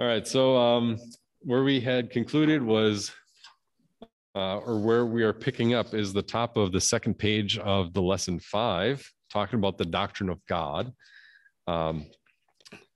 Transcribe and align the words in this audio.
All 0.00 0.06
right. 0.06 0.26
So 0.26 0.56
um, 0.56 0.96
where 1.40 1.62
we 1.62 1.78
had 1.78 2.10
concluded 2.10 2.62
was, 2.62 3.12
uh, 4.34 4.56
or 4.56 4.80
where 4.80 5.04
we 5.04 5.22
are 5.24 5.34
picking 5.34 5.74
up 5.74 5.92
is 5.92 6.14
the 6.14 6.22
top 6.22 6.56
of 6.56 6.72
the 6.72 6.80
second 6.80 7.18
page 7.18 7.58
of 7.58 7.92
the 7.92 8.00
lesson 8.00 8.40
five, 8.40 9.06
talking 9.30 9.58
about 9.58 9.76
the 9.76 9.84
doctrine 9.84 10.30
of 10.30 10.40
God. 10.46 10.90
Um, 11.66 12.06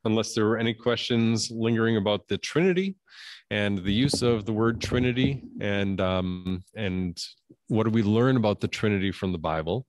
unless 0.06 0.32
there 0.32 0.46
were 0.46 0.56
any 0.56 0.72
questions 0.72 1.50
lingering 1.50 1.98
about 1.98 2.26
the 2.26 2.38
Trinity 2.38 2.96
and 3.50 3.84
the 3.84 3.92
use 3.92 4.22
of 4.22 4.46
the 4.46 4.54
word 4.54 4.80
Trinity 4.80 5.42
and 5.60 6.00
um, 6.00 6.64
and 6.74 7.18
what 7.68 7.84
do 7.84 7.90
we 7.90 8.02
learn 8.02 8.38
about 8.38 8.60
the 8.60 8.68
Trinity 8.68 9.12
from 9.12 9.30
the 9.30 9.38
Bible. 9.38 9.86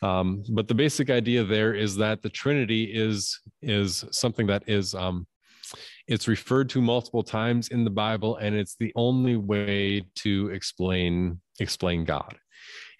Um, 0.00 0.42
but 0.48 0.66
the 0.66 0.74
basic 0.74 1.10
idea 1.10 1.44
there 1.44 1.74
is 1.74 1.94
that 1.96 2.22
the 2.22 2.30
Trinity 2.30 2.84
is 2.84 3.38
is 3.60 4.02
something 4.12 4.46
that 4.46 4.62
is 4.66 4.94
um, 4.94 5.26
it's 6.08 6.26
referred 6.26 6.70
to 6.70 6.80
multiple 6.80 7.22
times 7.22 7.68
in 7.68 7.84
the 7.84 7.90
Bible, 7.90 8.36
and 8.36 8.56
it's 8.56 8.76
the 8.76 8.92
only 8.96 9.36
way 9.36 10.04
to 10.16 10.48
explain 10.48 11.40
explain 11.60 12.04
God. 12.04 12.36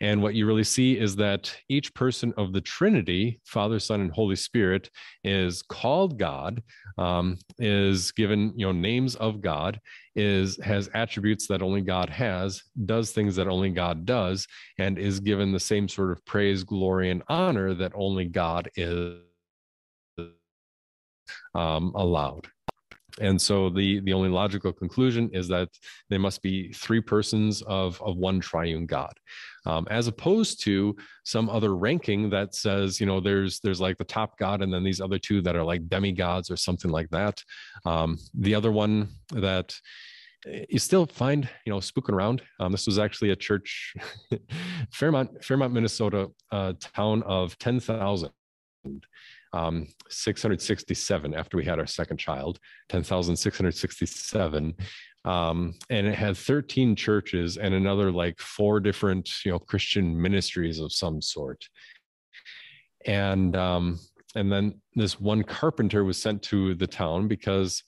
And 0.00 0.22
what 0.22 0.34
you 0.34 0.46
really 0.46 0.64
see 0.64 0.96
is 0.96 1.16
that 1.16 1.52
each 1.68 1.92
person 1.94 2.32
of 2.36 2.52
the 2.52 2.60
Trinity, 2.60 3.40
Father, 3.44 3.80
Son, 3.80 4.00
and 4.00 4.12
Holy 4.12 4.36
Spirit, 4.36 4.90
is 5.24 5.62
called 5.62 6.18
God, 6.18 6.62
um, 6.98 7.36
is 7.58 8.12
given 8.12 8.52
you 8.56 8.66
know 8.66 8.72
names 8.72 9.16
of 9.16 9.40
God, 9.40 9.80
is 10.14 10.59
has 10.62 10.90
attributes 10.92 11.48
that 11.48 11.62
only 11.62 11.80
God 11.80 12.10
has, 12.10 12.62
does 12.84 13.10
things 13.12 13.34
that 13.36 13.48
only 13.48 13.70
God 13.70 14.04
does, 14.04 14.46
and 14.78 14.98
is 14.98 15.18
given 15.18 15.50
the 15.50 15.59
same 15.59 15.88
sort 15.88 16.12
of 16.12 16.24
praise, 16.26 16.62
glory, 16.62 17.10
and 17.10 17.22
honor 17.28 17.72
that 17.72 17.92
only 17.95 18.26
God 18.26 18.68
is 18.76 19.16
um, 21.54 21.92
allowed 21.95 22.48
and 23.21 23.41
so 23.41 23.69
the 23.69 24.01
the 24.01 24.13
only 24.13 24.29
logical 24.29 24.73
conclusion 24.73 25.30
is 25.33 25.49
that 25.49 25.69
they 26.11 26.19
must 26.19 26.43
be 26.43 26.73
three 26.73 27.01
persons 27.01 27.63
of 27.63 28.01
of 28.02 28.16
one 28.16 28.41
triune 28.41 28.87
god 28.87 29.13
um, 29.69 29.87
as 29.91 30.07
opposed 30.07 30.63
to 30.65 30.97
some 31.24 31.51
other 31.51 31.77
ranking 31.77 32.30
that 32.30 32.55
says 32.55 33.01
you 33.01 33.07
know 33.07 33.21
there's 33.21 33.61
there's 33.61 33.80
like 33.80 33.99
the 33.99 34.05
top 34.05 34.39
god 34.39 34.63
and 34.63 34.73
then 34.73 34.83
these 34.83 35.01
other 35.01 35.19
two 35.19 35.43
that 35.43 35.57
are 35.57 35.63
like 35.63 35.89
demigods 35.89 36.51
or 36.51 36.57
something 36.57 36.91
like 36.91 37.11
that. 37.11 37.43
Um, 37.85 38.19
the 38.35 38.55
other 38.55 38.73
one 38.73 39.09
that 39.33 39.74
you 40.69 40.79
still 40.79 41.05
find 41.05 41.49
you 41.66 41.73
know 41.73 41.80
spooking 41.80 42.15
around 42.15 42.43
um, 42.61 42.73
this 42.73 42.87
was 42.87 42.99
actually 42.99 43.30
a 43.30 43.37
church 43.37 43.95
fairmont 44.93 45.45
fairmont 45.45 45.74
minnesota 45.74 46.30
uh, 46.52 46.73
town 46.95 47.24
of 47.24 47.59
10000 47.59 48.30
um, 49.52 49.87
667 50.09 51.35
after 51.35 51.57
we 51.57 51.65
had 51.65 51.79
our 51.79 51.87
second 51.87 52.18
child, 52.18 52.59
10,667. 52.88 54.74
Um, 55.24 55.74
and 55.90 56.07
it 56.07 56.15
had 56.15 56.37
13 56.37 56.96
churches 56.96 57.57
and 57.57 57.74
another 57.74 58.10
like 58.10 58.38
four 58.38 58.80
different, 58.80 59.30
you 59.45 59.52
know, 59.52 59.59
Christian 59.59 60.21
ministries 60.21 60.79
of 60.79 60.93
some 60.93 61.21
sort. 61.21 61.68
And, 63.05 63.57
um, 63.57 63.99
and 64.34 64.50
then 64.53 64.81
this 64.94 65.21
one 65.21 65.43
carpenter 65.43 66.05
was 66.05 66.21
sent 66.21 66.43
to 66.44 66.75
the 66.75 66.87
town 66.87 67.28
because 67.28 67.83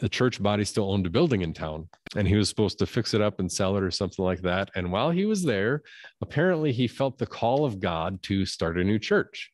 the 0.00 0.08
church 0.08 0.42
body 0.42 0.64
still 0.64 0.92
owned 0.92 1.06
a 1.06 1.10
building 1.10 1.40
in 1.42 1.54
town 1.54 1.88
and 2.14 2.28
he 2.28 2.36
was 2.36 2.48
supposed 2.48 2.78
to 2.78 2.86
fix 2.86 3.14
it 3.14 3.20
up 3.20 3.40
and 3.40 3.50
sell 3.50 3.76
it 3.76 3.82
or 3.82 3.90
something 3.90 4.24
like 4.24 4.42
that. 4.42 4.70
And 4.74 4.92
while 4.92 5.10
he 5.10 5.24
was 5.24 5.42
there, 5.42 5.82
apparently 6.20 6.72
he 6.72 6.86
felt 6.86 7.18
the 7.18 7.26
call 7.26 7.64
of 7.64 7.80
God 7.80 8.22
to 8.24 8.44
start 8.44 8.78
a 8.78 8.84
new 8.84 8.98
church. 8.98 9.50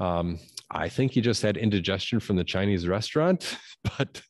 Um, 0.00 0.38
I 0.70 0.88
think 0.88 1.12
he 1.12 1.20
just 1.20 1.42
had 1.42 1.56
indigestion 1.56 2.20
from 2.20 2.36
the 2.36 2.44
Chinese 2.44 2.88
restaurant, 2.88 3.56
but 3.98 4.22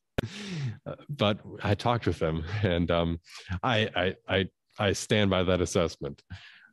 but 1.09 1.39
I 1.63 1.75
talked 1.75 2.07
with 2.07 2.21
him, 2.21 2.45
and 2.63 2.91
um, 2.91 3.21
I, 3.63 3.89
I 3.97 4.15
I 4.29 4.49
I 4.79 4.93
stand 4.93 5.31
by 5.31 5.45
that 5.45 5.61
assessment. 5.61 6.23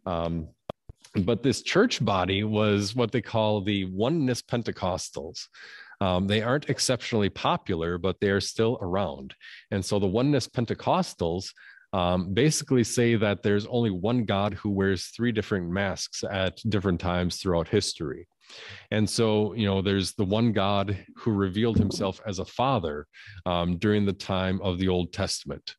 Um, 0.06 0.50
but 1.16 1.44
this 1.44 1.62
church 1.62 2.04
body 2.04 2.44
was 2.44 2.96
what 2.96 3.12
they 3.12 3.22
call 3.22 3.62
the 3.62 3.86
Oneness 3.86 4.42
Pentecostals. 4.42 5.48
Um, 6.00 6.28
they 6.28 6.42
aren't 6.42 6.70
exceptionally 6.70 7.30
popular, 7.30 7.98
but 7.98 8.20
they 8.20 8.30
are 8.30 8.42
still 8.42 8.78
around. 8.82 9.34
And 9.72 9.84
so 9.84 10.00
the 10.00 10.08
Oneness 10.08 10.48
Pentecostals 10.48 11.52
um, 11.94 12.34
basically 12.34 12.84
say 12.84 13.16
that 13.16 13.42
there's 13.42 13.66
only 13.66 13.90
one 13.90 14.26
God 14.26 14.54
who 14.54 14.70
wears 14.70 15.08
three 15.08 15.32
different 15.32 15.70
masks 15.70 16.24
at 16.30 16.60
different 16.70 17.00
times 17.00 17.38
throughout 17.38 17.68
history. 17.68 18.28
And 18.92 19.10
so, 19.10 19.54
you 19.54 19.66
know, 19.66 19.82
there's 19.82 20.14
the 20.14 20.26
one 20.26 20.52
God 20.52 21.06
who 21.18 21.32
revealed 21.32 21.78
himself 21.78 22.22
as 22.26 22.40
a 22.40 22.46
father 22.46 23.08
um, 23.46 23.78
during 23.78 24.06
the 24.06 24.14
time 24.14 24.62
of 24.62 24.80
the 24.80 24.88
Old 24.88 25.14
Testament. 25.14 25.76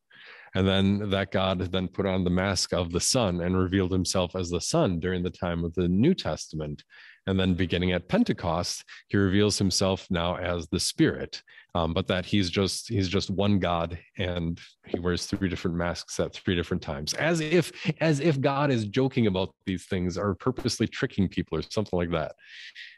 And 0.55 0.67
then 0.67 1.11
that 1.11 1.31
God 1.31 1.61
then 1.61 1.89
put 1.89 2.07
on 2.07 2.25
the 2.25 2.31
mask 2.31 2.73
of 2.73 2.91
the 2.91 3.01
Son 3.01 3.43
and 3.43 3.57
revealed 3.57 3.93
himself 3.93 4.35
as 4.35 4.51
the 4.51 4.61
Son 4.61 4.99
during 4.99 5.23
the 5.23 5.31
time 5.31 5.65
of 5.65 5.75
the 5.75 5.89
New 5.89 6.15
Testament. 6.15 6.83
And 7.27 7.39
then 7.39 7.55
beginning 7.55 7.93
at 7.93 8.09
Pentecost, 8.09 8.85
he 9.09 9.19
reveals 9.19 9.59
himself 9.59 10.07
now 10.11 10.37
as 10.37 10.67
the 10.69 10.81
Spirit, 10.81 11.43
um, 11.79 11.93
but 11.93 12.09
that 12.09 12.27
he's 12.27 12.51
just 12.51 12.89
he's 12.89 13.09
just 13.09 13.31
one 13.31 13.61
God 13.61 13.99
and 14.17 14.61
he 14.87 14.99
wears 14.99 15.27
three 15.27 15.49
different 15.49 15.77
masks 15.77 16.19
at 16.19 16.35
three 16.35 16.57
different 16.57 16.83
times, 16.83 17.15
as 17.15 17.41
if 17.41 17.71
as 18.01 18.19
if 18.19 18.41
God 18.41 18.71
is 18.71 18.87
joking 18.87 19.29
about 19.29 19.55
these 19.65 19.87
things 19.87 20.19
or 20.19 20.35
purposely 20.35 20.89
tricking 20.89 21.29
people 21.29 21.57
or 21.57 21.63
something 21.63 21.97
like 21.97 22.11
that. 22.11 22.35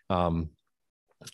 Um, 0.08 0.48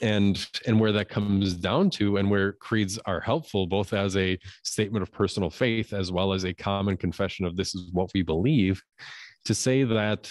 and 0.03 0.49
and 0.67 0.81
where 0.81 0.91
that 0.91 1.09
comes 1.09 1.55
down 1.55 1.91
to 1.91 2.17
and 2.17 2.29
where 2.29 2.55
creeds 2.55 2.99
are 3.06 3.21
helpful 3.21 3.69
both 3.69 3.93
as 3.93 4.17
a 4.17 4.37
statement 4.65 5.05
of 5.05 5.12
personal 5.12 5.49
faith 5.49 5.93
as 5.93 6.11
well 6.11 6.33
as 6.33 6.45
a 6.45 6.53
common 6.53 6.97
confession 6.97 7.47
of 7.47 7.55
this 7.55 7.73
is 7.73 7.93
what 7.93 8.11
we 8.12 8.23
believe 8.23 8.83
to 9.45 9.55
say 9.55 9.85
that 9.85 10.29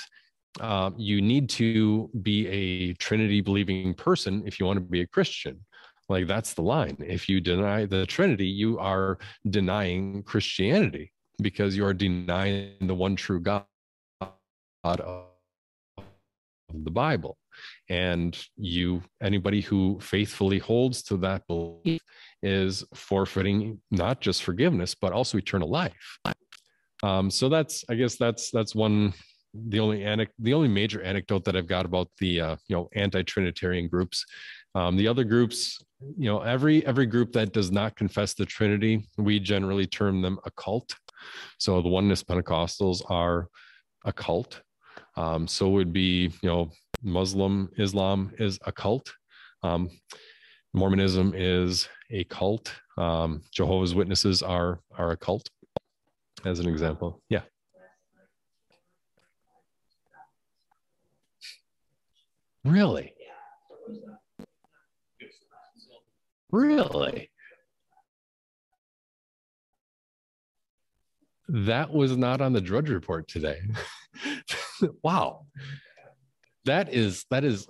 uh, 0.59 0.91
you 0.97 1.21
need 1.21 1.49
to 1.49 2.09
be 2.21 2.47
a 2.47 2.93
Trinity 2.95 3.39
believing 3.39 3.93
person 3.93 4.43
if 4.45 4.59
you 4.59 4.65
want 4.65 4.77
to 4.77 4.81
be 4.81 5.01
a 5.01 5.07
Christian. 5.07 5.59
Like 6.07 6.27
that's 6.27 6.53
the 6.53 6.61
line. 6.61 6.97
If 6.99 7.27
you 7.27 7.41
deny 7.41 7.85
the 7.85 8.05
Trinity, 8.05 8.47
you 8.47 8.77
are 8.79 9.17
denying 9.49 10.23
Christianity 10.23 11.11
because 11.41 11.75
you 11.75 11.85
are 11.85 11.93
denying 11.93 12.75
the 12.81 12.95
one 12.95 13.15
true 13.15 13.39
God 13.39 13.65
of 14.83 15.25
the 16.73 16.91
Bible. 16.91 17.37
And 17.89 18.37
you, 18.55 19.01
anybody 19.21 19.61
who 19.61 19.99
faithfully 19.99 20.59
holds 20.59 21.01
to 21.03 21.17
that 21.17 21.47
belief, 21.47 22.01
is 22.43 22.83
forfeiting 22.93 23.81
not 23.89 24.21
just 24.21 24.43
forgiveness 24.43 24.93
but 24.93 25.11
also 25.11 25.37
eternal 25.37 25.69
life. 25.69 26.19
Um, 27.01 27.31
so 27.31 27.49
that's, 27.49 27.83
I 27.89 27.95
guess 27.95 28.15
that's 28.15 28.51
that's 28.51 28.75
one 28.75 29.13
the 29.67 29.79
only 29.79 29.99
anec- 29.99 30.29
the 30.39 30.53
only 30.53 30.67
major 30.67 31.01
anecdote 31.01 31.45
that 31.45 31.55
I've 31.55 31.67
got 31.67 31.85
about 31.85 32.09
the 32.19 32.41
uh, 32.41 32.55
you 32.67 32.75
know 32.75 32.89
anti-Trinitarian 32.95 33.87
groups. 33.87 34.25
Um, 34.73 34.97
the 34.97 35.07
other 35.07 35.23
groups, 35.23 35.79
you 36.17 36.25
know, 36.25 36.41
every 36.41 36.85
every 36.85 37.05
group 37.05 37.31
that 37.33 37.53
does 37.53 37.71
not 37.71 37.95
confess 37.95 38.33
the 38.33 38.45
Trinity, 38.45 39.07
we 39.17 39.39
generally 39.39 39.87
term 39.87 40.21
them 40.21 40.39
a 40.45 40.51
cult. 40.51 40.95
So 41.57 41.81
the 41.81 41.89
oneness 41.89 42.23
Pentecostals 42.23 43.01
are 43.09 43.47
a 44.03 44.13
cult. 44.13 44.61
Um, 45.17 45.47
so 45.47 45.69
would 45.69 45.93
be 45.93 46.31
you 46.41 46.49
know 46.49 46.71
Muslim 47.01 47.69
Islam 47.77 48.31
is 48.37 48.59
a 48.65 48.71
cult. 48.71 49.13
Um, 49.63 49.89
Mormonism 50.73 51.33
is 51.35 51.87
a 52.11 52.25
cult. 52.25 52.73
Um, 52.97 53.41
Jehovah's 53.51 53.95
Witnesses 53.95 54.43
are 54.43 54.81
are 54.97 55.11
a 55.11 55.17
cult, 55.17 55.49
as 56.43 56.59
an 56.59 56.67
example. 56.67 57.21
Yeah. 57.29 57.41
Really? 62.65 63.13
Really? 66.51 67.29
That 71.47 71.93
was 71.93 72.17
not 72.17 72.41
on 72.41 72.53
the 72.53 72.61
Drudge 72.61 72.89
Report 72.89 73.27
today. 73.27 73.59
wow. 75.03 75.45
That 76.65 76.91
is 76.91 77.25
that 77.29 77.43
is 77.43 77.67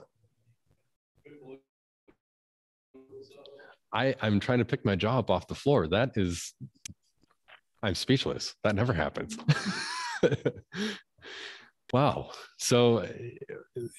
I, 3.94 4.16
I'm 4.22 4.40
trying 4.40 4.60
to 4.60 4.66
pick 4.66 4.86
my 4.86 4.96
jaw 4.96 5.19
up 5.19 5.30
off 5.30 5.48
the 5.48 5.56
floor. 5.56 5.88
That 5.88 6.12
is 6.16 6.54
I'm 7.84 7.96
speechless. 7.96 8.56
That 8.64 8.75
never 8.75 8.94
happens. 8.94 9.38
Wow. 11.94 12.32
So, 12.58 13.06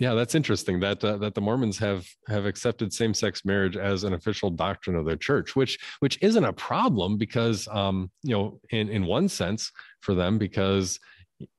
yeah, 0.01 0.15
that's 0.15 0.35
interesting 0.35 0.81
that 0.81 1.03
uh, 1.05 1.17
that 1.19 1.35
the 1.35 1.41
Mormons 1.41 1.79
have 1.79 2.07
have 2.29 2.45
accepted 2.45 2.93
same 2.93 3.15
sex 3.15 3.45
marriage 3.45 3.77
as 3.77 4.05
an 4.05 4.13
official 4.15 4.51
doctrine 4.51 4.97
of 4.97 5.07
their 5.07 5.17
church, 5.17 5.55
which 5.55 5.79
which 6.01 6.19
isn't 6.21 6.45
a 6.45 6.53
problem 6.53 7.17
because, 7.17 7.69
um, 7.69 8.11
you 8.23 8.35
know, 8.35 8.61
in 8.71 8.89
in 8.89 9.07
one 9.07 9.29
sense 9.29 9.71
for 10.01 10.15
them, 10.15 10.37
because 10.37 10.99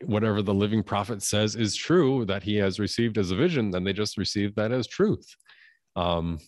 whatever 0.06 0.42
the 0.42 0.54
living 0.54 0.84
prophet 0.84 1.22
says 1.24 1.56
is 1.56 1.76
true 1.76 2.26
that 2.26 2.44
he 2.44 2.56
has 2.58 2.80
received 2.80 3.18
as 3.18 3.32
a 3.32 3.36
vision, 3.36 3.72
then 3.72 3.84
they 3.84 3.94
just 3.94 4.18
receive 4.18 4.56
that 4.56 4.72
as 4.72 4.88
truth, 4.88 5.28
um, 5.96 6.40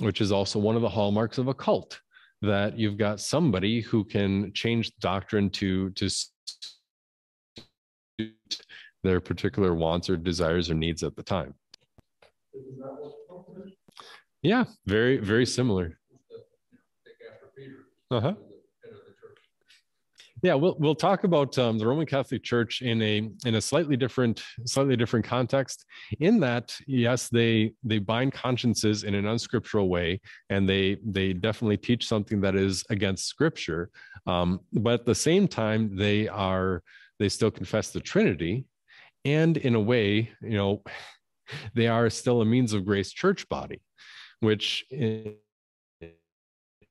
which 0.00 0.20
is 0.20 0.32
also 0.32 0.58
one 0.58 0.76
of 0.76 0.82
the 0.82 0.88
hallmarks 0.88 1.38
of 1.38 1.48
a 1.48 1.54
cult. 1.54 2.00
that 2.42 2.78
you've 2.78 2.98
got 2.98 3.20
somebody 3.20 3.80
who 3.82 4.04
can 4.04 4.52
change 4.54 4.92
doctrine 5.00 5.50
to 5.50 5.90
to 5.90 6.08
their 9.02 9.20
particular 9.20 9.74
wants 9.74 10.10
or 10.10 10.16
desires 10.16 10.70
or 10.70 10.74
needs 10.74 11.02
at 11.02 11.16
the 11.16 11.22
time. 11.22 11.54
Yeah, 14.42 14.64
very 14.86 15.18
very 15.18 15.46
similar. 15.46 15.98
Uh 18.10 18.20
huh. 18.20 18.34
Yeah, 20.42 20.54
we'll 20.54 20.74
we'll 20.78 20.94
talk 20.94 21.24
about 21.24 21.58
um, 21.58 21.76
the 21.76 21.86
Roman 21.86 22.06
Catholic 22.06 22.42
Church 22.42 22.80
in 22.80 23.02
a 23.02 23.28
in 23.44 23.56
a 23.56 23.60
slightly 23.60 23.96
different 23.96 24.42
slightly 24.64 24.96
different 24.96 25.26
context. 25.26 25.84
In 26.20 26.40
that, 26.40 26.74
yes, 26.86 27.28
they 27.28 27.72
they 27.84 27.98
bind 27.98 28.32
consciences 28.32 29.04
in 29.04 29.14
an 29.14 29.26
unscriptural 29.26 29.90
way, 29.90 30.20
and 30.48 30.66
they 30.66 30.96
they 31.04 31.34
definitely 31.34 31.76
teach 31.76 32.08
something 32.08 32.40
that 32.40 32.56
is 32.56 32.84
against 32.88 33.26
Scripture. 33.26 33.90
Um, 34.26 34.60
but 34.72 35.00
at 35.00 35.06
the 35.06 35.14
same 35.14 35.46
time, 35.46 35.94
they 35.94 36.26
are 36.26 36.82
they 37.18 37.28
still 37.28 37.50
confess 37.50 37.90
the 37.90 38.00
Trinity, 38.00 38.64
and 39.24 39.56
in 39.56 39.74
a 39.74 39.80
way, 39.80 40.30
you 40.42 40.56
know, 40.56 40.82
they 41.74 41.88
are 41.88 42.10
still 42.10 42.40
a 42.40 42.44
means 42.44 42.72
of 42.72 42.84
grace 42.84 43.12
church 43.12 43.48
body, 43.48 43.80
which 44.40 44.84
in 44.90 45.34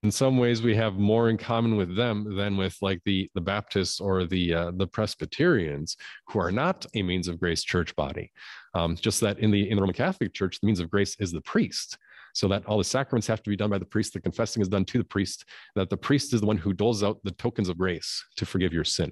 in 0.04 0.12
some 0.12 0.38
ways 0.38 0.62
we 0.62 0.76
have 0.76 0.96
more 0.96 1.30
in 1.30 1.38
common 1.38 1.76
with 1.76 1.96
them 1.96 2.36
than 2.36 2.56
with 2.56 2.78
like 2.82 3.02
the 3.04 3.30
the 3.34 3.42
Baptists 3.42 4.00
or 4.00 4.26
the 4.26 4.54
uh, 4.54 4.72
the 4.76 4.88
Presbyterians 4.88 5.98
who 6.28 6.40
are 6.40 6.52
not 6.52 6.86
a 6.96 7.04
means 7.04 7.28
of 7.28 7.40
grace 7.40 7.64
church 7.64 7.96
body. 7.96 8.32
Um, 8.74 8.96
just 8.96 9.20
that 9.22 9.40
in 9.40 9.52
the 9.52 9.70
in 9.70 9.76
the 9.76 9.82
Roman 9.82 9.96
Catholic 9.96 10.34
Church, 10.34 10.60
the 10.60 10.68
means 10.68 10.80
of 10.80 10.90
grace 10.90 11.16
is 11.20 11.32
the 11.32 11.42
priest. 11.42 11.98
So 12.34 12.48
that 12.50 12.66
all 12.68 12.78
the 12.78 12.84
sacraments 12.84 13.28
have 13.28 13.42
to 13.42 13.50
be 13.50 13.56
done 13.56 13.72
by 13.72 13.80
the 13.80 13.86
priest, 13.86 14.14
the 14.14 14.22
confessing 14.22 14.62
is 14.62 14.70
done 14.70 14.86
to 14.86 15.00
the 15.00 15.04
priest, 15.04 15.46
that 15.76 15.90
the 15.90 15.98
priest 15.98 16.32
is 16.32 16.42
the 16.42 16.48
one 16.48 16.58
who 16.58 16.74
doles 16.74 17.04
out 17.04 17.20
the 17.24 17.32
tokens 17.32 17.70
of 17.70 17.78
grace 17.78 18.24
to 18.38 18.46
forgive 18.46 18.72
your 18.72 18.84
sin. 18.84 19.12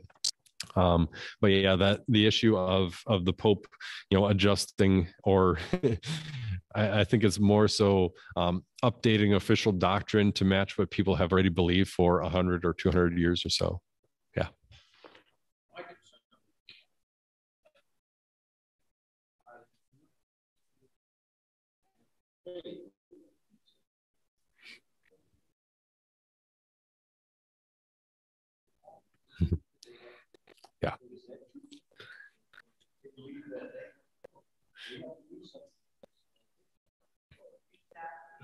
Um, 0.75 1.09
but 1.41 1.47
yeah, 1.47 1.75
that 1.75 2.01
the 2.07 2.25
issue 2.25 2.57
of 2.57 2.99
of 3.07 3.25
the 3.25 3.33
Pope, 3.33 3.67
you 4.09 4.17
know, 4.17 4.27
adjusting 4.27 5.07
or 5.23 5.57
I, 6.75 7.01
I, 7.01 7.03
think 7.03 7.23
it's 7.23 7.39
more 7.39 7.67
so 7.67 8.13
um, 8.35 8.63
updating 8.83 9.35
official 9.35 9.71
doctrine 9.71 10.31
to 10.33 10.45
match 10.45 10.77
what 10.77 10.91
people 10.91 11.15
have 11.15 11.31
already 11.31 11.49
believed 11.49 11.89
for 11.89 12.21
hundred 12.21 12.65
or 12.65 12.73
two 12.73 12.91
hundred 12.91 13.17
years 13.17 13.45
or 13.45 13.49
so. 13.49 13.81
Yeah. 14.35 14.49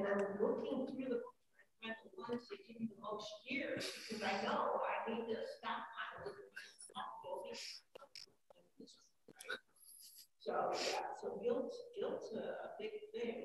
And 0.00 0.08
I'm 0.08 0.40
looking 0.40 0.88
through 0.88 1.12
the 1.12 1.20
the 1.84 2.10
ones 2.16 2.48
that 2.48 2.60
give 2.64 2.80
me 2.80 2.88
the 2.88 3.00
most 3.04 3.28
years 3.44 3.84
because 4.08 4.24
I 4.24 4.40
know 4.48 4.80
I 4.80 5.12
need 5.12 5.28
to 5.28 5.36
stop 5.58 5.84
So 10.50 10.72
yeah, 10.72 11.06
so 11.20 11.38
guilt, 11.44 11.70
guilt's 11.94 12.32
a 12.34 12.74
big 12.80 12.90
thing. 13.14 13.44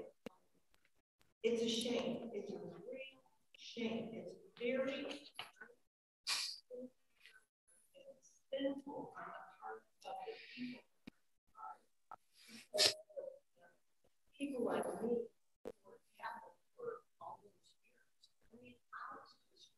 It's 1.43 1.61
a 1.61 1.69
shame. 1.69 2.31
It's 2.33 2.49
a 2.49 2.55
real 2.55 2.71
shame. 3.59 4.09
It's 4.15 4.31
very 4.57 5.05
sinful 8.49 9.11
on 9.13 9.27
the 9.27 9.45
part 9.59 9.83
of 10.07 10.15
the 10.25 10.33
people. 10.55 10.81
People 14.39 14.65
like 14.65 14.87
me 15.03 15.29
were 15.61 15.99
Catholic 16.17 16.57
for 16.73 17.05
all 17.21 17.37
those 17.43 17.59
years. 17.85 18.09
I 18.49 18.57
mean, 18.57 18.73
I 18.89 19.19
was 19.19 19.29
just 19.45 19.69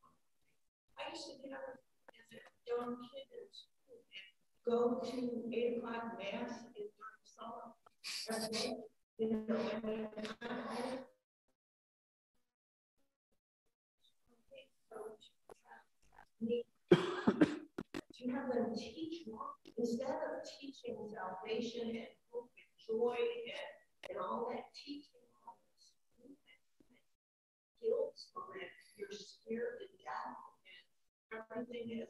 Get 1.18 1.50
up 1.50 1.74
a 1.74 2.38
young 2.62 2.94
kid 3.10 3.26
in 3.34 3.50
school 3.50 4.06
and 4.14 4.30
go 4.62 5.02
to 5.02 5.50
eight 5.50 5.78
o'clock 5.78 6.14
mass 6.14 6.62
in 6.78 6.86
summer. 7.26 7.74
You 9.18 9.42
know, 9.48 9.58
and 9.74 10.06
to 18.14 18.30
have 18.30 18.46
them 18.54 18.76
teach 18.78 19.26
more 19.26 19.58
instead 19.76 20.06
of 20.06 20.46
teaching 20.60 20.96
salvation 21.10 21.88
and 21.88 22.06
hope 22.30 22.50
and 22.54 22.70
joy 22.78 23.16
and, 23.18 24.10
and 24.10 24.18
all 24.22 24.46
that 24.52 24.70
teaching 24.72 25.26
all 25.42 25.58
this 25.66 25.90
guilt 27.82 28.14
from 28.32 28.54
it, 28.62 28.70
you're 28.96 29.10
scared 29.10 29.80
to 29.80 29.86
everything 31.32 32.06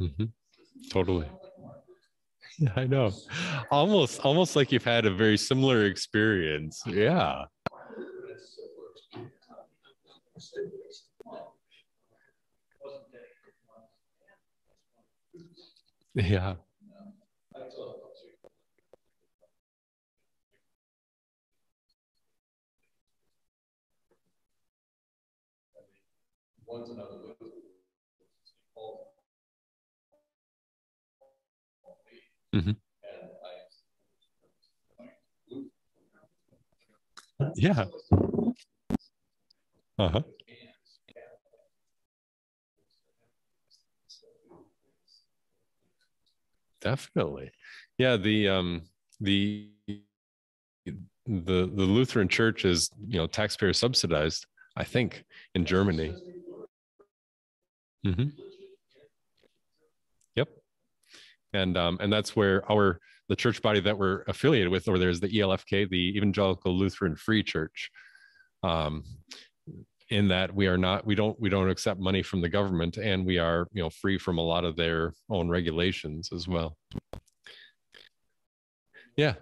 mm-hmm. 0.00 0.24
Totally. 0.90 1.28
Yeah, 2.58 2.72
I 2.76 2.86
know. 2.86 3.12
Almost 3.70 4.20
almost 4.20 4.56
like 4.56 4.72
you've 4.72 4.84
had 4.84 5.06
a 5.06 5.10
very 5.10 5.36
similar 5.36 5.84
experience. 5.86 6.82
Yeah. 6.86 7.44
Yeah. 16.14 16.56
Once 26.76 26.90
another 26.90 27.16
mm-hmm. 32.54 32.72
Yeah. 37.56 37.86
Uh 39.98 40.08
huh. 40.08 40.22
Definitely. 46.80 47.50
Yeah, 47.98 48.16
the 48.16 48.48
um 48.48 48.82
the 49.20 49.70
the 51.26 51.66
the 51.66 51.66
Lutheran 51.66 52.28
church 52.28 52.64
is, 52.64 52.90
you 53.08 53.18
know, 53.18 53.26
taxpayer 53.26 53.72
subsidized, 53.72 54.46
I 54.76 54.84
think, 54.84 55.24
in 55.54 55.64
Germany. 55.64 56.14
Mm-hmm. 58.04 58.28
Yep. 60.34 60.48
And 61.52 61.76
um 61.76 61.98
and 62.00 62.12
that's 62.12 62.34
where 62.34 62.70
our 62.70 62.98
the 63.28 63.36
church 63.36 63.60
body 63.62 63.80
that 63.80 63.98
we're 63.98 64.22
affiliated 64.28 64.70
with, 64.70 64.88
or 64.88 64.98
there's 64.98 65.20
the 65.20 65.28
ELFK, 65.28 65.88
the 65.88 66.16
Evangelical 66.16 66.76
Lutheran 66.76 67.16
Free 67.16 67.42
Church. 67.42 67.90
Um, 68.62 69.04
in 70.10 70.28
that 70.28 70.54
we 70.54 70.66
are 70.66 70.78
not 70.78 71.04
we 71.04 71.14
don't 71.14 71.38
we 71.40 71.48
don't 71.48 71.68
accept 71.68 72.00
money 72.00 72.22
from 72.22 72.40
the 72.40 72.48
government 72.48 72.96
and 72.96 73.26
we 73.26 73.38
are 73.38 73.66
you 73.72 73.82
know 73.82 73.90
free 73.90 74.18
from 74.18 74.38
a 74.38 74.42
lot 74.42 74.64
of 74.64 74.76
their 74.76 75.12
own 75.30 75.48
regulations 75.48 76.30
as 76.32 76.46
well 76.46 76.76
yeah 79.16 79.34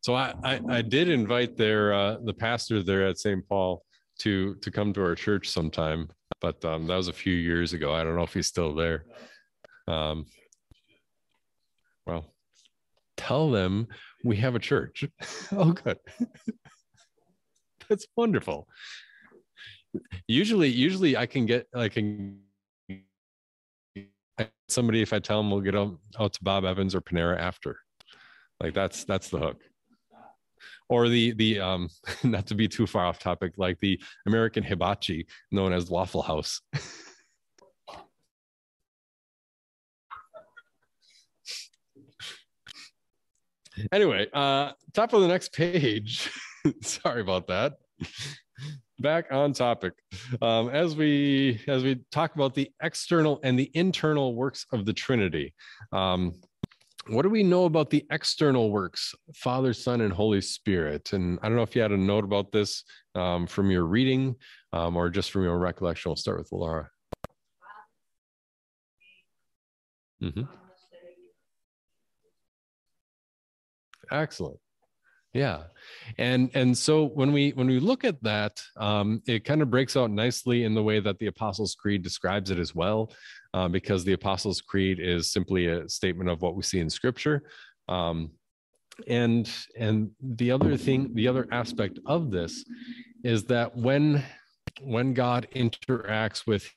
so 0.00 0.14
i 0.14 0.32
i, 0.44 0.60
I 0.70 0.82
did 0.82 1.08
invite 1.08 1.56
their 1.56 1.92
uh 1.92 2.16
the 2.24 2.34
pastor 2.34 2.82
there 2.82 3.06
at 3.06 3.18
st 3.18 3.48
paul 3.48 3.82
to 4.20 4.54
to 4.56 4.70
come 4.70 4.92
to 4.92 5.02
our 5.02 5.16
church 5.16 5.48
sometime 5.48 6.08
but 6.40 6.64
um, 6.64 6.86
that 6.86 6.96
was 6.96 7.08
a 7.08 7.12
few 7.12 7.34
years 7.34 7.72
ago. 7.72 7.92
I 7.92 8.04
don't 8.04 8.16
know 8.16 8.22
if 8.22 8.34
he's 8.34 8.46
still 8.46 8.74
there. 8.74 9.04
Um, 9.86 10.26
well, 12.06 12.32
tell 13.16 13.50
them 13.50 13.88
we 14.24 14.36
have 14.36 14.54
a 14.54 14.60
church. 14.60 15.04
oh, 15.52 15.72
good. 15.72 15.98
That's 17.88 18.06
wonderful. 18.16 18.68
Usually, 20.26 20.68
usually 20.68 21.16
I 21.16 21.26
can 21.26 21.46
get 21.46 21.66
I 21.74 21.88
can 21.88 22.40
somebody 24.68 25.02
if 25.02 25.12
I 25.12 25.18
tell 25.18 25.38
them 25.38 25.50
we'll 25.50 25.60
get 25.60 25.74
out, 25.74 25.98
out 26.18 26.34
to 26.34 26.44
Bob 26.44 26.64
Evans 26.64 26.94
or 26.94 27.00
Panera 27.00 27.38
after. 27.38 27.78
Like 28.60 28.74
that's 28.74 29.04
that's 29.04 29.30
the 29.30 29.38
hook. 29.38 29.60
Or 30.88 31.08
the 31.08 31.32
the 31.32 31.60
um 31.60 31.88
not 32.24 32.46
to 32.46 32.54
be 32.54 32.68
too 32.68 32.86
far 32.86 33.06
off 33.06 33.18
topic, 33.18 33.54
like 33.56 33.78
the 33.80 34.00
American 34.26 34.62
hibachi 34.62 35.26
known 35.50 35.72
as 35.72 35.90
Waffle 35.90 36.22
House. 36.22 36.60
anyway, 43.92 44.26
uh 44.32 44.72
top 44.94 45.12
of 45.12 45.20
the 45.20 45.28
next 45.28 45.52
page. 45.52 46.30
Sorry 46.82 47.20
about 47.20 47.46
that. 47.48 47.74
Back 49.00 49.26
on 49.30 49.52
topic. 49.52 49.92
Um, 50.42 50.70
as 50.70 50.96
we 50.96 51.62
as 51.68 51.84
we 51.84 52.00
talk 52.10 52.34
about 52.34 52.54
the 52.54 52.68
external 52.82 53.38
and 53.44 53.56
the 53.56 53.70
internal 53.74 54.34
works 54.34 54.66
of 54.72 54.86
the 54.86 54.92
Trinity. 54.92 55.54
Um, 55.92 56.32
what 57.08 57.22
do 57.22 57.30
we 57.30 57.42
know 57.42 57.64
about 57.64 57.90
the 57.90 58.04
external 58.10 58.70
works 58.70 59.14
father 59.34 59.72
son 59.72 60.00
and 60.02 60.12
holy 60.12 60.40
spirit? 60.40 61.12
And 61.12 61.38
i 61.42 61.48
don't 61.48 61.56
know 61.56 61.62
if 61.62 61.74
you 61.74 61.82
had 61.82 61.92
a 61.92 61.96
note 61.96 62.24
about 62.24 62.52
this 62.52 62.84
um, 63.14 63.46
from 63.46 63.70
your 63.70 63.84
reading 63.84 64.36
um, 64.72 64.96
or 64.96 65.08
just 65.10 65.30
from 65.30 65.42
your 65.44 65.58
recollection. 65.58 66.10
We'll 66.10 66.16
start 66.16 66.38
with 66.38 66.52
laura. 66.52 66.90
Mm-hmm. 70.22 70.42
excellent 74.10 74.58
yeah. 75.34 75.64
And 76.16 76.50
and 76.54 76.76
so 76.76 77.04
when 77.04 77.32
we 77.32 77.50
when 77.50 77.66
we 77.66 77.80
look 77.80 78.04
at 78.04 78.22
that 78.22 78.60
um, 78.76 79.22
it 79.26 79.44
kind 79.44 79.62
of 79.62 79.70
breaks 79.70 79.96
out 79.96 80.10
nicely 80.10 80.64
in 80.64 80.74
the 80.74 80.82
way 80.82 81.00
that 81.00 81.18
the 81.18 81.26
apostles 81.26 81.74
creed 81.74 82.02
describes 82.02 82.50
it 82.50 82.58
as 82.58 82.74
well 82.74 83.12
uh, 83.54 83.68
because 83.68 84.04
the 84.04 84.14
apostles 84.14 84.60
creed 84.60 84.98
is 85.00 85.30
simply 85.30 85.66
a 85.66 85.88
statement 85.88 86.30
of 86.30 86.42
what 86.42 86.54
we 86.56 86.62
see 86.62 86.80
in 86.80 86.90
scripture. 86.90 87.42
Um, 87.88 88.30
and 89.06 89.50
and 89.78 90.10
the 90.20 90.50
other 90.50 90.76
thing 90.76 91.14
the 91.14 91.28
other 91.28 91.46
aspect 91.52 91.98
of 92.06 92.30
this 92.30 92.64
is 93.22 93.44
that 93.44 93.76
when 93.76 94.24
when 94.82 95.14
god 95.14 95.46
interacts 95.54 96.46
with 96.46 96.68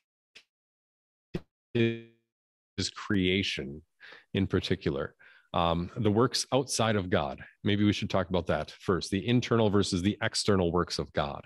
his 1.74 2.89
creation 2.96 3.81
in 4.34 4.46
particular 4.46 5.15
um, 5.53 5.89
the 5.98 6.12
works 6.12 6.46
outside 6.53 6.96
of 6.96 7.10
God. 7.10 7.39
Maybe 7.63 7.84
we 7.84 7.93
should 7.93 8.10
talk 8.10 8.29
about 8.29 8.48
that 8.48 8.72
first 8.72 9.12
the 9.12 9.27
internal 9.27 9.70
versus 9.70 10.01
the 10.01 10.17
external 10.22 10.72
works 10.72 10.98
of 11.00 11.12
God. 11.13 11.43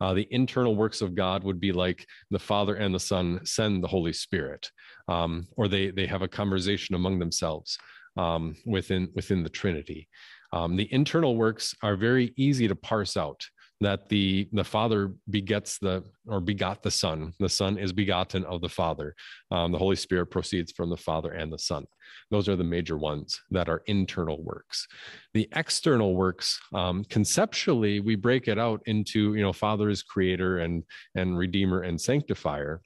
Uh, 0.00 0.14
the 0.14 0.28
internal 0.30 0.76
works 0.76 1.00
of 1.00 1.14
God 1.14 1.42
would 1.44 1.60
be 1.60 1.72
like 1.72 2.06
the 2.30 2.38
Father 2.38 2.74
and 2.76 2.94
the 2.94 3.00
Son 3.00 3.40
send 3.44 3.82
the 3.82 3.88
Holy 3.88 4.12
Spirit, 4.12 4.70
um, 5.08 5.46
or 5.56 5.68
they, 5.68 5.90
they 5.90 6.06
have 6.06 6.22
a 6.22 6.28
conversation 6.28 6.94
among 6.94 7.18
themselves 7.18 7.78
um, 8.16 8.54
within, 8.66 9.08
within 9.14 9.42
the 9.42 9.48
Trinity. 9.48 10.08
Um, 10.52 10.76
the 10.76 10.92
internal 10.92 11.36
works 11.36 11.74
are 11.82 11.96
very 11.96 12.32
easy 12.36 12.68
to 12.68 12.76
parse 12.76 13.16
out 13.16 13.44
that 13.80 14.08
the 14.08 14.48
the 14.52 14.64
father 14.64 15.12
begets 15.28 15.78
the 15.78 16.02
or 16.26 16.40
begot 16.40 16.82
the 16.82 16.90
son. 16.90 17.32
The 17.38 17.48
son 17.48 17.78
is 17.78 17.92
begotten 17.92 18.44
of 18.44 18.60
the 18.60 18.68
father. 18.68 19.14
Um, 19.50 19.72
the 19.72 19.78
holy 19.78 19.96
spirit 19.96 20.26
proceeds 20.26 20.72
from 20.72 20.90
the 20.90 20.96
father 20.96 21.32
and 21.32 21.52
the 21.52 21.58
son. 21.58 21.86
Those 22.30 22.48
are 22.48 22.56
the 22.56 22.64
major 22.64 22.96
ones 22.96 23.40
that 23.50 23.68
are 23.68 23.82
internal 23.86 24.42
works. 24.42 24.86
The 25.34 25.48
external 25.54 26.14
works 26.14 26.58
um, 26.74 27.04
conceptually 27.04 28.00
we 28.00 28.16
break 28.16 28.48
it 28.48 28.58
out 28.58 28.80
into 28.86 29.34
you 29.34 29.42
know 29.42 29.52
father 29.52 29.90
is 29.90 30.02
creator 30.02 30.58
and 30.58 30.84
and 31.14 31.36
redeemer 31.36 31.82
and 31.82 32.00
sanctifier. 32.00 32.80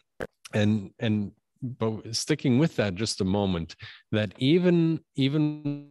And 0.52 0.90
and 0.98 1.32
but 1.62 2.16
sticking 2.16 2.58
with 2.58 2.76
that 2.76 2.94
just 2.94 3.20
a 3.20 3.24
moment 3.24 3.76
that 4.12 4.32
even 4.38 5.00
even 5.14 5.90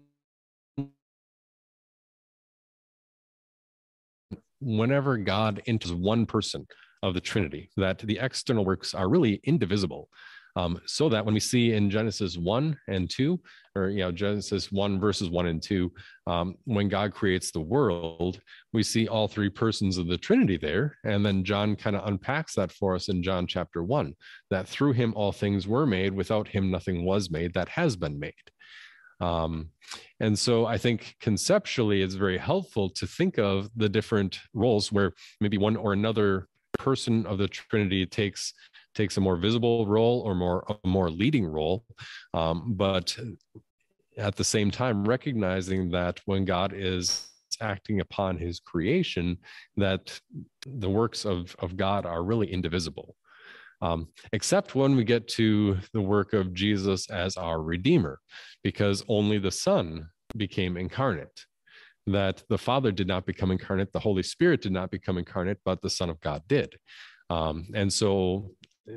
whenever 4.61 5.17
God 5.17 5.61
enters 5.65 5.93
one 5.93 6.25
person 6.25 6.65
of 7.01 7.13
the 7.13 7.21
Trinity, 7.21 7.69
that 7.77 7.99
the 7.99 8.19
external 8.19 8.65
works 8.65 8.93
are 8.93 9.09
really 9.09 9.39
indivisible. 9.43 10.09
Um, 10.55 10.81
so 10.85 11.09
that 11.09 11.23
when 11.23 11.33
we 11.33 11.39
see 11.39 11.73
in 11.73 11.89
Genesis 11.89 12.37
1 12.37 12.77
and 12.87 13.09
2, 13.09 13.39
or 13.75 13.89
you 13.89 13.99
know, 13.99 14.11
Genesis 14.11 14.71
1 14.71 14.99
verses 14.99 15.29
1 15.29 15.45
and 15.45 15.61
2, 15.61 15.91
um, 16.27 16.55
when 16.65 16.89
God 16.89 17.13
creates 17.13 17.51
the 17.51 17.61
world, 17.61 18.41
we 18.73 18.83
see 18.83 19.07
all 19.07 19.27
three 19.27 19.49
persons 19.49 19.97
of 19.97 20.07
the 20.07 20.17
Trinity 20.17 20.57
there. 20.57 20.97
And 21.03 21.25
then 21.25 21.43
John 21.43 21.75
kind 21.75 21.95
of 21.95 22.07
unpacks 22.07 22.55
that 22.55 22.71
for 22.71 22.95
us 22.95 23.09
in 23.09 23.23
John 23.23 23.47
chapter 23.47 23.83
1 23.83 24.13
that 24.49 24.67
through 24.67 24.93
him 24.93 25.13
all 25.15 25.31
things 25.31 25.67
were 25.67 25.85
made, 25.85 26.13
without 26.13 26.47
him 26.47 26.71
nothing 26.71 27.05
was 27.05 27.29
made 27.29 27.53
that 27.53 27.69
has 27.69 27.95
been 27.95 28.19
made. 28.19 28.33
Um, 29.21 29.69
and 30.19 30.37
so 30.37 30.65
I 30.65 30.77
think 30.77 31.15
conceptually 31.19 32.01
it's 32.01 32.15
very 32.15 32.37
helpful 32.37 32.89
to 32.91 33.07
think 33.07 33.37
of 33.37 33.69
the 33.75 33.89
different 33.89 34.39
roles 34.53 34.91
where 34.91 35.13
maybe 35.41 35.57
one 35.57 35.75
or 35.75 35.93
another 35.93 36.47
person 36.77 37.25
of 37.25 37.37
the 37.37 37.47
Trinity 37.47 38.05
takes 38.05 38.53
takes 38.95 39.17
a 39.17 39.21
more 39.21 39.35
visible 39.35 39.85
role 39.85 40.21
or 40.21 40.35
more 40.35 40.63
a 40.83 40.87
more 40.87 41.09
leading 41.09 41.45
role, 41.45 41.85
um, 42.33 42.73
but 42.75 43.17
at 44.17 44.35
the 44.35 44.43
same 44.43 44.71
time 44.71 45.05
recognizing 45.05 45.89
that 45.91 46.19
when 46.25 46.45
God 46.45 46.73
is 46.73 47.27
acting 47.61 47.99
upon 47.99 48.37
His 48.37 48.59
creation, 48.59 49.37
that 49.77 50.19
the 50.65 50.89
works 50.89 51.25
of 51.25 51.55
of 51.59 51.77
God 51.77 52.05
are 52.05 52.23
really 52.23 52.51
indivisible 52.51 53.15
um, 53.81 54.07
except 54.33 54.75
when 54.75 54.95
we 54.95 55.03
get 55.03 55.27
to 55.29 55.77
the 55.93 56.01
work 56.01 56.33
of 56.33 56.53
Jesus 56.53 57.09
as 57.09 57.37
our 57.37 57.61
Redeemer, 57.61 58.19
because 58.63 59.03
only 59.07 59.37
the 59.39 59.51
Son 59.51 60.09
became 60.35 60.77
incarnate. 60.77 61.45
That 62.07 62.43
the 62.49 62.57
Father 62.57 62.91
did 62.91 63.07
not 63.07 63.25
become 63.25 63.51
incarnate, 63.51 63.91
the 63.91 63.99
Holy 63.99 64.23
Spirit 64.23 64.61
did 64.61 64.71
not 64.71 64.91
become 64.91 65.17
incarnate, 65.17 65.59
but 65.63 65.81
the 65.81 65.89
Son 65.89 66.09
of 66.09 66.19
God 66.21 66.41
did. 66.47 66.75
Um, 67.29 67.67
and 67.73 67.91
so, 67.91 68.51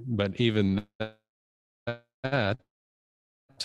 but 0.07 0.41
even 0.41 0.87
that, 2.23 2.59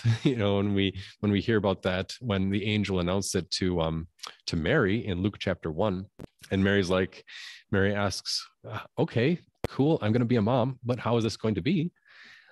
you 0.22 0.36
know, 0.36 0.56
when 0.56 0.74
we 0.74 0.98
when 1.20 1.32
we 1.32 1.40
hear 1.40 1.56
about 1.56 1.82
that, 1.82 2.14
when 2.20 2.50
the 2.50 2.64
angel 2.66 3.00
announced 3.00 3.34
it 3.34 3.50
to 3.52 3.80
um 3.80 4.06
to 4.46 4.56
Mary 4.56 5.06
in 5.06 5.22
Luke 5.22 5.38
chapter 5.38 5.70
one, 5.70 6.06
and 6.50 6.62
Mary's 6.62 6.90
like, 6.90 7.24
Mary 7.72 7.94
asks, 7.94 8.46
uh, 8.68 8.80
"Okay, 8.98 9.40
cool, 9.68 9.98
I'm 10.02 10.12
going 10.12 10.20
to 10.20 10.26
be 10.26 10.36
a 10.36 10.42
mom, 10.42 10.78
but 10.84 10.98
how 10.98 11.16
is 11.16 11.24
this 11.24 11.36
going 11.36 11.54
to 11.54 11.62
be? 11.62 11.90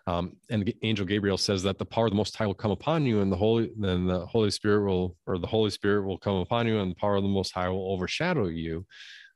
Um, 0.06 0.36
and 0.50 0.72
angel 0.82 1.04
Gabriel 1.04 1.36
says 1.36 1.62
that 1.64 1.78
the 1.78 1.84
power 1.84 2.06
of 2.06 2.12
the 2.12 2.16
Most 2.16 2.36
High 2.36 2.46
will 2.46 2.54
come 2.54 2.70
upon 2.70 3.04
you, 3.04 3.20
and 3.20 3.30
the 3.30 3.36
Holy, 3.36 3.72
then 3.76 4.06
the 4.06 4.24
Holy 4.26 4.50
Spirit 4.50 4.86
will, 4.86 5.16
or 5.26 5.38
the 5.38 5.46
Holy 5.46 5.70
Spirit 5.70 6.06
will 6.06 6.18
come 6.18 6.36
upon 6.36 6.66
you, 6.66 6.78
and 6.78 6.92
the 6.92 6.96
power 6.96 7.16
of 7.16 7.22
the 7.22 7.28
Most 7.28 7.52
High 7.52 7.68
will 7.68 7.92
overshadow 7.92 8.46
you. 8.46 8.86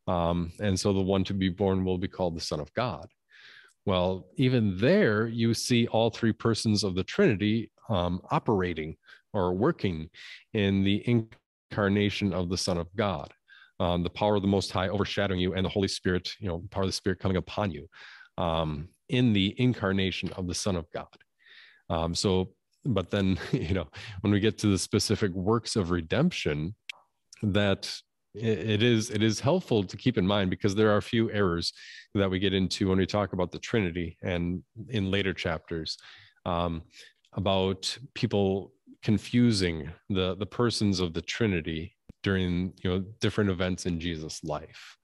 Um, 0.07 0.53
and 0.61 0.79
so 0.79 0.93
the 0.93 1.00
one 1.00 1.25
to 1.25 1.35
be 1.35 1.49
born 1.49 1.85
will 1.85 1.99
be 1.99 2.09
called 2.09 2.37
the 2.37 2.41
Son 2.41 2.61
of 2.61 2.73
God. 2.75 3.09
Well, 3.87 4.27
even 4.37 4.79
there, 4.79 5.27
you 5.27 5.55
see 5.55 5.87
all 5.89 6.11
three 6.11 6.33
persons 6.33 6.85
of 6.85 6.95
the 6.95 7.05
Trinity 7.05 7.73
um, 7.89 8.21
operating 8.31 8.97
or 9.33 9.55
working 9.55 10.09
in 10.53 10.85
the 10.85 11.03
incarnation 11.73 12.33
of 12.33 12.49
the 12.49 12.57
Son 12.57 12.79
of 12.79 12.89
God 12.95 13.33
um, 13.80 14.02
the 14.02 14.10
power 14.10 14.37
of 14.37 14.42
the 14.42 14.49
Most 14.49 14.70
High 14.70 14.88
overshadowing 14.88 15.40
you, 15.40 15.54
and 15.54 15.64
the 15.64 15.70
Holy 15.70 15.88
Spirit, 15.88 16.30
you 16.38 16.49
know, 16.49 16.62
power 16.70 16.84
of 16.84 16.88
the 16.88 16.92
Spirit 16.92 17.18
coming 17.18 17.38
upon 17.38 17.72
you 17.72 17.88
um, 18.38 18.88
in 19.08 19.32
the 19.32 19.54
incarnation 19.58 20.30
of 20.34 20.46
the 20.46 20.54
Son 20.54 20.76
of 20.76 20.87
God. 20.92 21.08
Um, 21.88 22.14
so, 22.14 22.50
but 22.84 23.10
then, 23.10 23.38
you 23.52 23.75
know, 23.75 23.88
when 24.20 24.32
we 24.32 24.38
get 24.38 24.58
to 24.58 24.68
the 24.68 24.78
specific 24.78 25.32
works 25.32 25.75
of 25.75 25.90
redemption, 25.90 26.76
that 27.42 27.92
it 28.34 28.82
is 28.82 29.10
it 29.10 29.25
is 29.25 29.40
helpful 29.40 29.82
to 29.82 29.96
keep 29.96 30.16
in 30.16 30.26
mind 30.26 30.50
because 30.50 30.75
there 30.75 30.90
are 30.90 30.99
a 30.99 31.02
few 31.02 31.30
errors 31.32 31.72
that 32.14 32.30
we 32.30 32.38
get 32.38 32.54
into 32.54 32.88
when 32.88 32.99
we 32.99 33.06
talk 33.06 33.32
about 33.32 33.50
the 33.50 33.58
Trinity 33.58 34.16
and 34.22 34.62
in 34.88 35.10
later 35.10 35.34
chapters 35.34 35.96
um, 36.46 36.82
about 37.32 37.96
people 38.14 38.72
confusing 39.02 39.90
the 40.09 40.37
the 40.37 40.47
persons 40.47 41.00
of 41.00 41.14
the 41.14 41.23
Trinity 41.23 41.97
during 42.23 42.73
you 42.83 42.90
know 42.90 43.04
different 43.21 43.50
events 43.50 43.87
in 43.87 44.00
Jesus' 44.00 44.42
life. 44.45 44.97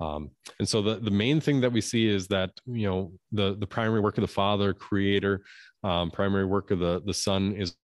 Um, 0.00 0.30
and 0.58 0.68
so 0.68 0.82
the, 0.82 0.96
the 0.96 1.10
main 1.10 1.40
thing 1.40 1.60
that 1.60 1.72
we 1.72 1.80
see 1.80 2.08
is 2.08 2.26
that 2.28 2.50
you 2.66 2.88
know 2.88 3.12
the 3.30 3.56
the 3.58 3.66
primary 3.66 4.00
work 4.00 4.18
of 4.18 4.22
the 4.22 4.28
Father, 4.28 4.72
Creator, 4.72 5.42
um, 5.84 6.10
primary 6.10 6.46
work 6.46 6.70
of 6.70 6.78
the 6.78 7.02
the 7.04 7.14
Son 7.14 7.54
is 7.54 7.76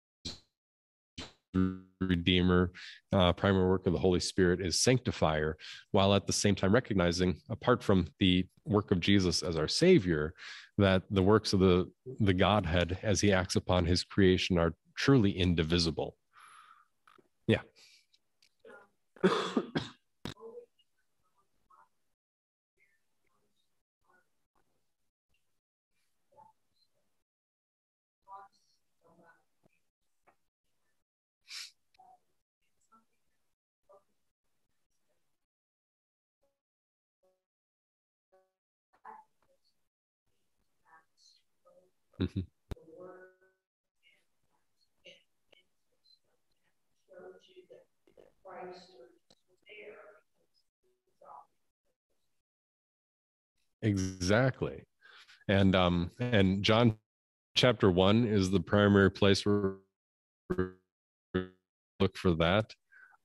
Redeemer. 2.00 2.72
Uh, 3.12 3.32
primary 3.32 3.68
work 3.68 3.86
of 3.86 3.92
the 3.92 3.98
Holy 3.98 4.20
Spirit 4.20 4.60
is 4.60 4.80
sanctifier, 4.80 5.56
while 5.92 6.14
at 6.14 6.26
the 6.26 6.32
same 6.32 6.54
time 6.54 6.72
recognizing, 6.72 7.40
apart 7.50 7.82
from 7.82 8.06
the 8.18 8.46
work 8.64 8.90
of 8.90 9.00
Jesus 9.00 9.42
as 9.42 9.56
our 9.56 9.68
Savior, 9.68 10.34
that 10.76 11.02
the 11.10 11.22
works 11.22 11.52
of 11.52 11.60
the 11.60 11.90
the 12.20 12.34
Godhead 12.34 12.98
as 13.02 13.20
He 13.20 13.32
acts 13.32 13.56
upon 13.56 13.86
His 13.86 14.04
creation 14.04 14.58
are 14.58 14.74
truly 14.98 15.30
indivisible. 15.32 16.16
Yeah. 17.46 17.62
Mm-hmm. 42.20 42.57
Exactly. 53.82 54.82
And 55.48 55.74
um 55.76 56.10
and 56.20 56.62
John 56.62 56.96
chapter 57.56 57.90
1 57.90 58.24
is 58.26 58.50
the 58.50 58.60
primary 58.60 59.10
place 59.10 59.44
where 59.46 59.74
look 62.00 62.16
for 62.16 62.34
that. 62.34 62.74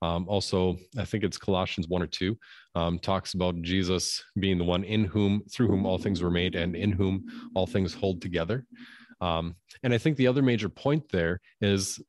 Um, 0.02 0.28
also, 0.28 0.78
I 0.98 1.06
think 1.06 1.24
it's 1.24 1.38
Colossians 1.38 1.88
1 1.88 2.02
or 2.02 2.08
2, 2.08 2.38
um, 2.76 3.00
talks 3.00 3.36
about 3.36 3.62
Jesus 3.62 4.22
being 4.40 4.58
the 4.58 4.64
one 4.66 4.84
in 4.84 5.06
whom, 5.06 5.44
through 5.52 5.70
whom 5.70 5.86
all 5.86 5.98
things 5.98 6.22
were 6.22 6.32
made, 6.32 6.56
and 6.56 6.76
in 6.76 6.92
whom 6.92 7.24
all 7.56 7.66
things 7.66 7.94
hold 7.94 8.22
together. 8.22 8.66
Um, 9.24 9.56
and 9.84 9.94
I 9.94 9.98
think 9.98 10.18
the 10.18 10.28
other 10.28 10.42
major 10.42 10.68
point 10.68 11.10
there 11.10 11.40
is, 11.62 12.02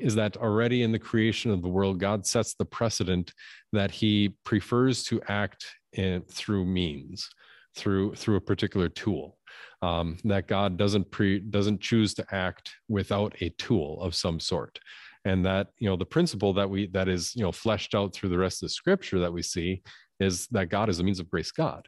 is 0.00 0.16
that 0.16 0.36
already 0.36 0.82
in 0.82 0.90
the 0.90 0.98
creation 0.98 1.52
of 1.52 1.62
the 1.62 1.68
world, 1.68 2.00
God 2.00 2.26
sets 2.26 2.54
the 2.54 2.64
precedent 2.64 3.32
that 3.72 3.92
he 3.92 4.34
prefers 4.44 5.04
to 5.04 5.20
act 5.28 5.64
in, 5.92 6.22
through 6.22 6.64
means, 6.64 7.28
through, 7.76 8.16
through 8.16 8.34
a 8.34 8.40
particular 8.40 8.88
tool. 8.88 9.38
Um, 9.82 10.18
that 10.24 10.48
God 10.48 10.76
doesn't 10.76 11.10
pre 11.10 11.38
doesn't 11.38 11.80
choose 11.80 12.12
to 12.14 12.26
act 12.30 12.70
without 12.88 13.34
a 13.40 13.48
tool 13.50 14.02
of 14.02 14.14
some 14.14 14.38
sort 14.38 14.78
and 15.24 15.44
that 15.44 15.68
you 15.78 15.88
know 15.88 15.96
the 15.96 16.04
principle 16.04 16.52
that 16.52 16.68
we 16.68 16.86
that 16.88 17.08
is 17.08 17.34
you 17.34 17.42
know 17.42 17.52
fleshed 17.52 17.94
out 17.94 18.12
through 18.12 18.28
the 18.28 18.38
rest 18.38 18.62
of 18.62 18.66
the 18.66 18.72
scripture 18.74 19.18
that 19.18 19.32
we 19.32 19.42
see 19.42 19.82
is 20.18 20.46
that 20.48 20.68
god 20.68 20.88
is 20.88 21.00
a 21.00 21.04
means 21.04 21.20
of 21.20 21.30
grace 21.30 21.50
god 21.50 21.86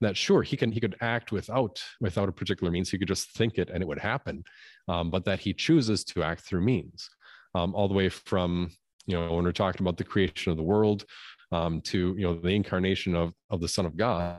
that 0.00 0.16
sure 0.16 0.42
he 0.42 0.56
can 0.56 0.70
he 0.70 0.80
could 0.80 0.96
act 1.00 1.32
without 1.32 1.82
without 2.00 2.28
a 2.28 2.32
particular 2.32 2.70
means. 2.70 2.90
He 2.90 2.98
could 2.98 3.08
just 3.08 3.32
think 3.32 3.58
it 3.58 3.70
and 3.70 3.82
it 3.82 3.86
would 3.86 3.98
happen 3.98 4.44
um, 4.88 5.10
but 5.10 5.24
that 5.24 5.40
he 5.40 5.52
chooses 5.52 6.04
to 6.04 6.22
act 6.22 6.42
through 6.42 6.62
means 6.62 7.08
um, 7.54 7.74
all 7.74 7.88
the 7.88 7.94
way 7.94 8.08
from 8.08 8.70
you 9.06 9.18
know 9.18 9.34
when 9.34 9.44
we're 9.44 9.52
talking 9.52 9.82
about 9.82 9.96
the 9.96 10.04
creation 10.04 10.50
of 10.50 10.56
the 10.56 10.62
world 10.62 11.04
um, 11.52 11.80
to 11.82 12.14
you 12.16 12.24
know 12.24 12.34
the 12.34 12.48
incarnation 12.48 13.14
of 13.14 13.32
of 13.50 13.60
the 13.60 13.68
son 13.68 13.86
of 13.86 13.96
god 13.96 14.38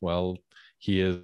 well 0.00 0.36
he 0.78 1.00
is 1.00 1.18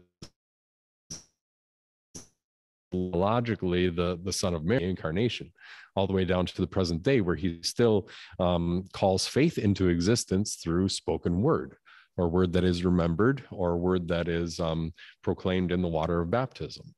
logically 2.93 3.89
the 3.89 4.19
the 4.23 4.33
son 4.33 4.55
of 4.55 4.65
mary 4.65 4.89
incarnation 4.89 5.51
all 5.95 6.07
the 6.07 6.13
way 6.13 6.25
down 6.25 6.47
to 6.47 6.61
the 6.61 6.67
present 6.67 7.03
day, 7.03 7.21
where 7.21 7.37
he 7.37 7.61
still 7.63 8.09
um, 8.39 8.85
calls 8.93 9.27
faith 9.27 9.59
into 9.59 9.89
existence 9.89 10.57
through 10.57 10.89
spoken 10.89 11.43
word 11.43 11.77
or 12.17 12.29
word 12.29 12.53
that 12.53 12.65
is 12.65 12.85
remembered 12.85 13.45
or 13.51 13.77
word 13.77 14.09
that 14.09 14.29
is 14.29 14.61
um, 14.61 14.93
proclaimed 15.23 15.73
in 15.73 15.83
the 15.83 15.89
water 15.89 16.21
of 16.21 16.31
baptism. 16.31 16.95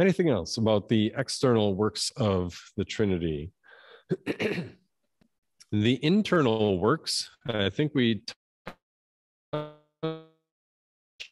Anything 0.00 0.28
else 0.28 0.56
about 0.56 0.88
the 0.88 1.12
external 1.16 1.74
works 1.74 2.10
of 2.16 2.58
the 2.76 2.84
Trinity? 2.84 3.52
the 4.26 5.98
internal 6.02 6.78
works, 6.78 7.30
I 7.48 7.70
think 7.70 7.92
we 7.94 8.22
on 9.52 10.24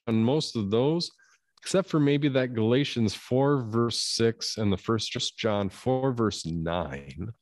most 0.06 0.56
of 0.56 0.70
those 0.70 1.10
except 1.62 1.88
for 1.88 2.00
maybe 2.00 2.28
that 2.28 2.54
Galatians 2.54 3.14
4, 3.14 3.62
verse 3.62 4.00
6, 4.00 4.58
and 4.58 4.72
the 4.72 4.76
first 4.76 5.12
just 5.12 5.38
John 5.38 5.68
4, 5.68 6.12
verse 6.12 6.44
9. 6.44 7.32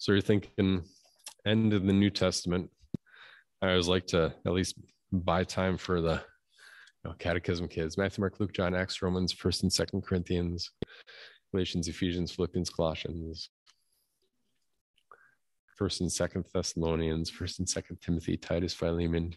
So 0.00 0.12
you're 0.12 0.22
thinking 0.22 0.82
end 1.44 1.74
of 1.74 1.84
the 1.84 1.92
New 1.92 2.08
Testament. 2.08 2.70
I 3.60 3.68
always 3.68 3.86
like 3.86 4.06
to 4.08 4.32
at 4.46 4.52
least 4.52 4.76
buy 5.12 5.44
time 5.44 5.76
for 5.76 6.00
the 6.00 6.14
you 7.04 7.10
know, 7.10 7.14
catechism 7.18 7.68
kids. 7.68 7.98
Matthew, 7.98 8.22
Mark, 8.22 8.40
Luke, 8.40 8.54
John, 8.54 8.74
Acts, 8.74 9.02
Romans, 9.02 9.30
First 9.30 9.62
and 9.62 9.70
Second 9.70 10.00
Corinthians, 10.00 10.70
Galatians, 11.52 11.86
Ephesians, 11.86 12.32
Philippians, 12.32 12.70
Colossians, 12.70 13.50
First 15.76 16.00
and 16.00 16.10
Second 16.10 16.46
Thessalonians, 16.54 17.28
First 17.28 17.58
and 17.58 17.68
Second 17.68 18.00
Timothy, 18.00 18.38
Titus, 18.38 18.72
Philemon, 18.72 19.34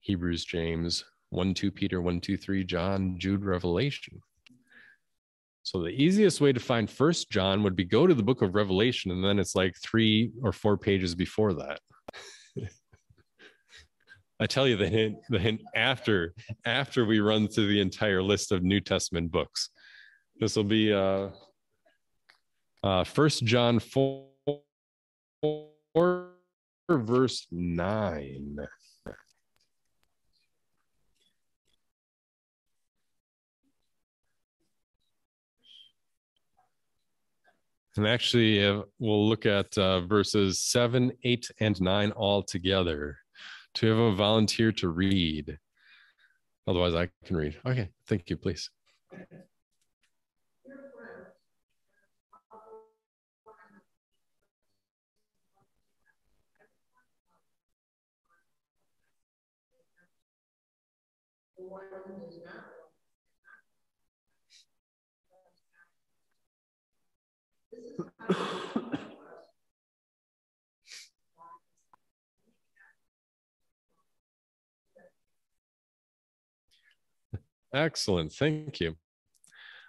Hebrews, 0.00 0.46
James, 0.46 1.04
one, 1.28 1.52
two 1.52 1.70
Peter, 1.70 2.00
one, 2.00 2.22
two, 2.22 2.38
three 2.38 2.64
John, 2.64 3.18
Jude, 3.18 3.44
Revelation. 3.44 4.22
So 5.64 5.82
the 5.82 5.90
easiest 5.90 6.40
way 6.40 6.52
to 6.52 6.60
find 6.60 6.90
First 6.90 7.30
John 7.30 7.62
would 7.62 7.76
be 7.76 7.84
go 7.84 8.06
to 8.06 8.14
the 8.14 8.22
book 8.22 8.42
of 8.42 8.54
Revelation, 8.54 9.12
and 9.12 9.24
then 9.24 9.38
it's 9.38 9.54
like 9.54 9.76
three 9.76 10.32
or 10.42 10.52
four 10.52 10.76
pages 10.76 11.14
before 11.14 11.52
that. 11.54 11.80
I 14.40 14.46
tell 14.46 14.66
you 14.66 14.76
the 14.76 14.88
hint, 14.88 15.18
the 15.28 15.38
hint 15.38 15.60
after 15.76 16.34
after 16.64 17.04
we 17.04 17.20
run 17.20 17.46
through 17.46 17.68
the 17.68 17.80
entire 17.80 18.22
list 18.22 18.50
of 18.50 18.64
New 18.64 18.80
Testament 18.80 19.30
books. 19.30 19.70
This 20.40 20.56
will 20.56 20.64
be 20.64 20.92
uh, 20.92 21.28
uh, 22.82 23.04
1 23.04 23.28
John 23.44 23.78
4, 23.78 24.26
4, 25.92 26.30
verse 26.90 27.46
9. 27.52 28.56
And 37.96 38.06
actually, 38.06 38.64
uh, 38.64 38.82
we'll 38.98 39.28
look 39.28 39.44
at 39.44 39.76
uh, 39.76 40.00
verses 40.00 40.60
7, 40.60 41.12
8, 41.24 41.50
and 41.60 41.80
9 41.80 42.10
all 42.12 42.42
together. 42.42 43.18
To 43.76 43.86
have 43.86 43.98
a 43.98 44.14
volunteer 44.14 44.70
to 44.72 44.88
read. 44.88 45.58
Otherwise, 46.66 46.94
I 46.94 47.08
can 47.24 47.36
read. 47.36 47.58
Okay, 47.66 47.88
thank 48.06 48.28
you, 48.28 48.36
please. 48.36 48.70
Excellent. 77.74 78.32
Thank 78.32 78.80
you. 78.80 78.96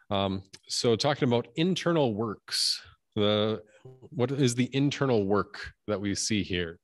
Um, 0.10 0.44
so 0.68 0.96
talking 0.96 1.28
about 1.28 1.48
internal 1.56 2.13
works, 2.13 2.82
the 3.16 3.62
what 3.84 4.32
is 4.32 4.56
the 4.56 4.70
internal 4.74 5.26
work 5.26 5.74
that 5.88 6.00
we 6.00 6.16
see 6.16 6.44
here? 6.44 6.80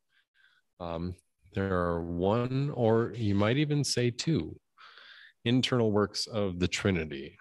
Um, 0.80 1.16
there 1.54 1.74
are 1.74 2.04
one, 2.04 2.72
or 2.74 3.14
you 3.16 3.34
might 3.36 3.58
even 3.58 3.84
say 3.84 4.12
two, 4.12 4.60
internal 5.46 5.92
works 5.92 6.28
of 6.28 6.60
the 6.60 6.68
Trinity 6.68 7.38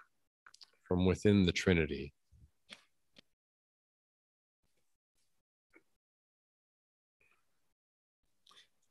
from 0.87 1.05
within 1.05 1.45
the 1.45 1.51
Trinity. 1.51 2.13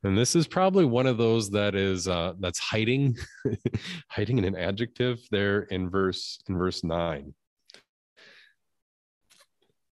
And 0.04 0.16
this 0.16 0.36
is 0.36 0.46
probably 0.46 0.84
one 0.84 1.06
of 1.06 1.18
those 1.18 1.50
that 1.50 1.74
is 1.74 2.08
uh, 2.08 2.34
that's 2.40 2.58
hiding, 2.60 3.16
hiding 4.08 4.38
in 4.38 4.44
an 4.44 4.56
adjective 4.56 5.18
there 5.30 5.62
in 5.62 5.90
verse 5.90 6.38
in 6.48 6.56
verse 6.58 6.84
nine. 6.84 7.34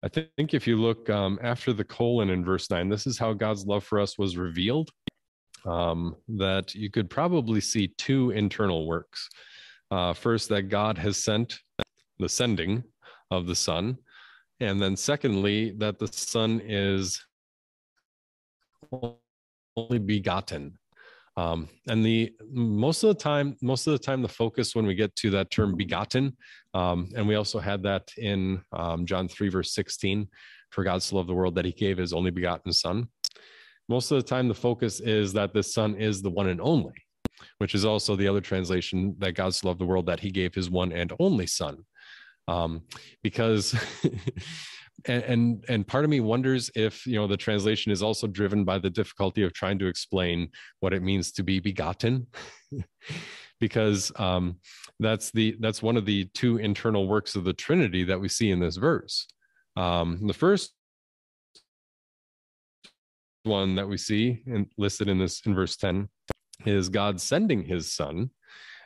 I 0.02 0.08
think 0.08 0.54
if 0.54 0.66
you 0.66 0.76
look 0.80 1.10
um, 1.10 1.38
after 1.42 1.72
the 1.74 1.84
colon 1.84 2.30
in 2.30 2.44
verse 2.44 2.70
nine, 2.70 2.88
this 2.88 3.06
is 3.06 3.18
how 3.18 3.34
God's 3.34 3.66
love 3.66 3.84
for 3.84 4.00
us 4.00 4.18
was 4.18 4.36
revealed. 4.36 4.90
um, 5.66 6.16
that 6.28 6.74
you 6.74 6.90
could 6.90 7.10
probably 7.10 7.60
see 7.60 7.88
two 7.98 8.30
internal 8.30 8.86
works. 8.86 9.28
Uh, 9.90 10.12
first, 10.14 10.48
that 10.48 10.64
God 10.68 10.96
has 10.98 11.16
sent 11.22 11.58
the 12.18 12.28
sending 12.28 12.84
of 13.30 13.46
the 13.46 13.54
Son. 13.56 13.98
And 14.60 14.80
then, 14.80 14.96
secondly, 14.96 15.72
that 15.78 15.98
the 15.98 16.08
Son 16.08 16.60
is 16.64 17.24
only 19.80 19.98
begotten. 19.98 20.78
Um, 21.36 21.68
and 21.88 22.04
the 22.04 22.32
most 22.50 23.02
of 23.02 23.08
the 23.08 23.22
time, 23.22 23.56
most 23.62 23.86
of 23.86 23.92
the 23.92 23.98
time, 23.98 24.20
the 24.20 24.28
focus 24.28 24.74
when 24.74 24.86
we 24.86 24.94
get 24.94 25.14
to 25.16 25.30
that 25.30 25.50
term 25.50 25.76
begotten, 25.76 26.36
um, 26.74 27.08
and 27.16 27.26
we 27.26 27.36
also 27.36 27.58
had 27.58 27.82
that 27.84 28.10
in 28.18 28.62
um, 28.72 29.06
John 29.06 29.28
3, 29.28 29.48
verse 29.48 29.72
16, 29.72 30.28
for 30.70 30.84
God 30.84 31.02
so 31.02 31.16
loved 31.16 31.28
the 31.28 31.34
world 31.34 31.54
that 31.54 31.64
he 31.64 31.72
gave 31.72 31.98
his 31.98 32.12
only 32.12 32.30
begotten 32.30 32.72
Son. 32.72 33.08
Most 33.88 34.10
of 34.10 34.16
the 34.16 34.28
time, 34.28 34.48
the 34.48 34.54
focus 34.54 35.00
is 35.00 35.32
that 35.32 35.52
the 35.52 35.62
Son 35.62 35.94
is 35.96 36.20
the 36.20 36.30
one 36.30 36.48
and 36.48 36.60
only, 36.60 36.94
which 37.58 37.74
is 37.74 37.84
also 37.84 38.16
the 38.16 38.28
other 38.28 38.40
translation 38.40 39.16
that 39.18 39.32
God 39.32 39.54
so 39.54 39.68
loved 39.68 39.80
the 39.80 39.86
world 39.86 40.06
that 40.06 40.20
he 40.20 40.30
gave 40.30 40.54
his 40.54 40.68
one 40.70 40.92
and 40.92 41.12
only 41.18 41.46
Son. 41.46 41.84
Um, 42.48 42.82
because 43.22 43.74
and, 45.06 45.22
and 45.24 45.64
and 45.68 45.86
part 45.86 46.04
of 46.04 46.10
me 46.10 46.20
wonders 46.20 46.70
if 46.74 47.06
you 47.06 47.14
know 47.16 47.26
the 47.26 47.36
translation 47.36 47.92
is 47.92 48.02
also 48.02 48.26
driven 48.26 48.64
by 48.64 48.78
the 48.78 48.90
difficulty 48.90 49.42
of 49.42 49.52
trying 49.52 49.78
to 49.78 49.86
explain 49.86 50.48
what 50.80 50.92
it 50.92 51.02
means 51.02 51.32
to 51.32 51.42
be 51.42 51.60
begotten. 51.60 52.26
Because 53.58 54.10
um, 54.16 54.56
that's 55.00 55.30
the 55.32 55.54
that's 55.60 55.82
one 55.82 55.98
of 55.98 56.06
the 56.06 56.24
two 56.32 56.56
internal 56.56 57.06
works 57.06 57.36
of 57.36 57.44
the 57.44 57.52
trinity 57.52 58.04
that 58.04 58.18
we 58.18 58.26
see 58.26 58.50
in 58.50 58.58
this 58.58 58.78
verse. 58.78 59.28
Um, 59.76 60.26
the 60.26 60.32
first 60.32 60.72
one 63.42 63.74
that 63.74 63.86
we 63.86 63.98
see 63.98 64.42
in, 64.46 64.66
listed 64.78 65.10
in 65.10 65.18
this 65.18 65.42
in 65.44 65.54
verse 65.54 65.76
10 65.76 66.08
is 66.64 66.88
god 66.88 67.20
sending 67.20 67.62
his 67.62 67.92
son. 67.92 68.30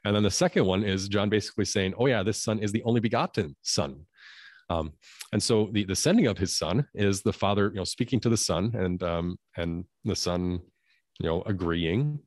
And 0.04 0.16
then 0.16 0.24
the 0.24 0.30
second 0.30 0.64
one 0.64 0.82
is 0.82 1.06
john 1.06 1.28
basically 1.28 1.66
saying 1.66 1.94
oh 1.96 2.06
yeah 2.06 2.24
this 2.24 2.42
son 2.42 2.58
is 2.58 2.72
the 2.72 2.82
only 2.82 3.00
begotten 3.00 3.54
son 3.62 4.06
um, 4.70 4.92
and 5.32 5.42
so 5.42 5.68
the, 5.72 5.84
the 5.84 5.96
sending 5.96 6.26
of 6.26 6.38
his 6.38 6.56
son 6.56 6.86
is 6.94 7.22
the 7.22 7.32
father, 7.32 7.68
you 7.68 7.76
know, 7.76 7.84
speaking 7.84 8.20
to 8.20 8.28
the 8.28 8.36
son 8.36 8.74
and 8.74 9.02
um, 9.02 9.38
and 9.56 9.84
the 10.04 10.16
son, 10.16 10.60
you 11.20 11.26
know, 11.26 11.42
agreeing 11.42 12.18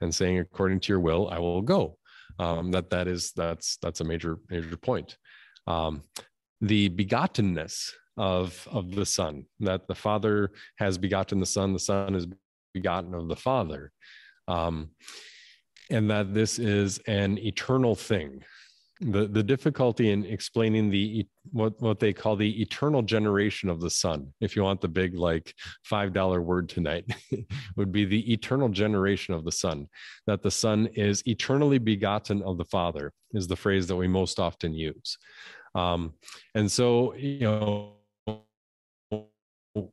and 0.00 0.14
saying, 0.14 0.38
according 0.38 0.80
to 0.80 0.92
your 0.92 1.00
will, 1.00 1.28
I 1.30 1.38
will 1.38 1.62
go. 1.62 1.96
Um, 2.38 2.70
that 2.72 2.90
that 2.90 3.08
is 3.08 3.32
that's 3.34 3.78
that's 3.80 4.00
a 4.00 4.04
major 4.04 4.38
major 4.50 4.76
point. 4.76 5.16
Um, 5.66 6.02
the 6.60 6.90
begottenness 6.90 7.90
of 8.18 8.66
of 8.70 8.94
the 8.94 9.06
son 9.06 9.46
that 9.60 9.88
the 9.88 9.94
father 9.94 10.50
has 10.78 10.98
begotten 10.98 11.40
the 11.40 11.46
son, 11.46 11.72
the 11.72 11.78
son 11.78 12.14
is 12.14 12.26
begotten 12.74 13.14
of 13.14 13.28
the 13.28 13.36
father, 13.36 13.90
um, 14.48 14.90
and 15.90 16.10
that 16.10 16.34
this 16.34 16.58
is 16.58 16.98
an 17.06 17.38
eternal 17.38 17.94
thing 17.94 18.42
the 19.00 19.26
the 19.26 19.42
difficulty 19.42 20.10
in 20.10 20.24
explaining 20.24 20.90
the 20.90 21.26
what 21.52 21.80
what 21.82 22.00
they 22.00 22.12
call 22.12 22.34
the 22.34 22.62
eternal 22.62 23.02
generation 23.02 23.68
of 23.68 23.80
the 23.80 23.90
son. 23.90 24.32
If 24.40 24.56
you 24.56 24.62
want 24.62 24.80
the 24.80 24.88
big 24.88 25.14
like 25.14 25.54
five 25.84 26.12
dollar 26.12 26.40
word 26.40 26.68
tonight 26.68 27.04
would 27.76 27.92
be 27.92 28.04
the 28.04 28.32
eternal 28.32 28.68
generation 28.68 29.34
of 29.34 29.44
the 29.44 29.52
son 29.52 29.88
that 30.26 30.42
the 30.42 30.50
son 30.50 30.86
is 30.94 31.22
eternally 31.26 31.78
begotten 31.78 32.42
of 32.42 32.56
the 32.56 32.64
father 32.64 33.12
is 33.32 33.46
the 33.46 33.56
phrase 33.56 33.86
that 33.88 33.96
we 33.96 34.08
most 34.08 34.40
often 34.40 34.72
use. 34.72 35.18
Um, 35.74 36.14
and 36.54 36.70
so 36.70 37.14
you 37.14 37.40
know 37.40 37.92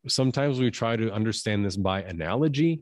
sometimes 0.07 0.59
we 0.59 0.71
try 0.71 0.95
to 0.95 1.11
understand 1.11 1.65
this 1.65 1.75
by 1.75 2.03
analogy 2.03 2.81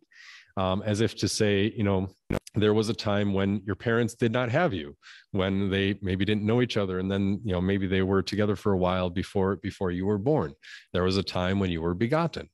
um, 0.61 0.83
as 0.85 1.01
if 1.01 1.15
to 1.15 1.27
say, 1.27 1.73
you 1.75 1.83
know, 1.83 2.07
there 2.53 2.73
was 2.73 2.89
a 2.89 2.93
time 2.93 3.33
when 3.33 3.61
your 3.65 3.75
parents 3.75 4.13
did 4.13 4.31
not 4.31 4.51
have 4.51 4.73
you, 4.73 4.95
when 5.31 5.71
they 5.71 5.97
maybe 6.01 6.23
didn't 6.23 6.45
know 6.45 6.61
each 6.61 6.77
other, 6.77 6.99
and 6.99 7.09
then 7.09 7.39
you 7.43 7.53
know 7.53 7.61
maybe 7.61 7.87
they 7.87 8.03
were 8.03 8.21
together 8.21 8.55
for 8.55 8.73
a 8.73 8.77
while 8.77 9.09
before 9.09 9.55
before 9.55 9.91
you 9.91 10.05
were 10.05 10.19
born. 10.19 10.53
There 10.93 11.03
was 11.03 11.17
a 11.17 11.23
time 11.23 11.59
when 11.59 11.71
you 11.71 11.81
were 11.81 11.95
begotten, 11.95 12.47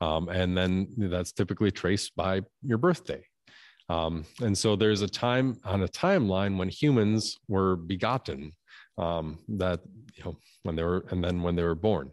um, 0.00 0.28
and 0.28 0.56
then 0.58 0.88
that's 0.96 1.32
typically 1.32 1.70
traced 1.70 2.16
by 2.16 2.42
your 2.62 2.78
birthday. 2.78 3.22
Um, 3.88 4.24
and 4.40 4.56
so 4.56 4.74
there's 4.74 5.02
a 5.02 5.08
time 5.08 5.56
on 5.64 5.82
a 5.82 5.88
timeline 5.88 6.56
when 6.56 6.70
humans 6.70 7.38
were 7.46 7.76
begotten, 7.76 8.52
um, 8.98 9.38
that 9.48 9.80
you 10.16 10.24
know 10.24 10.36
when 10.64 10.74
they 10.74 10.82
were, 10.82 11.04
and 11.10 11.22
then 11.22 11.42
when 11.42 11.54
they 11.54 11.64
were 11.70 11.80
born. 11.88 12.10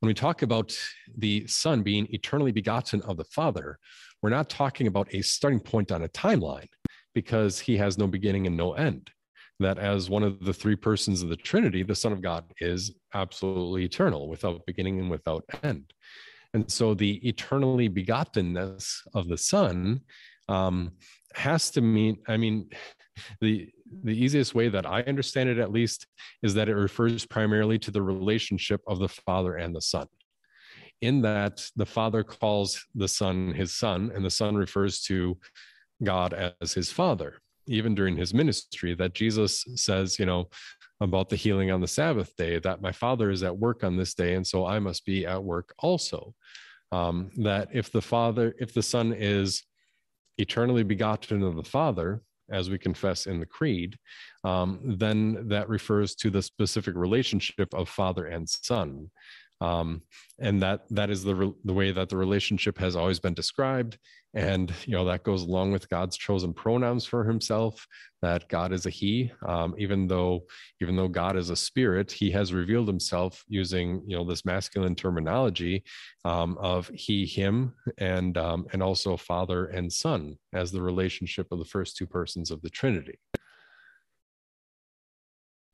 When 0.00 0.08
we 0.08 0.14
talk 0.14 0.40
about 0.42 0.76
the 1.16 1.46
Son 1.46 1.82
being 1.82 2.06
eternally 2.10 2.52
begotten 2.52 3.02
of 3.02 3.18
the 3.18 3.24
Father, 3.24 3.78
we're 4.22 4.30
not 4.30 4.50
talking 4.50 4.86
about 4.86 5.12
a 5.14 5.22
starting 5.22 5.60
point 5.60 5.92
on 5.92 6.02
a 6.02 6.08
timeline 6.08 6.68
because 7.14 7.58
he 7.58 7.76
has 7.76 7.98
no 7.98 8.06
beginning 8.06 8.46
and 8.46 8.56
no 8.56 8.74
end. 8.74 9.10
That 9.58 9.78
as 9.78 10.08
one 10.08 10.22
of 10.22 10.42
the 10.44 10.54
three 10.54 10.76
persons 10.76 11.22
of 11.22 11.28
the 11.28 11.36
Trinity, 11.36 11.82
the 11.82 11.94
Son 11.94 12.12
of 12.12 12.22
God 12.22 12.44
is 12.60 12.94
absolutely 13.12 13.84
eternal, 13.84 14.28
without 14.28 14.64
beginning 14.66 14.98
and 14.98 15.10
without 15.10 15.44
end. 15.62 15.92
And 16.54 16.70
so 16.70 16.94
the 16.94 17.16
eternally 17.28 17.88
begottenness 17.88 19.00
of 19.14 19.28
the 19.28 19.36
Son 19.36 20.00
um, 20.48 20.92
has 21.34 21.70
to 21.72 21.80
mean, 21.80 22.18
I 22.26 22.36
mean, 22.36 22.70
the 23.40 23.68
the 24.04 24.16
easiest 24.16 24.54
way 24.54 24.68
that 24.68 24.86
I 24.86 25.02
understand 25.02 25.48
it, 25.48 25.58
at 25.58 25.72
least, 25.72 26.06
is 26.44 26.54
that 26.54 26.68
it 26.68 26.76
refers 26.76 27.26
primarily 27.26 27.76
to 27.80 27.90
the 27.90 28.00
relationship 28.00 28.80
of 28.86 29.00
the 29.00 29.08
Father 29.08 29.56
and 29.56 29.74
the 29.74 29.80
Son 29.80 30.06
in 31.02 31.22
that 31.22 31.64
the 31.76 31.86
father 31.86 32.22
calls 32.22 32.84
the 32.94 33.08
son 33.08 33.52
his 33.54 33.74
son 33.74 34.10
and 34.14 34.24
the 34.24 34.30
son 34.30 34.54
refers 34.54 35.00
to 35.00 35.36
god 36.02 36.52
as 36.60 36.72
his 36.72 36.90
father 36.90 37.38
even 37.66 37.94
during 37.94 38.16
his 38.16 38.34
ministry 38.34 38.94
that 38.94 39.14
jesus 39.14 39.64
says 39.76 40.18
you 40.18 40.26
know 40.26 40.48
about 41.00 41.28
the 41.28 41.36
healing 41.36 41.70
on 41.70 41.80
the 41.80 41.88
sabbath 41.88 42.34
day 42.36 42.58
that 42.58 42.82
my 42.82 42.92
father 42.92 43.30
is 43.30 43.42
at 43.42 43.56
work 43.56 43.84
on 43.84 43.96
this 43.96 44.14
day 44.14 44.34
and 44.34 44.46
so 44.46 44.66
i 44.66 44.78
must 44.78 45.04
be 45.04 45.26
at 45.26 45.42
work 45.42 45.74
also. 45.78 46.34
Um, 46.92 47.30
that 47.36 47.68
if 47.72 47.92
the 47.92 48.02
father 48.02 48.52
if 48.58 48.74
the 48.74 48.82
son 48.82 49.14
is 49.16 49.62
eternally 50.38 50.82
begotten 50.82 51.40
of 51.44 51.54
the 51.54 51.62
father 51.62 52.20
as 52.50 52.68
we 52.68 52.78
confess 52.78 53.26
in 53.26 53.38
the 53.38 53.46
creed 53.46 53.96
um, 54.42 54.80
then 54.98 55.48
that 55.48 55.68
refers 55.68 56.16
to 56.16 56.30
the 56.30 56.42
specific 56.42 56.96
relationship 56.96 57.72
of 57.74 57.88
father 57.88 58.26
and 58.26 58.48
son 58.48 59.08
um, 59.60 60.02
and 60.38 60.62
that 60.62 60.82
that 60.90 61.10
is 61.10 61.22
the 61.22 61.34
re- 61.34 61.54
the 61.64 61.74
way 61.74 61.92
that 61.92 62.08
the 62.08 62.16
relationship 62.16 62.78
has 62.78 62.96
always 62.96 63.20
been 63.20 63.34
described. 63.34 63.98
And 64.32 64.72
you 64.86 64.92
know 64.92 65.04
that 65.06 65.24
goes 65.24 65.42
along 65.42 65.72
with 65.72 65.88
god's 65.88 66.16
chosen 66.16 66.54
pronouns 66.54 67.04
for 67.04 67.24
himself 67.24 67.84
that 68.22 68.48
god 68.48 68.72
is 68.72 68.86
a 68.86 68.90
he. 68.90 69.32
Um, 69.46 69.74
even 69.76 70.06
though 70.06 70.44
even 70.80 70.94
though 70.94 71.08
god 71.08 71.36
is 71.36 71.50
a 71.50 71.56
spirit 71.56 72.12
he 72.12 72.30
has 72.30 72.54
revealed 72.54 72.86
himself 72.86 73.44
using 73.48 74.02
you 74.06 74.16
know 74.16 74.24
this 74.24 74.44
masculine 74.44 74.94
terminology 74.94 75.82
um, 76.24 76.56
of 76.60 76.88
he 76.94 77.26
him 77.26 77.74
and 77.98 78.38
um, 78.38 78.66
and 78.72 78.82
also 78.82 79.16
father 79.16 79.66
and 79.66 79.92
son 79.92 80.38
as 80.52 80.70
the 80.70 80.82
relationship 80.82 81.48
of 81.50 81.58
the 81.58 81.64
first 81.64 81.96
two 81.96 82.06
persons 82.06 82.52
of 82.52 82.62
the 82.62 82.70
trinity 82.70 83.18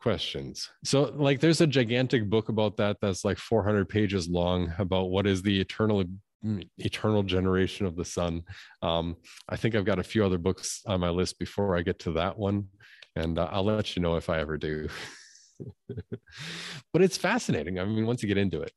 questions. 0.00 0.68
So, 0.85 1.12
like, 1.14 1.40
there's 1.40 1.61
a 1.61 1.66
gigantic 1.66 2.28
book 2.28 2.48
about 2.48 2.76
that 2.78 2.98
that's 3.00 3.24
like 3.24 3.38
400 3.38 3.88
pages 3.88 4.28
long 4.28 4.72
about 4.78 5.11
what 5.11 5.26
is 5.26 5.42
the 5.42 5.61
eternal 5.61 6.04
eternal 6.78 7.22
generation 7.22 7.87
of 7.87 7.96
the 7.96 8.04
son. 8.04 8.42
Um, 8.82 9.16
I 9.48 9.56
think 9.56 9.74
I've 9.74 9.85
got 9.85 9.98
a 9.98 10.04
few 10.04 10.24
other 10.24 10.38
books 10.38 10.82
on 10.87 11.00
my 11.00 11.11
list 11.11 11.38
before 11.38 11.76
I 11.76 11.82
get 11.82 11.98
to 12.00 12.12
that 12.12 12.38
one, 12.38 12.68
and 13.16 13.38
uh, 13.38 13.48
I'll 13.50 13.64
let 13.64 13.96
you 13.96 14.02
know 14.02 14.16
if 14.16 14.30
I 14.30 14.38
ever 14.38 14.56
do. 14.56 14.88
but 15.88 17.02
it's 17.02 17.16
fascinating. 17.16 17.78
I 17.78 17.85
mean, 17.85 18.06
once 18.06 18.22
you 18.22 18.28
get 18.28 18.38
into 18.38 18.62
it. 18.62 18.72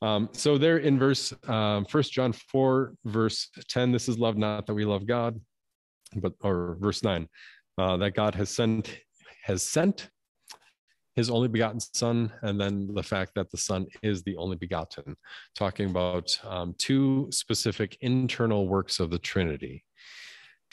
Um, 0.00 0.28
so 0.32 0.58
there 0.58 0.78
in 0.78 0.98
verse 0.98 1.32
um, 1.48 1.86
John 1.86 2.32
four 2.32 2.94
verse 3.04 3.48
ten, 3.68 3.90
this 3.90 4.08
is 4.08 4.18
love 4.18 4.36
not 4.36 4.66
that 4.66 4.74
we 4.74 4.84
love 4.84 5.06
God, 5.06 5.40
but 6.14 6.34
or 6.42 6.76
verse 6.80 7.02
nine, 7.02 7.28
uh, 7.78 7.96
that 7.96 8.14
God 8.14 8.34
has 8.34 8.50
sent 8.50 8.96
has 9.42 9.62
sent 9.62 10.10
his 11.18 11.30
only 11.30 11.48
begotten 11.48 11.80
son, 11.80 12.32
and 12.42 12.60
then 12.60 12.94
the 12.94 13.02
fact 13.02 13.32
that 13.34 13.50
the 13.50 13.56
son 13.56 13.84
is 14.04 14.22
the 14.22 14.36
only 14.36 14.56
begotten, 14.56 15.16
talking 15.56 15.90
about 15.90 16.38
um, 16.44 16.76
two 16.78 17.26
specific 17.32 17.98
internal 18.02 18.68
works 18.68 19.00
of 19.00 19.10
the 19.10 19.18
Trinity 19.18 19.84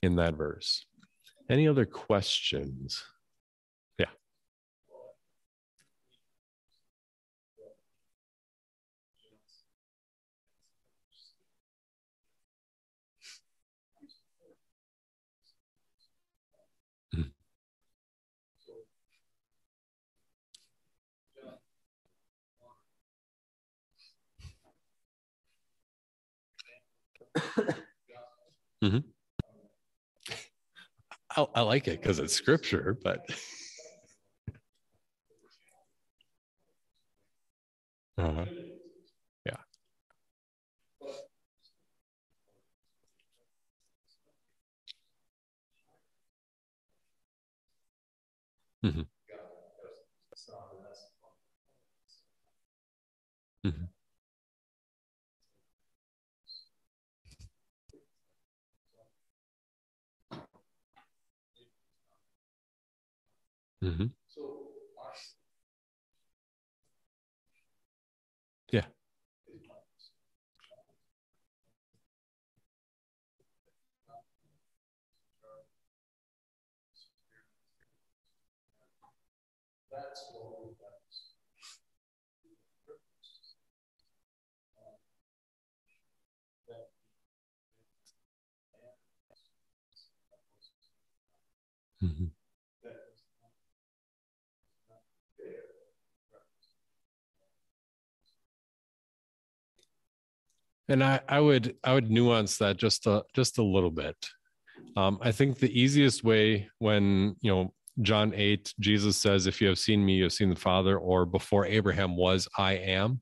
in 0.03 0.15
that 0.17 0.35
verse. 0.35 0.85
Any 1.49 1.67
other 1.67 1.83
questions? 1.83 3.03
Mm-hmm. 28.85 28.99
I, 31.37 31.45
I 31.55 31.61
like 31.61 31.87
it 31.87 32.01
because 32.01 32.19
it's 32.19 32.33
scripture, 32.33 32.97
but. 33.03 33.21
uh-huh. 38.17 38.45
Yeah. 39.45 39.57
Mm-hmm. 48.85 49.01
Mm-hmm. 53.65 53.85
Mm-hmm. 63.85 64.24
And 100.87 101.03
I, 101.03 101.19
I 101.27 101.39
would 101.39 101.75
I 101.83 101.93
would 101.93 102.11
nuance 102.11 102.57
that 102.57 102.77
just 102.77 103.07
a 103.07 103.23
just 103.33 103.57
a 103.57 103.63
little 103.63 103.91
bit. 103.91 104.15
Um, 104.97 105.17
I 105.21 105.31
think 105.31 105.57
the 105.57 105.79
easiest 105.79 106.23
way 106.23 106.69
when 106.79 107.35
you 107.41 107.51
know 107.51 107.73
John 108.01 108.33
8, 108.35 108.73
Jesus 108.79 109.17
says, 109.17 109.47
If 109.47 109.61
you 109.61 109.67
have 109.67 109.79
seen 109.79 110.05
me, 110.05 110.15
you 110.15 110.23
have 110.23 110.33
seen 110.33 110.49
the 110.49 110.55
Father, 110.55 110.97
or 110.97 111.25
before 111.25 111.65
Abraham 111.65 112.17
was, 112.17 112.47
I 112.57 112.73
am. 112.73 113.21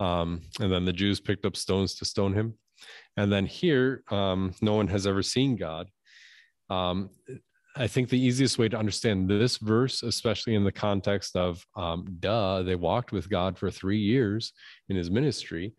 Um, 0.00 0.42
and 0.60 0.70
then 0.70 0.84
the 0.84 0.92
Jews 0.92 1.20
picked 1.20 1.46
up 1.46 1.56
stones 1.56 1.94
to 1.96 2.04
stone 2.04 2.34
him. 2.34 2.54
And 3.16 3.32
then 3.32 3.46
here, 3.46 4.02
um, 4.10 4.54
no 4.60 4.74
one 4.74 4.88
has 4.88 5.06
ever 5.06 5.22
seen 5.22 5.56
God. 5.56 5.88
Um, 6.68 7.10
I 7.76 7.86
think 7.86 8.08
the 8.08 8.20
easiest 8.20 8.58
way 8.58 8.68
to 8.68 8.78
understand 8.78 9.28
this 9.28 9.56
verse, 9.56 10.02
especially 10.02 10.54
in 10.54 10.64
the 10.64 10.72
context 10.72 11.34
of, 11.34 11.64
um, 11.76 12.16
duh, 12.20 12.62
they 12.62 12.76
walked 12.76 13.10
with 13.10 13.28
God 13.28 13.58
for 13.58 13.70
three 13.70 13.98
years 13.98 14.52
in 14.88 14.96
his 14.96 15.10
ministry, 15.10 15.74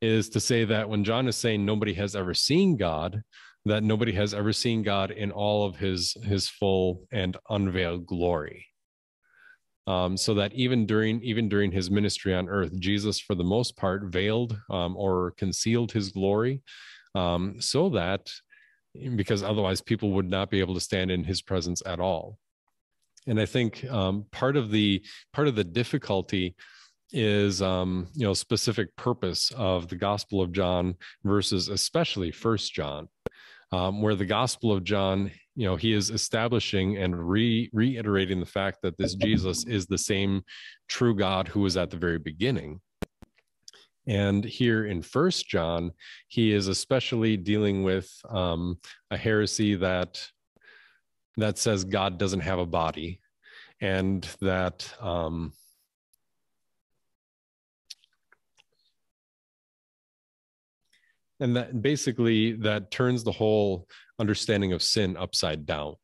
is 0.00 0.28
to 0.30 0.40
say 0.40 0.64
that 0.64 0.88
when 0.88 1.04
John 1.04 1.28
is 1.28 1.36
saying 1.36 1.64
nobody 1.64 1.94
has 1.94 2.14
ever 2.14 2.34
seen 2.34 2.76
God, 2.76 3.22
that 3.64 3.82
nobody 3.82 4.12
has 4.12 4.34
ever 4.34 4.52
seen 4.52 4.82
God 4.82 5.10
in 5.10 5.30
all 5.30 5.66
of 5.66 5.76
his 5.76 6.16
his 6.22 6.48
full 6.48 7.06
and 7.12 7.36
unveiled 7.48 8.06
glory. 8.06 8.66
Um, 9.86 10.16
so 10.16 10.34
that 10.34 10.52
even 10.52 10.86
during 10.86 11.22
even 11.22 11.48
during 11.48 11.72
his 11.72 11.90
ministry 11.90 12.34
on 12.34 12.48
earth, 12.48 12.78
Jesus, 12.78 13.18
for 13.18 13.34
the 13.34 13.44
most 13.44 13.76
part, 13.76 14.04
veiled 14.04 14.58
um, 14.70 14.96
or 14.96 15.32
concealed 15.36 15.92
his 15.92 16.10
glory, 16.10 16.62
um, 17.14 17.60
so 17.60 17.88
that 17.90 18.30
because 19.16 19.42
otherwise 19.42 19.80
people 19.80 20.10
would 20.12 20.28
not 20.28 20.50
be 20.50 20.60
able 20.60 20.74
to 20.74 20.80
stand 20.80 21.10
in 21.10 21.24
his 21.24 21.42
presence 21.42 21.82
at 21.86 22.00
all. 22.00 22.38
And 23.26 23.40
I 23.40 23.46
think 23.46 23.84
um, 23.90 24.26
part 24.30 24.56
of 24.56 24.70
the 24.70 25.02
part 25.32 25.48
of 25.48 25.54
the 25.54 25.64
difficulty 25.64 26.54
is 27.12 27.62
um, 27.62 28.08
you 28.14 28.26
know 28.26 28.34
specific 28.34 28.94
purpose 28.96 29.50
of 29.56 29.88
the 29.88 29.96
Gospel 29.96 30.40
of 30.42 30.52
John 30.52 30.94
versus 31.24 31.68
especially 31.68 32.30
First 32.30 32.72
John, 32.74 33.08
um, 33.72 34.02
where 34.02 34.14
the 34.14 34.26
Gospel 34.26 34.72
of 34.72 34.84
John 34.84 35.30
you 35.54 35.66
know 35.66 35.76
he 35.76 35.92
is 35.92 36.10
establishing 36.10 36.98
and 36.98 37.28
re- 37.28 37.70
reiterating 37.72 38.40
the 38.40 38.46
fact 38.46 38.78
that 38.82 38.96
this 38.98 39.14
Jesus 39.14 39.66
is 39.66 39.86
the 39.86 39.98
same 39.98 40.42
true 40.88 41.14
God 41.14 41.48
who 41.48 41.60
was 41.60 41.76
at 41.76 41.90
the 41.90 41.96
very 41.96 42.18
beginning. 42.18 42.80
And 44.06 44.42
here 44.42 44.86
in 44.86 45.02
First 45.02 45.48
John, 45.48 45.92
he 46.28 46.52
is 46.52 46.66
especially 46.66 47.36
dealing 47.36 47.82
with 47.82 48.10
um, 48.30 48.78
a 49.10 49.16
heresy 49.16 49.74
that 49.76 50.26
that 51.36 51.58
says 51.58 51.84
God 51.84 52.18
doesn't 52.18 52.40
have 52.40 52.58
a 52.58 52.66
body, 52.66 53.20
and 53.80 54.26
that 54.40 54.92
um, 55.00 55.52
and 61.40 61.56
that 61.56 61.82
basically 61.82 62.52
that 62.52 62.90
turns 62.90 63.24
the 63.24 63.32
whole 63.32 63.86
understanding 64.18 64.72
of 64.72 64.82
sin 64.82 65.16
upside 65.16 65.66
down. 65.66 65.94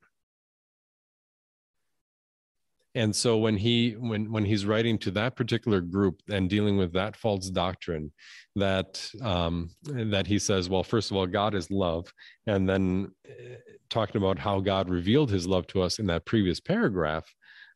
And 2.97 3.15
so 3.15 3.39
when 3.39 3.57
he 3.57 3.93
when 3.93 4.31
when 4.31 4.45
he's 4.45 4.65
writing 4.65 4.99
to 4.99 5.11
that 5.13 5.35
particular 5.35 5.81
group 5.81 6.21
and 6.29 6.49
dealing 6.49 6.77
with 6.77 6.93
that 6.93 7.17
false 7.17 7.51
doctrine 7.51 8.13
that 8.55 9.05
um 9.21 9.71
that 9.83 10.29
he 10.29 10.39
says 10.39 10.71
well 10.71 10.85
first 10.85 11.11
of 11.11 11.17
all 11.17 11.27
god 11.27 11.57
is 11.57 11.73
love 11.73 12.13
and 12.47 12.69
then 12.69 13.11
uh, 13.29 13.57
talking 13.91 14.17
about 14.17 14.39
how 14.39 14.61
god 14.61 14.89
revealed 14.89 15.29
his 15.29 15.45
love 15.45 15.67
to 15.67 15.83
us 15.83 15.99
in 15.99 16.07
that 16.07 16.25
previous 16.25 16.61
paragraph 16.61 17.25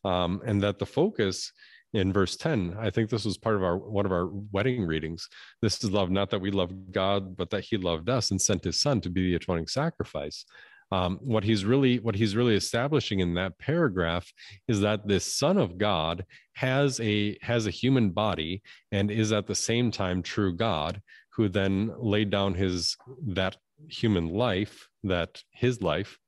um 0.05 0.40
and 0.47 0.62
that 0.62 0.79
the 0.79 0.87
focus 0.87 1.53
in 1.94 2.12
verse 2.12 2.37
10 2.37 2.77
i 2.79 2.90
think 2.90 3.09
this 3.09 3.24
was 3.24 3.38
part 3.38 3.57
of 3.57 3.62
our 3.62 3.77
one 3.77 4.07
of 4.07 4.12
our 4.12 4.29
wedding 4.53 4.85
readings. 4.85 5.29
This 5.62 5.83
is 5.83 5.90
love 5.90 6.11
not 6.11 6.31
that 6.31 6.40
we 6.40 6.51
love 6.51 6.72
god 6.92 7.37
but 7.37 7.51
that 7.51 7.64
he 7.64 7.77
loved 7.77 8.09
us 8.09 8.31
and 8.31 8.40
sent 8.40 8.64
his 8.64 8.81
son 8.81 9.01
to 9.03 9.11
be 9.11 9.31
the 9.31 9.37
atoning 9.37 9.66
sacrifice. 9.66 10.44
Um, 10.90 11.18
what 11.20 11.44
he's 11.44 11.66
really 11.66 11.98
what 11.98 12.14
he's 12.14 12.35
really 12.35 12.57
establishing 12.57 13.20
in 13.20 13.35
that 13.35 13.59
paragraph 13.59 14.33
is 14.68 14.81
that 14.81 15.07
this 15.07 15.24
son 15.37 15.59
of 15.59 15.77
god 15.77 16.24
has 16.55 16.98
a 17.01 17.37
has 17.42 17.66
a 17.66 17.70
human 17.70 18.11
body 18.11 18.62
and 18.90 19.11
is 19.11 19.33
at 19.33 19.46
the 19.46 19.55
same 19.55 19.90
time 19.90 20.22
true 20.22 20.55
god 20.57 21.03
who 21.35 21.48
then 21.48 21.92
laid 21.98 22.31
down 22.31 22.55
his 22.55 22.96
that 23.27 23.57
human 23.88 24.29
life 24.29 24.88
that 25.05 25.42
his 25.51 25.83
life 25.83 26.18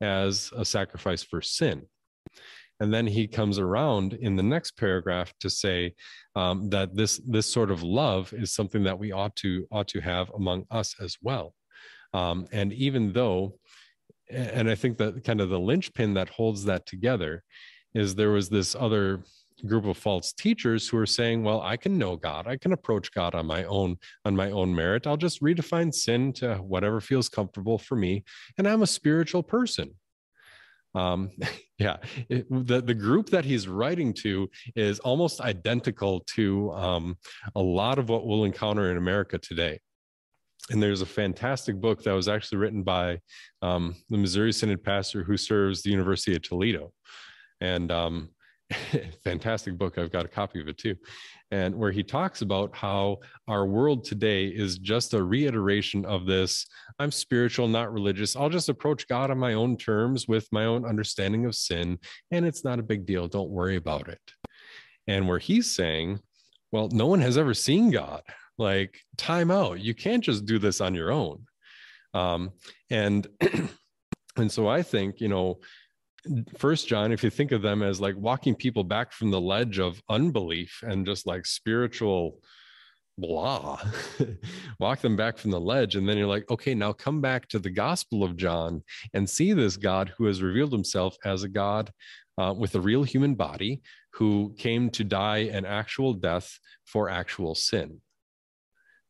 as 0.00 0.50
a 0.56 0.64
sacrifice 0.64 1.22
for 1.22 1.40
sin 1.40 1.86
and 2.80 2.92
then 2.92 3.06
he 3.06 3.28
comes 3.28 3.58
around 3.58 4.14
in 4.14 4.36
the 4.36 4.42
next 4.42 4.72
paragraph 4.72 5.32
to 5.40 5.50
say 5.50 5.94
um, 6.34 6.68
that 6.70 6.94
this 6.96 7.20
this 7.26 7.46
sort 7.46 7.70
of 7.70 7.82
love 7.82 8.32
is 8.32 8.52
something 8.52 8.82
that 8.84 8.98
we 8.98 9.12
ought 9.12 9.36
to 9.36 9.66
ought 9.70 9.88
to 9.88 10.00
have 10.00 10.30
among 10.30 10.64
us 10.70 10.94
as 11.00 11.16
well. 11.22 11.54
Um, 12.14 12.46
and 12.52 12.72
even 12.72 13.12
though 13.12 13.54
and 14.30 14.70
i 14.70 14.74
think 14.74 14.96
that 14.96 15.24
kind 15.24 15.40
of 15.40 15.48
the 15.48 15.58
linchpin 15.58 16.14
that 16.14 16.28
holds 16.28 16.64
that 16.64 16.86
together 16.86 17.42
is 17.94 18.14
there 18.14 18.30
was 18.30 18.48
this 18.48 18.76
other 18.78 19.24
group 19.66 19.84
of 19.84 19.96
false 19.96 20.32
teachers 20.32 20.88
who 20.88 20.96
are 20.96 21.06
saying 21.06 21.42
well 21.42 21.60
i 21.60 21.76
can 21.76 21.98
know 21.98 22.16
god. 22.16 22.46
I 22.46 22.56
can 22.56 22.72
approach 22.72 23.12
god 23.12 23.34
on 23.34 23.46
my 23.46 23.64
own 23.64 23.98
on 24.24 24.34
my 24.34 24.50
own 24.50 24.74
merit. 24.74 25.06
I'll 25.06 25.16
just 25.16 25.42
redefine 25.42 25.92
sin 25.92 26.32
to 26.34 26.56
whatever 26.56 27.00
feels 27.00 27.28
comfortable 27.28 27.78
for 27.78 27.96
me. 27.96 28.24
And 28.56 28.66
i'm 28.66 28.82
a 28.82 28.86
spiritual 28.86 29.42
person 29.42 29.94
um, 30.94 31.30
yeah 31.78 31.96
it, 32.28 32.46
the, 32.50 32.80
the 32.80 32.94
group 32.94 33.30
that 33.30 33.44
he's 33.44 33.68
writing 33.68 34.12
to 34.12 34.48
is 34.76 34.98
almost 35.00 35.40
identical 35.40 36.20
to 36.34 36.70
um, 36.72 37.16
a 37.54 37.60
lot 37.60 37.98
of 37.98 38.08
what 38.08 38.26
we'll 38.26 38.44
encounter 38.44 38.90
in 38.90 38.96
america 38.96 39.38
today. 39.38 39.78
And 40.68 40.80
there's 40.80 41.00
a 41.00 41.06
fantastic 41.06 41.80
book 41.80 42.04
that 42.04 42.12
was 42.12 42.28
actually 42.28 42.58
written 42.58 42.82
by 42.82 43.18
um, 43.60 43.96
the 44.08 44.18
missouri 44.18 44.52
synod 44.52 44.84
pastor 44.84 45.24
who 45.24 45.36
serves 45.36 45.82
the 45.82 45.90
university 45.90 46.36
of 46.36 46.42
toledo. 46.42 46.92
And 47.60 47.90
um, 47.90 48.30
fantastic 49.24 49.76
book. 49.76 49.98
I've 49.98 50.12
got 50.12 50.24
a 50.24 50.28
copy 50.28 50.60
of 50.60 50.68
it 50.68 50.78
too 50.78 50.94
and 51.50 51.74
where 51.74 51.90
he 51.90 52.02
talks 52.02 52.42
about 52.42 52.74
how 52.76 53.18
our 53.48 53.66
world 53.66 54.04
today 54.04 54.46
is 54.46 54.78
just 54.78 55.14
a 55.14 55.22
reiteration 55.22 56.04
of 56.04 56.26
this 56.26 56.66
I'm 56.98 57.10
spiritual, 57.10 57.66
not 57.66 57.92
religious. 57.92 58.36
I'll 58.36 58.50
just 58.50 58.68
approach 58.68 59.08
God 59.08 59.30
on 59.30 59.38
my 59.38 59.54
own 59.54 59.76
terms 59.76 60.28
with 60.28 60.46
my 60.52 60.66
own 60.66 60.84
understanding 60.84 61.46
of 61.46 61.54
sin, 61.54 61.98
and 62.30 62.44
it's 62.44 62.64
not 62.64 62.78
a 62.78 62.84
big 62.84 63.06
deal. 63.06 63.26
Don't 63.26 63.50
worry 63.50 63.76
about 63.76 64.08
it. 64.08 64.20
And 65.06 65.26
where 65.26 65.38
he's 65.38 65.74
saying, 65.74 66.20
well, 66.72 66.88
no 66.92 67.06
one 67.06 67.20
has 67.20 67.38
ever 67.38 67.54
seen 67.54 67.90
God. 67.90 68.22
Like, 68.58 68.98
time 69.16 69.50
out. 69.50 69.80
You 69.80 69.94
can't 69.94 70.22
just 70.22 70.44
do 70.44 70.58
this 70.58 70.80
on 70.80 70.94
your 70.94 71.10
own. 71.10 71.46
Um, 72.12 72.50
and 72.90 73.26
and 74.36 74.52
so 74.52 74.68
I 74.68 74.82
think, 74.82 75.20
you 75.20 75.28
know, 75.28 75.60
first 76.58 76.86
john 76.88 77.12
if 77.12 77.24
you 77.24 77.30
think 77.30 77.52
of 77.52 77.62
them 77.62 77.82
as 77.82 78.00
like 78.00 78.16
walking 78.16 78.54
people 78.54 78.84
back 78.84 79.12
from 79.12 79.30
the 79.30 79.40
ledge 79.40 79.78
of 79.78 80.02
unbelief 80.08 80.82
and 80.86 81.06
just 81.06 81.26
like 81.26 81.46
spiritual 81.46 82.38
blah 83.18 83.78
walk 84.80 85.00
them 85.00 85.16
back 85.16 85.36
from 85.36 85.50
the 85.50 85.60
ledge 85.60 85.96
and 85.96 86.08
then 86.08 86.16
you're 86.16 86.26
like 86.26 86.48
okay 86.50 86.74
now 86.74 86.92
come 86.92 87.20
back 87.20 87.46
to 87.48 87.58
the 87.58 87.70
gospel 87.70 88.24
of 88.24 88.36
john 88.36 88.82
and 89.14 89.28
see 89.28 89.52
this 89.52 89.76
god 89.76 90.12
who 90.16 90.24
has 90.24 90.42
revealed 90.42 90.72
himself 90.72 91.16
as 91.24 91.42
a 91.42 91.48
god 91.48 91.90
uh, 92.38 92.54
with 92.54 92.74
a 92.74 92.80
real 92.80 93.02
human 93.02 93.34
body 93.34 93.82
who 94.14 94.54
came 94.56 94.88
to 94.90 95.04
die 95.04 95.50
an 95.52 95.66
actual 95.66 96.14
death 96.14 96.58
for 96.86 97.08
actual 97.08 97.54
sin. 97.54 98.00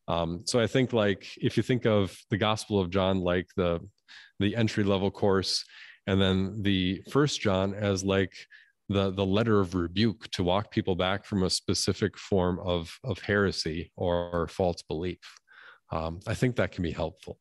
Um, 0.09 0.43
so 0.45 0.59
i 0.59 0.67
think 0.67 0.93
like 0.93 1.29
if 1.41 1.57
you 1.57 1.63
think 1.63 1.87
of 1.87 2.17
the 2.31 2.37
gospel 2.37 2.81
of 2.81 2.91
john 2.91 3.21
like 3.21 3.47
the 3.57 3.79
the 4.41 4.57
entry 4.57 4.83
level 4.83 5.11
course 5.11 5.65
and 6.11 6.21
then 6.21 6.63
the 6.63 7.03
first 7.11 7.41
john 7.41 7.75
as 7.75 8.05
like 8.05 8.35
the 8.91 9.13
the 9.13 9.25
letter 9.25 9.61
of 9.61 9.75
rebuke 9.75 10.29
to 10.33 10.43
walk 10.43 10.71
people 10.71 10.97
back 10.97 11.25
from 11.25 11.45
a 11.45 11.51
specific 11.51 12.19
form 12.19 12.59
of 12.59 12.99
of 13.05 13.19
heresy 13.21 13.91
or, 13.97 14.49
false 14.49 14.83
belief. 14.83 15.21
Um, 15.93 16.21
I 16.27 16.35
think 16.35 16.57
that 16.57 16.73
can 16.73 16.83
be 16.83 16.91
helpful. 16.91 17.39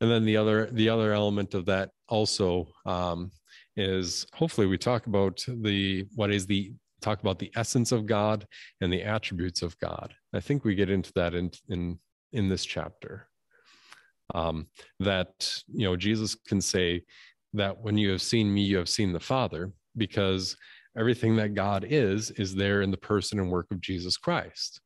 And 0.00 0.10
then 0.10 0.24
the 0.24 0.36
other 0.36 0.70
the 0.70 0.88
other 0.88 1.12
element 1.12 1.54
of 1.54 1.66
that 1.66 1.90
also 2.08 2.68
um, 2.86 3.32
is 3.76 4.26
hopefully 4.32 4.68
we 4.68 4.78
talk 4.78 5.06
about 5.06 5.44
the 5.48 6.06
what 6.14 6.32
is 6.32 6.46
the 6.46 6.72
talk 7.00 7.20
about 7.20 7.40
the 7.40 7.50
essence 7.56 7.90
of 7.90 8.06
God 8.06 8.46
and 8.80 8.92
the 8.92 9.02
attributes 9.02 9.62
of 9.62 9.76
God. 9.80 10.14
I 10.32 10.38
think 10.38 10.64
we 10.64 10.76
get 10.76 10.90
into 10.90 11.12
that 11.16 11.34
in 11.34 11.50
in 11.68 11.98
in 12.32 12.48
this 12.48 12.64
chapter. 12.64 13.26
Um, 14.34 14.68
that 15.00 15.62
you 15.66 15.84
know 15.84 15.96
Jesus 15.96 16.36
can 16.36 16.60
say 16.60 17.02
that 17.54 17.78
when 17.78 17.96
you 17.96 18.10
have 18.10 18.22
seen 18.22 18.52
me, 18.52 18.62
you 18.62 18.76
have 18.78 18.88
seen 18.88 19.12
the 19.12 19.20
Father 19.20 19.72
because 19.96 20.56
everything 20.96 21.36
that 21.36 21.54
God 21.54 21.86
is 21.88 22.30
is 22.32 22.54
there 22.54 22.82
in 22.82 22.90
the 22.90 22.96
person 22.96 23.38
and 23.38 23.50
work 23.50 23.66
of 23.70 23.80
Jesus 23.80 24.16
Christ. 24.16 24.80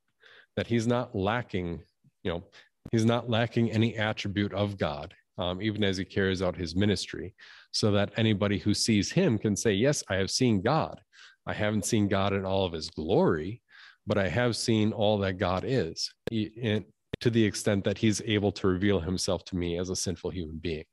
That 0.55 0.67
he's 0.67 0.87
not 0.87 1.15
lacking, 1.15 1.81
you 2.23 2.31
know, 2.31 2.43
he's 2.91 3.05
not 3.05 3.29
lacking 3.29 3.71
any 3.71 3.95
attribute 3.97 4.53
of 4.53 4.77
God, 4.77 5.13
um, 5.37 5.61
even 5.61 5.83
as 5.83 5.97
he 5.97 6.05
carries 6.05 6.41
out 6.41 6.55
his 6.55 6.75
ministry, 6.75 7.35
so 7.71 7.91
that 7.91 8.13
anybody 8.17 8.57
who 8.57 8.73
sees 8.73 9.11
him 9.11 9.37
can 9.37 9.55
say, 9.55 9.73
Yes, 9.73 10.03
I 10.09 10.15
have 10.15 10.31
seen 10.31 10.61
God. 10.61 10.99
I 11.45 11.53
haven't 11.53 11.85
seen 11.85 12.07
God 12.07 12.33
in 12.33 12.45
all 12.45 12.65
of 12.65 12.73
his 12.73 12.89
glory, 12.89 13.61
but 14.05 14.17
I 14.17 14.27
have 14.27 14.55
seen 14.55 14.91
all 14.91 15.17
that 15.19 15.37
God 15.37 15.63
is, 15.65 16.11
and 16.31 16.83
to 17.21 17.29
the 17.29 17.43
extent 17.43 17.83
that 17.85 17.97
he's 17.97 18.21
able 18.25 18.51
to 18.53 18.67
reveal 18.67 18.99
himself 18.99 19.45
to 19.45 19.55
me 19.55 19.77
as 19.77 19.89
a 19.89 19.95
sinful 19.95 20.31
human 20.31 20.57
being. 20.57 20.83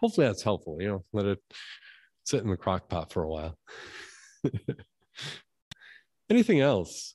Hopefully 0.00 0.26
that's 0.26 0.42
helpful, 0.42 0.80
you 0.80 0.88
know, 0.88 1.04
let 1.12 1.26
it 1.26 1.38
sit 2.24 2.42
in 2.42 2.50
the 2.50 2.56
crock 2.56 2.88
pot 2.88 3.12
for 3.12 3.22
a 3.22 3.28
while. 3.28 3.58
Anything 6.30 6.60
else? 6.60 7.14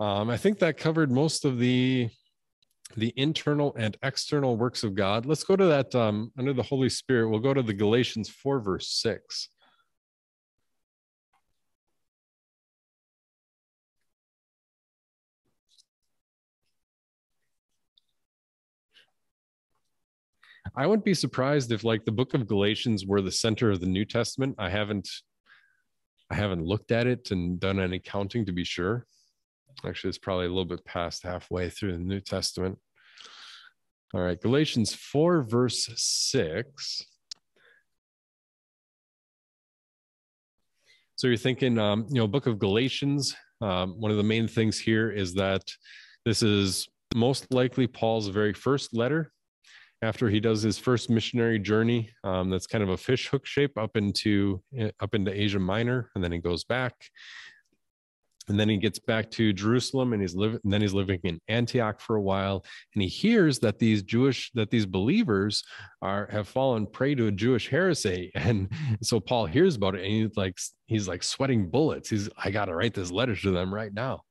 Um, 0.00 0.30
I 0.30 0.36
think 0.36 0.58
that 0.60 0.78
covered 0.78 1.10
most 1.10 1.44
of 1.44 1.58
the 1.58 2.08
the 2.96 3.12
internal 3.16 3.74
and 3.76 3.96
external 4.02 4.56
works 4.56 4.82
of 4.82 4.94
God. 4.94 5.26
Let's 5.26 5.44
go 5.44 5.56
to 5.56 5.66
that 5.66 5.94
um, 5.94 6.32
under 6.38 6.54
the 6.54 6.62
Holy 6.62 6.88
Spirit. 6.88 7.28
We'll 7.28 7.38
go 7.38 7.52
to 7.52 7.62
the 7.62 7.74
Galatians 7.74 8.30
4, 8.30 8.60
verse 8.60 8.88
6. 9.02 9.50
I 20.76 20.86
wouldn't 20.86 21.04
be 21.04 21.14
surprised 21.14 21.72
if 21.72 21.84
like 21.84 22.04
the 22.04 22.12
book 22.12 22.34
of 22.34 22.46
Galatians 22.46 23.06
were 23.06 23.20
the 23.20 23.32
center 23.32 23.70
of 23.70 23.80
the 23.80 23.86
New 23.86 24.04
Testament. 24.04 24.56
I 24.58 24.70
haven't 24.70 25.08
I 26.30 26.34
haven't 26.34 26.64
looked 26.64 26.90
at 26.90 27.06
it 27.06 27.30
and 27.30 27.58
done 27.58 27.80
any 27.80 27.98
counting 27.98 28.44
to 28.46 28.52
be 28.52 28.64
sure. 28.64 29.06
Actually, 29.86 30.10
it's 30.10 30.18
probably 30.18 30.46
a 30.46 30.50
little 30.50 30.64
bit 30.64 30.84
past 30.84 31.22
halfway 31.22 31.70
through 31.70 31.92
the 31.92 31.98
New 31.98 32.20
Testament. 32.20 32.78
All 34.12 34.20
right, 34.20 34.40
Galatians 34.40 34.94
4, 34.94 35.42
verse 35.42 35.88
6. 35.94 37.06
So 41.16 41.26
you're 41.26 41.36
thinking, 41.36 41.78
um, 41.78 42.06
you 42.08 42.16
know, 42.16 42.26
book 42.26 42.46
of 42.46 42.58
Galatians, 42.58 43.34
um, 43.60 44.00
one 44.00 44.10
of 44.10 44.16
the 44.16 44.22
main 44.22 44.48
things 44.48 44.78
here 44.78 45.10
is 45.10 45.34
that 45.34 45.62
this 46.24 46.42
is 46.42 46.88
most 47.14 47.52
likely 47.52 47.86
Paul's 47.86 48.28
very 48.28 48.52
first 48.52 48.94
letter 48.94 49.32
after 50.02 50.28
he 50.28 50.40
does 50.40 50.62
his 50.62 50.78
first 50.78 51.10
missionary 51.10 51.58
journey 51.58 52.10
um, 52.24 52.50
that's 52.50 52.66
kind 52.66 52.84
of 52.84 52.90
a 52.90 52.96
fish 52.96 53.28
hook 53.28 53.44
shape 53.46 53.76
up 53.76 53.96
into 53.96 54.62
up 55.00 55.14
into 55.14 55.32
asia 55.32 55.58
minor 55.58 56.10
and 56.14 56.22
then 56.22 56.32
he 56.32 56.38
goes 56.38 56.64
back. 56.64 56.94
And 58.50 58.58
then 58.58 58.70
he 58.70 58.78
gets 58.78 58.98
back 58.98 59.30
to 59.32 59.52
jerusalem 59.52 60.14
and 60.14 60.22
he's 60.22 60.34
living 60.34 60.60
then 60.64 60.80
he's 60.80 60.94
living 60.94 61.20
in 61.22 61.38
antioch 61.48 62.00
for 62.00 62.16
a 62.16 62.22
while 62.22 62.64
and 62.94 63.02
he 63.02 63.08
hears 63.08 63.58
that 63.58 63.78
these 63.78 64.02
jewish 64.02 64.50
that 64.54 64.70
these 64.70 64.86
believers 64.86 65.62
are 66.00 66.26
have 66.30 66.48
fallen 66.48 66.86
prey 66.86 67.14
to 67.14 67.26
a 67.26 67.30
jewish 67.30 67.68
heresy. 67.68 68.32
And 68.36 68.72
so 69.02 69.20
paul 69.20 69.44
hears 69.44 69.76
about 69.76 69.96
it 69.96 70.04
and 70.04 70.12
he's 70.12 70.36
like 70.38 70.56
he's 70.86 71.08
like 71.08 71.22
sweating 71.22 71.68
bullets. 71.68 72.08
He's 72.08 72.30
i 72.42 72.50
gotta 72.50 72.74
write 72.74 72.94
this 72.94 73.10
letter 73.10 73.36
to 73.36 73.50
them 73.50 73.72
right 73.74 73.92
now. 73.92 74.22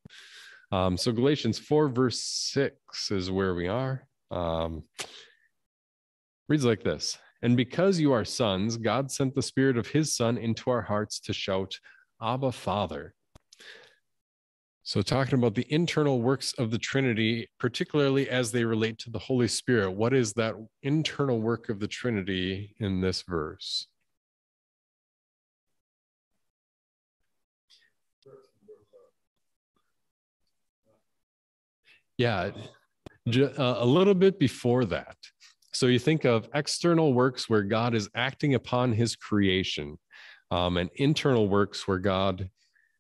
Um, 0.71 0.97
so 0.97 1.12
galatians 1.12 1.60
4 1.60 1.89
verse 1.89 2.19
6 2.23 3.12
is 3.12 3.30
where 3.30 3.53
we 3.53 3.67
are. 3.67 4.08
Um, 4.32 4.84
reads 6.47 6.65
like 6.65 6.83
this 6.83 7.17
And 7.41 7.57
because 7.57 7.99
you 7.99 8.13
are 8.13 8.25
sons, 8.25 8.77
God 8.77 9.12
sent 9.12 9.36
the 9.36 9.41
Spirit 9.41 9.77
of 9.77 9.88
His 9.88 10.15
Son 10.15 10.38
into 10.38 10.69
our 10.69 10.81
hearts 10.81 11.19
to 11.21 11.33
shout, 11.33 11.79
Abba, 12.21 12.51
Father. 12.51 13.13
So, 14.83 15.01
talking 15.01 15.38
about 15.38 15.53
the 15.53 15.67
internal 15.69 16.21
works 16.21 16.53
of 16.53 16.71
the 16.71 16.77
Trinity, 16.77 17.49
particularly 17.60 18.29
as 18.29 18.53
they 18.53 18.63
relate 18.63 18.97
to 18.99 19.10
the 19.10 19.19
Holy 19.19 19.49
Spirit, 19.49 19.91
what 19.91 20.13
is 20.13 20.31
that 20.33 20.55
internal 20.81 21.41
work 21.41 21.67
of 21.67 21.81
the 21.81 21.89
Trinity 21.89 22.73
in 22.79 23.01
this 23.01 23.21
verse? 23.23 23.88
Yeah, 32.17 32.51
uh, 33.27 33.51
a 33.57 33.86
little 33.86 34.15
bit 34.15 34.39
before 34.39 34.86
that. 34.86 35.17
So 35.77 35.85
you 35.85 35.99
think 35.99 36.25
of 36.25 36.49
external 36.55 37.13
works 37.13 37.47
where 37.47 37.61
God 37.61 37.93
is 37.93 38.09
acting 38.15 38.55
upon 38.55 38.93
his 38.93 39.15
creation, 39.15 39.99
um, 40.49 40.77
and 40.77 40.89
internal 40.95 41.47
works 41.47 41.87
where 41.87 41.99
God 41.99 42.49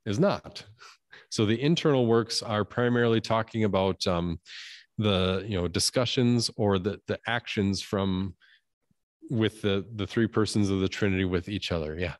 is 0.05 0.19
not. 0.19 0.63
So 1.31 1.47
the 1.47 1.59
internal 1.59 2.05
works 2.05 2.43
are 2.43 2.63
primarily 2.63 3.19
talking 3.19 3.63
about 3.63 4.05
um, 4.05 4.39
the 4.99 5.43
you 5.47 5.59
know 5.59 5.67
discussions 5.67 6.51
or 6.55 6.77
the 6.77 6.99
the 7.07 7.17
actions 7.25 7.81
from 7.81 8.35
with 9.31 9.63
the 9.63 9.83
the 9.95 10.05
three 10.05 10.27
persons 10.27 10.69
of 10.69 10.79
the 10.79 10.87
Trinity 10.87 11.25
with 11.25 11.49
each 11.49 11.71
other. 11.71 11.97
Yeah. 11.97 12.13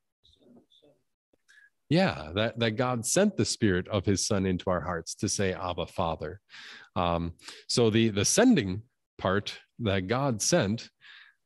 Yeah, 1.88 2.32
that, 2.34 2.58
that 2.60 2.72
God 2.72 3.06
sent 3.06 3.38
the 3.38 3.46
spirit 3.46 3.88
of 3.90 4.06
his 4.06 4.26
son 4.26 4.48
into 4.48 4.72
our 4.72 4.82
hearts 4.82 5.14
to 5.16 5.30
say, 5.30 5.54
Abba, 5.54 5.86
Father. 5.86 6.42
Um, 6.96 7.34
so 7.68 7.92
the 7.92 8.10
the 8.10 8.26
sending 8.26 8.82
part 9.18 9.58
that 9.80 10.08
God 10.08 10.42
sent 10.42 10.90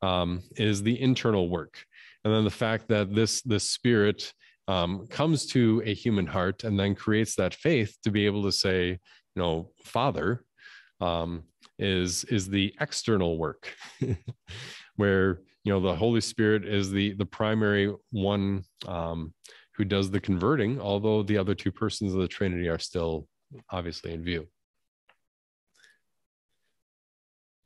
um, 0.00 0.42
is 0.56 0.82
the 0.82 1.00
internal 1.00 1.48
work, 1.48 1.84
and 2.24 2.32
then 2.32 2.44
the 2.44 2.50
fact 2.50 2.88
that 2.88 3.14
this 3.14 3.42
this 3.42 3.70
spirit 3.70 4.32
um, 4.68 5.06
comes 5.08 5.46
to 5.46 5.82
a 5.84 5.94
human 5.94 6.26
heart 6.26 6.64
and 6.64 6.78
then 6.78 6.94
creates 6.94 7.36
that 7.36 7.54
faith 7.54 7.96
to 8.04 8.10
be 8.10 8.26
able 8.26 8.42
to 8.44 8.52
say, 8.52 8.90
you 8.90 8.98
know, 9.42 9.70
Father, 9.84 10.44
um, 11.00 11.42
is 11.78 12.24
is 12.24 12.48
the 12.48 12.74
external 12.80 13.38
work, 13.38 13.74
where 14.96 15.40
you 15.64 15.72
know 15.72 15.80
the 15.80 15.94
Holy 15.94 16.20
Spirit 16.20 16.64
is 16.64 16.90
the 16.90 17.14
the 17.14 17.26
primary 17.26 17.92
one 18.10 18.64
um, 18.86 19.34
who 19.76 19.84
does 19.84 20.10
the 20.10 20.20
converting, 20.20 20.80
although 20.80 21.22
the 21.22 21.38
other 21.38 21.54
two 21.54 21.72
persons 21.72 22.14
of 22.14 22.20
the 22.20 22.28
Trinity 22.28 22.68
are 22.68 22.78
still 22.78 23.26
obviously 23.70 24.12
in 24.12 24.22
view. 24.22 24.46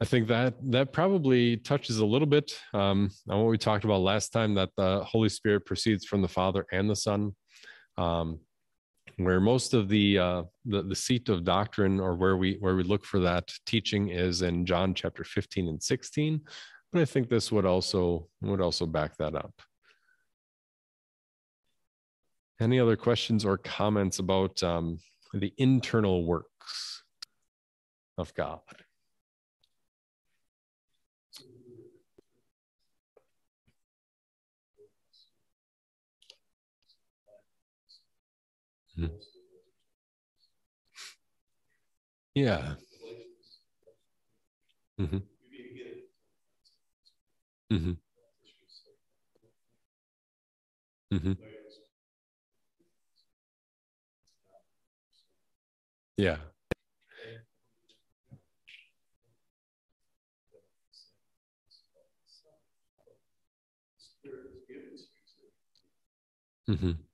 I 0.00 0.04
think 0.04 0.28
that 0.28 0.54
that 0.72 0.92
probably 0.92 1.56
touches 1.56 1.98
a 1.98 2.06
little 2.06 2.26
bit 2.26 2.52
um, 2.74 3.10
on 3.30 3.38
what 3.38 3.50
we 3.50 3.56
talked 3.56 3.84
about 3.84 4.02
last 4.02 4.30
time 4.30 4.54
that 4.54 4.68
the 4.76 5.02
Holy 5.04 5.30
Spirit 5.30 5.64
proceeds 5.64 6.04
from 6.04 6.20
the 6.20 6.28
Father 6.28 6.66
and 6.70 6.90
the 6.90 6.96
Son, 6.96 7.34
um, 7.96 8.38
where 9.16 9.40
most 9.40 9.72
of 9.72 9.88
the, 9.88 10.18
uh, 10.18 10.42
the 10.66 10.82
the 10.82 10.94
seat 10.94 11.30
of 11.30 11.44
doctrine 11.44 11.98
or 11.98 12.14
where 12.14 12.36
we 12.36 12.58
where 12.60 12.76
we 12.76 12.82
look 12.82 13.06
for 13.06 13.20
that 13.20 13.50
teaching 13.64 14.10
is 14.10 14.42
in 14.42 14.66
John 14.66 14.92
chapter 14.92 15.24
15 15.24 15.68
and 15.68 15.82
16. 15.82 16.42
But 16.92 17.00
I 17.00 17.06
think 17.06 17.30
this 17.30 17.50
would 17.50 17.64
also 17.64 18.28
would 18.42 18.60
also 18.60 18.84
back 18.84 19.16
that 19.16 19.34
up. 19.34 19.54
Any 22.60 22.78
other 22.78 22.96
questions 22.96 23.46
or 23.46 23.56
comments 23.56 24.18
about 24.18 24.62
um, 24.62 24.98
the 25.32 25.54
internal 25.56 26.26
works 26.26 27.02
of 28.18 28.34
God? 28.34 28.60
Yeah. 42.34 42.74
Mm-hmm. 45.00 45.18
Mm-hmm. 47.72 47.92
Mm-hmm. 51.12 51.32
Yeah. 56.16 56.36
Mm-hmm. 66.68 67.05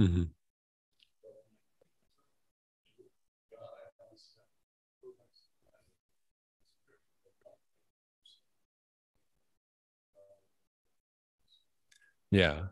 Mm-hmm. 0.00 0.22
Yeah. 12.30 12.62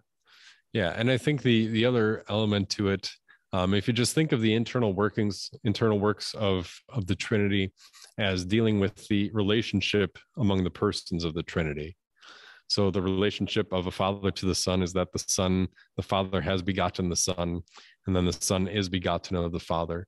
Yeah. 0.72 0.94
And 0.96 1.10
I 1.10 1.18
think 1.18 1.42
the 1.42 1.68
the 1.68 1.84
other 1.84 2.24
element 2.28 2.70
to 2.70 2.88
it, 2.90 3.10
um, 3.52 3.74
if 3.74 3.86
you 3.88 3.94
just 3.94 4.14
think 4.14 4.32
of 4.32 4.40
the 4.40 4.54
internal 4.54 4.92
workings, 4.94 5.50
internal 5.64 6.00
works 6.00 6.34
of 6.34 6.72
of 6.88 7.06
the 7.06 7.16
Trinity 7.16 7.72
as 8.18 8.44
dealing 8.44 8.80
with 8.80 9.08
the 9.08 9.30
relationship 9.32 10.18
among 10.38 10.64
the 10.64 10.70
persons 10.70 11.24
of 11.24 11.34
the 11.34 11.42
Trinity. 11.42 11.96
So 12.70 12.88
the 12.92 13.02
relationship 13.02 13.72
of 13.72 13.88
a 13.88 13.90
father 13.90 14.30
to 14.30 14.46
the 14.46 14.54
son 14.54 14.80
is 14.80 14.92
that 14.92 15.10
the 15.12 15.18
son, 15.18 15.66
the 15.96 16.04
father 16.04 16.40
has 16.40 16.62
begotten 16.62 17.08
the 17.08 17.16
son, 17.16 17.62
and 18.06 18.14
then 18.14 18.24
the 18.24 18.32
son 18.32 18.68
is 18.68 18.88
begotten 18.88 19.36
of 19.36 19.50
the 19.50 19.58
father, 19.58 20.06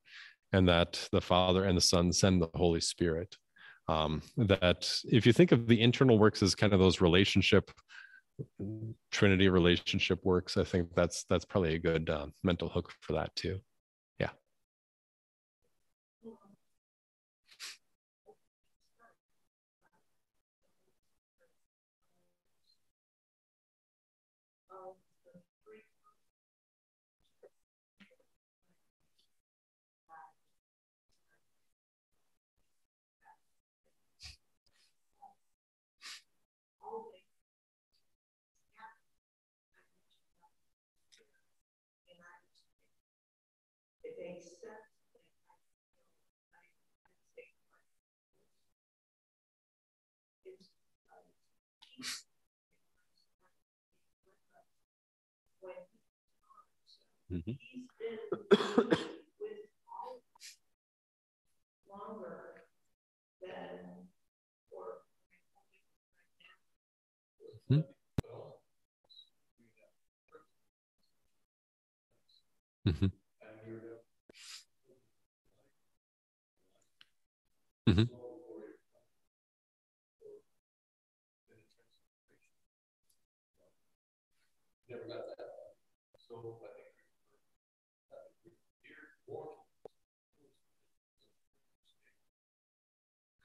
and 0.53 0.69
that 0.69 1.09
the 1.11 1.21
father 1.21 1.65
and 1.65 1.77
the 1.77 1.81
son 1.83 2.13
send 2.13 2.41
the 2.41 2.49
Holy 2.55 2.81
Spirit. 2.81 3.37
Um, 3.89 4.23
that 4.37 4.89
if 5.07 5.27
you 5.27 5.33
think 5.33 5.51
of 5.51 5.67
the 5.67 5.81
internal 5.81 6.21
works 6.21 6.41
as 6.41 6.55
kind 6.55 6.73
of 6.73 6.79
those 6.79 7.01
relationship 7.01 7.69
trinity 9.11 9.49
relationship 9.49 10.19
works 10.25 10.57
i 10.57 10.65
think 10.65 10.89
that's 10.95 11.25
that's 11.29 11.45
probably 11.45 11.75
a 11.75 11.79
good 11.79 12.09
uh, 12.09 12.27
mental 12.43 12.69
hook 12.69 12.91
for 13.01 13.13
that 13.13 13.35
too 13.37 13.61
yeah 14.19 14.31
Mm-hmm. 57.33 57.53
He's 57.53 57.89
been 57.99 58.19
with 59.41 59.59
all 59.91 60.23
longer 61.89 62.65
than 63.41 64.09
for 64.71 65.03
hmm 67.69 67.81
Mm-hmm. 72.87 73.07
Mm-hmm. 77.89 78.03
Never 84.89 85.05
got 85.07 85.27
that. 85.27 85.49
So 86.29 86.61
I 86.65 86.69
think 86.75 86.87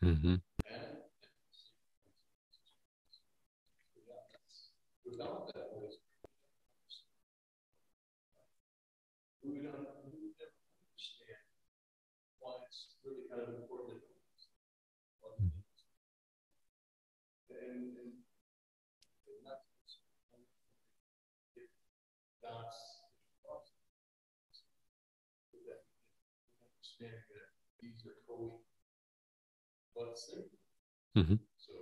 Mm-hmm. 0.03 0.35
Without 5.05 5.47
that 5.55 5.73
voice, 5.73 5.97
we 9.43 9.51
would 9.53 9.63
not 9.63 9.97
we 10.05 10.11
would 10.13 10.35
never 10.37 10.53
understand 10.77 11.41
why 12.39 12.53
it's 12.65 12.97
really 13.05 13.25
kind 13.29 13.41
of 13.41 13.49
important. 13.55 14.01
And, 17.49 17.97
and, 17.97 18.13
and 19.27 19.39
not 19.43 19.59
dots, 22.41 22.79
understand 26.63 27.21
that 27.29 27.49
these 27.81 28.05
are 28.05 28.17
co 28.27 28.61
but 30.35 30.47
Mm-hmm. 31.17 31.35
So 31.57 31.73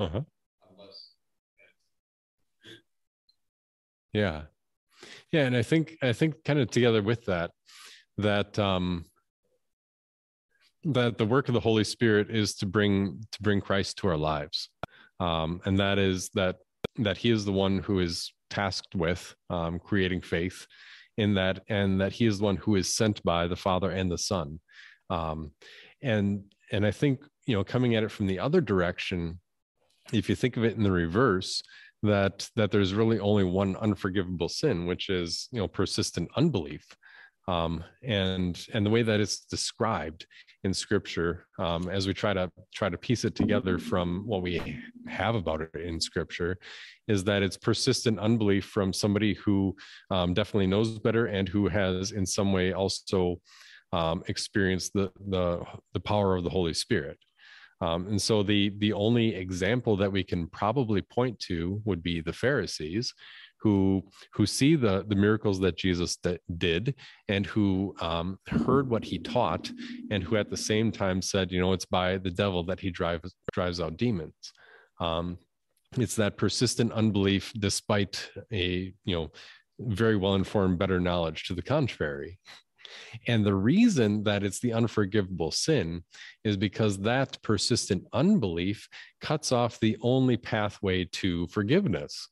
Uh-huh. 0.00 0.22
Yeah. 4.12 4.42
Yeah. 5.30 5.46
And 5.46 5.56
I 5.56 5.62
think, 5.62 5.96
I 6.02 6.12
think 6.12 6.42
kind 6.44 6.58
of 6.58 6.70
together 6.70 7.02
with 7.02 7.24
that, 7.26 7.50
that, 8.18 8.58
um, 8.58 9.04
that 10.84 11.18
the 11.18 11.26
work 11.26 11.48
of 11.48 11.54
the 11.54 11.60
Holy 11.60 11.84
Spirit 11.84 12.30
is 12.30 12.54
to 12.56 12.66
bring, 12.66 13.22
to 13.32 13.42
bring 13.42 13.60
Christ 13.60 13.98
to 13.98 14.08
our 14.08 14.16
lives. 14.16 14.70
Um, 15.20 15.60
and 15.66 15.78
that 15.78 15.98
is 15.98 16.30
that, 16.34 16.56
that 16.96 17.18
he 17.18 17.30
is 17.30 17.44
the 17.44 17.52
one 17.52 17.80
who 17.80 18.00
is 18.00 18.32
tasked 18.48 18.94
with, 18.94 19.34
um, 19.50 19.78
creating 19.78 20.22
faith 20.22 20.66
in 21.20 21.34
that, 21.34 21.62
and 21.68 22.00
that 22.00 22.12
he 22.12 22.26
is 22.26 22.38
the 22.38 22.44
one 22.44 22.56
who 22.56 22.76
is 22.76 22.94
sent 22.94 23.22
by 23.22 23.46
the 23.46 23.56
father 23.56 23.90
and 23.90 24.10
the 24.10 24.18
son. 24.18 24.60
Um, 25.08 25.52
and, 26.02 26.44
and 26.72 26.86
I 26.86 26.90
think, 26.90 27.20
you 27.46 27.54
know, 27.54 27.64
coming 27.64 27.94
at 27.94 28.02
it 28.02 28.10
from 28.10 28.26
the 28.26 28.38
other 28.38 28.60
direction, 28.60 29.38
if 30.12 30.28
you 30.28 30.34
think 30.34 30.56
of 30.56 30.64
it 30.64 30.76
in 30.76 30.82
the 30.82 30.92
reverse, 30.92 31.62
that 32.02 32.48
that 32.56 32.70
there's 32.70 32.94
really 32.94 33.18
only 33.18 33.44
one 33.44 33.76
unforgivable 33.76 34.48
sin 34.48 34.86
which 34.86 35.10
is 35.10 35.48
you 35.52 35.58
know 35.58 35.68
persistent 35.68 36.30
unbelief 36.36 36.86
um, 37.48 37.84
and 38.02 38.66
and 38.72 38.86
the 38.86 38.90
way 38.90 39.02
that 39.02 39.20
it's 39.20 39.40
described 39.40 40.26
in 40.64 40.74
scripture 40.74 41.46
um, 41.58 41.88
as 41.88 42.06
we 42.06 42.12
try 42.12 42.34
to 42.34 42.50
try 42.74 42.88
to 42.88 42.98
piece 42.98 43.24
it 43.24 43.34
together 43.34 43.78
from 43.78 44.22
what 44.26 44.42
we 44.42 44.78
have 45.08 45.34
about 45.34 45.62
it 45.62 45.70
in 45.74 46.00
scripture 46.00 46.58
is 47.08 47.24
that 47.24 47.42
it's 47.42 47.56
persistent 47.56 48.18
unbelief 48.18 48.66
from 48.66 48.92
somebody 48.92 49.34
who 49.34 49.74
um, 50.10 50.34
definitely 50.34 50.66
knows 50.66 50.98
better 50.98 51.26
and 51.26 51.48
who 51.48 51.68
has 51.68 52.12
in 52.12 52.26
some 52.26 52.52
way 52.52 52.72
also 52.72 53.40
um, 53.92 54.22
experienced 54.28 54.92
the 54.94 55.10
the 55.28 55.62
the 55.94 56.00
power 56.00 56.36
of 56.36 56.44
the 56.44 56.50
holy 56.50 56.74
spirit. 56.74 57.18
Um, 57.80 58.08
and 58.08 58.20
so 58.20 58.42
the 58.42 58.72
the 58.78 58.92
only 58.92 59.34
example 59.34 59.96
that 59.96 60.12
we 60.12 60.22
can 60.22 60.46
probably 60.48 61.02
point 61.02 61.38
to 61.48 61.80
would 61.84 62.02
be 62.02 62.20
the 62.20 62.32
Pharisees, 62.32 63.14
who 63.60 64.02
who 64.32 64.46
see 64.46 64.74
the 64.76 65.04
the 65.06 65.14
miracles 65.14 65.60
that 65.60 65.76
Jesus 65.76 66.18
did 66.58 66.94
and 67.28 67.46
who 67.46 67.94
um, 68.00 68.38
heard 68.48 68.88
what 68.88 69.04
he 69.04 69.18
taught, 69.18 69.70
and 70.10 70.22
who 70.22 70.36
at 70.36 70.50
the 70.50 70.56
same 70.56 70.90
time 70.90 71.20
said, 71.22 71.52
you 71.52 71.60
know, 71.60 71.72
it's 71.72 71.86
by 71.86 72.18
the 72.18 72.30
devil 72.30 72.64
that 72.64 72.80
he 72.80 72.90
drives 72.90 73.34
drives 73.52 73.80
out 73.80 73.96
demons. 73.96 74.52
Um, 75.00 75.38
it's 75.96 76.16
that 76.16 76.36
persistent 76.36 76.92
unbelief, 76.92 77.52
despite 77.58 78.30
a 78.52 78.92
you 79.04 79.16
know 79.16 79.30
very 79.78 80.16
well 80.16 80.34
informed 80.34 80.78
better 80.78 81.00
knowledge 81.00 81.44
to 81.44 81.54
the 81.54 81.62
contrary. 81.62 82.38
And 83.26 83.44
the 83.44 83.54
reason 83.54 84.24
that 84.24 84.42
it's 84.42 84.60
the 84.60 84.72
unforgivable 84.72 85.52
sin 85.52 86.02
is 86.44 86.56
because 86.56 86.98
that 87.00 87.40
persistent 87.42 88.04
unbelief 88.12 88.88
cuts 89.20 89.52
off 89.52 89.78
the 89.80 89.96
only 90.02 90.36
pathway 90.36 91.04
to 91.12 91.46
forgiveness. 91.48 92.28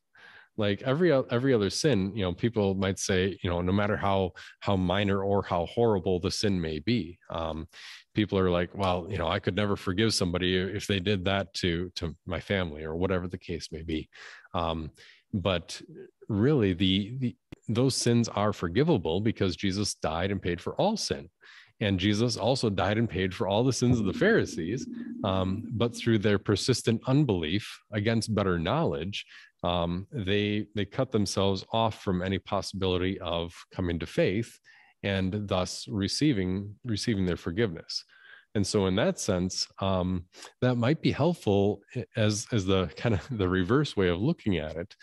Like 0.58 0.82
every 0.82 1.12
every 1.30 1.54
other 1.54 1.70
sin 1.70 2.12
you 2.14 2.22
know 2.22 2.32
people 2.32 2.74
might 2.74 2.98
say 2.98 3.38
you 3.42 3.48
know 3.48 3.62
no 3.62 3.72
matter 3.72 3.96
how 3.96 4.32
how 4.60 4.76
minor 4.76 5.22
or 5.22 5.42
how 5.42 5.64
horrible 5.66 6.20
the 6.20 6.30
sin 6.30 6.60
may 6.60 6.78
be 6.80 7.18
um, 7.30 7.66
people 8.14 8.38
are 8.38 8.50
like 8.50 8.70
well 8.74 9.06
you 9.08 9.16
know 9.16 9.28
i 9.28 9.38
could 9.38 9.56
never 9.56 9.76
forgive 9.76 10.12
somebody 10.12 10.56
if 10.56 10.86
they 10.86 11.00
did 11.00 11.24
that 11.24 11.52
to 11.54 11.90
to 11.94 12.14
my 12.26 12.40
family 12.40 12.84
or 12.84 12.96
whatever 12.96 13.28
the 13.28 13.38
case 13.38 13.68
may 13.72 13.82
be 13.82 14.08
um, 14.52 14.90
but 15.32 15.80
really 16.28 16.72
the, 16.72 17.14
the 17.18 17.36
those 17.68 17.94
sins 17.94 18.28
are 18.28 18.52
forgivable 18.52 19.20
because 19.20 19.56
jesus 19.56 19.94
died 19.94 20.30
and 20.30 20.42
paid 20.42 20.60
for 20.60 20.74
all 20.74 20.96
sin 20.96 21.30
and 21.80 22.00
Jesus 22.00 22.36
also 22.36 22.70
died 22.70 22.98
and 22.98 23.08
paid 23.08 23.32
for 23.32 23.46
all 23.46 23.62
the 23.62 23.72
sins 23.72 24.00
of 24.00 24.06
the 24.06 24.12
Pharisees. 24.12 24.86
Um, 25.22 25.64
but 25.70 25.96
through 25.96 26.18
their 26.18 26.38
persistent 26.38 27.00
unbelief 27.06 27.80
against 27.92 28.34
better 28.34 28.58
knowledge, 28.58 29.24
um, 29.62 30.06
they 30.12 30.66
they 30.74 30.84
cut 30.84 31.10
themselves 31.10 31.64
off 31.72 32.02
from 32.02 32.22
any 32.22 32.38
possibility 32.38 33.18
of 33.20 33.52
coming 33.74 33.98
to 33.98 34.06
faith 34.06 34.58
and 35.02 35.48
thus 35.48 35.86
receiving 35.88 36.74
receiving 36.84 37.26
their 37.26 37.36
forgiveness. 37.36 38.04
And 38.54 38.66
so, 38.66 38.86
in 38.86 38.96
that 38.96 39.20
sense, 39.20 39.68
um, 39.80 40.24
that 40.60 40.76
might 40.76 41.02
be 41.02 41.12
helpful 41.12 41.80
as 42.16 42.46
as 42.52 42.66
the 42.66 42.86
kind 42.96 43.14
of 43.14 43.26
the 43.30 43.48
reverse 43.48 43.96
way 43.96 44.08
of 44.08 44.20
looking 44.20 44.58
at 44.58 44.76
it. 44.76 44.94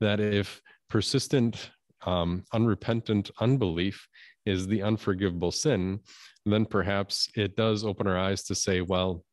That 0.00 0.20
if 0.20 0.60
persistent, 0.88 1.70
um, 2.06 2.44
unrepentant 2.52 3.30
unbelief 3.40 4.06
is 4.46 4.66
the 4.66 4.82
unforgivable 4.82 5.50
sin, 5.50 6.00
then 6.44 6.66
perhaps 6.66 7.28
it 7.34 7.56
does 7.56 7.84
open 7.84 8.06
our 8.06 8.18
eyes 8.18 8.42
to 8.44 8.54
say, 8.54 8.80
well, 8.80 9.24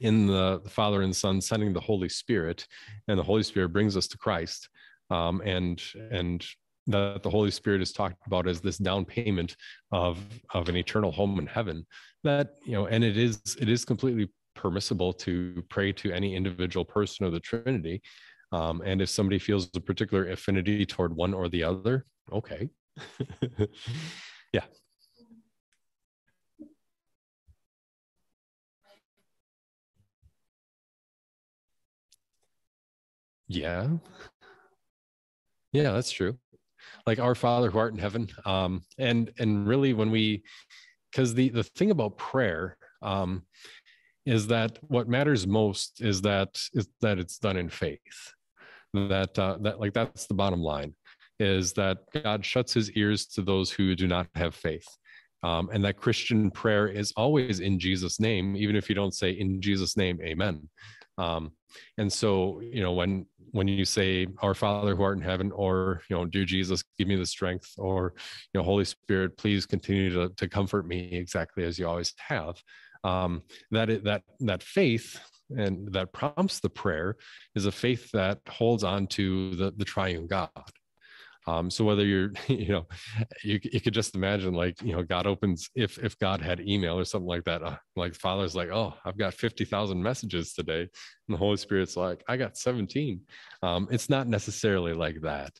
in 0.00 0.26
the, 0.26 0.60
the 0.62 0.70
Father 0.70 1.02
and 1.02 1.14
Son 1.14 1.40
sending 1.40 1.72
the 1.72 1.80
Holy 1.80 2.08
Spirit, 2.08 2.66
and 3.08 3.18
the 3.18 3.22
Holy 3.22 3.42
Spirit 3.42 3.70
brings 3.70 3.96
us 3.96 4.06
to 4.08 4.18
Christ, 4.18 4.68
um, 5.10 5.40
and 5.44 5.82
and 6.10 6.44
that 6.86 7.22
the 7.22 7.30
Holy 7.30 7.50
Spirit 7.50 7.82
is 7.82 7.92
talked 7.92 8.26
about 8.26 8.48
as 8.48 8.60
this 8.60 8.78
down 8.78 9.04
payment 9.04 9.56
of 9.92 10.18
of 10.54 10.68
an 10.68 10.76
eternal 10.76 11.12
home 11.12 11.38
in 11.38 11.46
heaven. 11.46 11.86
That 12.24 12.54
you 12.64 12.72
know, 12.72 12.86
and 12.86 13.04
it 13.04 13.16
is 13.16 13.40
it 13.60 13.68
is 13.68 13.84
completely 13.84 14.30
permissible 14.54 15.12
to 15.12 15.62
pray 15.68 15.92
to 15.92 16.12
any 16.12 16.34
individual 16.34 16.84
person 16.84 17.24
of 17.24 17.32
the 17.32 17.40
Trinity. 17.40 18.02
Um, 18.50 18.82
and 18.84 19.02
if 19.02 19.10
somebody 19.10 19.38
feels 19.38 19.68
a 19.74 19.80
particular 19.80 20.30
affinity 20.30 20.84
toward 20.86 21.14
one 21.14 21.34
or 21.34 21.48
the 21.48 21.62
other, 21.62 22.06
okay. 22.32 22.68
yeah. 24.52 24.64
Yeah. 33.48 33.88
Yeah, 35.72 35.92
that's 35.92 36.10
true. 36.10 36.38
Like 37.06 37.18
our 37.18 37.34
Father 37.34 37.70
who 37.70 37.78
art 37.78 37.92
in 37.92 37.98
heaven. 37.98 38.28
Um, 38.44 38.82
and 38.98 39.30
and 39.38 39.66
really 39.66 39.94
when 39.94 40.10
we 40.10 40.42
because 41.10 41.34
the 41.34 41.48
the 41.48 41.62
thing 41.64 41.90
about 41.90 42.18
prayer 42.18 42.76
um 43.02 43.42
is 44.26 44.46
that 44.48 44.78
what 44.82 45.08
matters 45.08 45.46
most 45.46 46.02
is 46.02 46.20
that 46.22 46.60
is 46.74 46.88
that 47.00 47.18
it's 47.18 47.38
done 47.38 47.56
in 47.56 47.68
faith. 47.68 48.32
That 48.94 49.38
uh 49.38 49.58
that 49.62 49.80
like 49.80 49.94
that's 49.94 50.26
the 50.26 50.34
bottom 50.34 50.60
line 50.60 50.94
is 51.40 51.72
that 51.74 51.98
God 52.24 52.44
shuts 52.44 52.74
his 52.74 52.90
ears 52.92 53.26
to 53.26 53.42
those 53.42 53.70
who 53.70 53.94
do 53.94 54.06
not 54.06 54.26
have 54.34 54.54
faith. 54.54 54.86
Um, 55.44 55.70
and 55.72 55.84
that 55.84 55.96
Christian 55.96 56.50
prayer 56.50 56.88
is 56.88 57.12
always 57.16 57.60
in 57.60 57.78
Jesus' 57.78 58.18
name, 58.18 58.56
even 58.56 58.74
if 58.74 58.88
you 58.88 58.96
don't 58.96 59.14
say 59.14 59.30
in 59.30 59.62
Jesus' 59.62 59.96
name, 59.96 60.18
amen. 60.20 60.68
Um, 61.18 61.52
and 61.98 62.10
so, 62.10 62.60
you 62.60 62.82
know, 62.82 62.92
when 62.92 63.26
when 63.52 63.68
you 63.68 63.84
say 63.84 64.26
our 64.42 64.54
father 64.54 64.94
who 64.94 65.02
art 65.02 65.16
in 65.16 65.22
heaven 65.22 65.52
or 65.52 66.02
you 66.08 66.16
know 66.16 66.24
dear 66.24 66.44
jesus 66.44 66.82
give 66.98 67.08
me 67.08 67.16
the 67.16 67.26
strength 67.26 67.72
or 67.78 68.12
you 68.52 68.60
know 68.60 68.64
holy 68.64 68.84
spirit 68.84 69.36
please 69.36 69.66
continue 69.66 70.12
to, 70.12 70.28
to 70.36 70.48
comfort 70.48 70.86
me 70.86 71.08
exactly 71.12 71.64
as 71.64 71.78
you 71.78 71.86
always 71.86 72.14
have 72.18 72.62
um, 73.04 73.42
that 73.70 73.88
it, 73.88 74.04
that 74.04 74.22
that 74.40 74.62
faith 74.62 75.18
and 75.56 75.90
that 75.92 76.12
prompts 76.12 76.60
the 76.60 76.68
prayer 76.68 77.16
is 77.54 77.64
a 77.64 77.72
faith 77.72 78.10
that 78.12 78.38
holds 78.48 78.84
on 78.84 79.06
to 79.06 79.54
the, 79.56 79.72
the 79.76 79.84
triune 79.84 80.26
god 80.26 80.50
um, 81.48 81.70
so 81.70 81.82
whether 81.82 82.04
you're, 82.04 82.30
you 82.46 82.68
know, 82.68 82.86
you, 83.42 83.58
you 83.62 83.80
could 83.80 83.94
just 83.94 84.14
imagine 84.14 84.52
like, 84.52 84.80
you 84.82 84.92
know, 84.92 85.02
God 85.02 85.26
opens, 85.26 85.70
if, 85.74 85.96
if 85.98 86.18
God 86.18 86.42
had 86.42 86.60
email 86.60 86.98
or 86.98 87.06
something 87.06 87.26
like 87.26 87.44
that, 87.44 87.62
uh, 87.62 87.76
like 87.96 88.14
father's 88.14 88.54
like, 88.54 88.68
oh, 88.68 88.92
I've 89.04 89.16
got 89.16 89.32
50,000 89.32 90.02
messages 90.02 90.52
today. 90.52 90.80
And 90.82 91.34
the 91.34 91.38
Holy 91.38 91.56
Spirit's 91.56 91.96
like, 91.96 92.22
I 92.28 92.36
got 92.36 92.58
17. 92.58 93.22
Um, 93.62 93.88
it's 93.90 94.10
not 94.10 94.28
necessarily 94.28 94.92
like 94.92 95.22
that. 95.22 95.52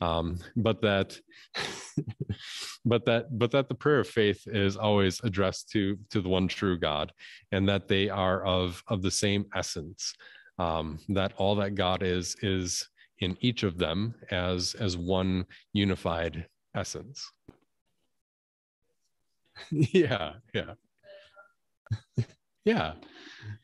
Um, 0.00 0.40
but 0.56 0.82
that, 0.82 1.16
but 2.84 3.04
that, 3.04 3.38
but 3.38 3.52
that 3.52 3.68
the 3.68 3.74
prayer 3.74 4.00
of 4.00 4.08
faith 4.08 4.42
is 4.46 4.76
always 4.76 5.20
addressed 5.22 5.70
to, 5.70 5.96
to 6.10 6.20
the 6.20 6.28
one 6.28 6.48
true 6.48 6.76
God 6.76 7.12
and 7.52 7.68
that 7.68 7.86
they 7.86 8.08
are 8.08 8.44
of, 8.44 8.82
of 8.88 9.00
the 9.00 9.12
same 9.12 9.46
essence. 9.54 10.12
Um, 10.58 10.98
that 11.10 11.34
all 11.36 11.54
that 11.56 11.74
God 11.74 12.02
is, 12.02 12.34
is 12.42 12.88
in 13.20 13.36
each 13.40 13.62
of 13.62 13.78
them 13.78 14.14
as 14.30 14.74
as 14.74 14.96
one 14.96 15.46
unified 15.72 16.46
essence. 16.74 17.30
Yeah 19.70 20.34
yeah. 20.54 20.74
Yeah. 22.64 22.94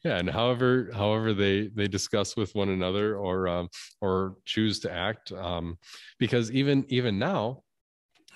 Yeah 0.05 0.19
and 0.19 0.31
however 0.31 0.91
however 0.95 1.35
they 1.35 1.69
they 1.69 1.89
discuss 1.89 2.37
with 2.37 2.55
one 2.55 2.69
another 2.69 3.17
or 3.17 3.49
um, 3.49 3.69
or 4.01 4.37
choose 4.45 4.79
to 4.81 4.93
act 4.93 5.33
um, 5.33 5.77
because 6.19 6.51
even 6.53 6.85
even 6.89 7.19
now 7.19 7.63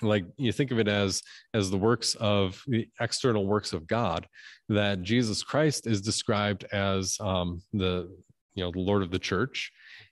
like 0.01 0.25
you 0.37 0.51
think 0.51 0.71
of 0.71 0.79
it 0.79 0.87
as 0.87 1.23
as 1.53 1.71
the 1.71 1.77
works 1.77 2.15
of 2.15 2.61
the 2.67 2.87
external 2.99 3.47
works 3.47 3.73
of 3.73 3.87
god 3.87 4.27
that 4.69 5.01
jesus 5.01 5.41
christ 5.41 5.87
is 5.87 6.01
described 6.01 6.65
as 6.71 7.17
um, 7.19 7.61
the 7.73 8.09
you 8.53 8.63
know 8.63 8.71
the 8.71 8.79
lord 8.79 9.01
of 9.01 9.11
the 9.11 9.19
church 9.19 9.71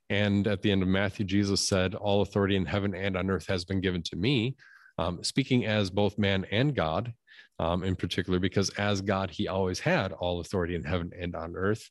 and 0.10 0.48
at 0.48 0.62
the 0.62 0.72
end 0.72 0.84
of 0.84 0.88
Matthew, 0.88 1.26
Jesus 1.26 1.62
said, 1.62 1.96
All 1.96 2.22
authority 2.22 2.56
in 2.56 2.66
heaven 2.66 2.94
and 2.94 3.18
on 3.18 3.30
earth 3.30 3.48
has 3.48 3.66
been 3.66 3.82
given 3.82 4.04
to 4.04 4.16
me, 4.16 4.56
um, 4.98 5.24
speaking 5.24 5.66
as 5.66 5.90
both 5.90 6.18
man 6.18 6.46
and 6.52 6.76
God 6.76 7.14
um, 7.60 7.84
in 7.84 7.96
particular, 7.96 8.40
because 8.40 8.70
as 8.72 9.02
God, 9.02 9.32
he 9.32 9.48
always 9.48 9.80
had 9.80 10.12
all 10.12 10.40
authority 10.40 10.76
in 10.76 10.84
heaven 10.84 11.12
and 11.20 11.36
on 11.36 11.56
earth. 11.56 11.90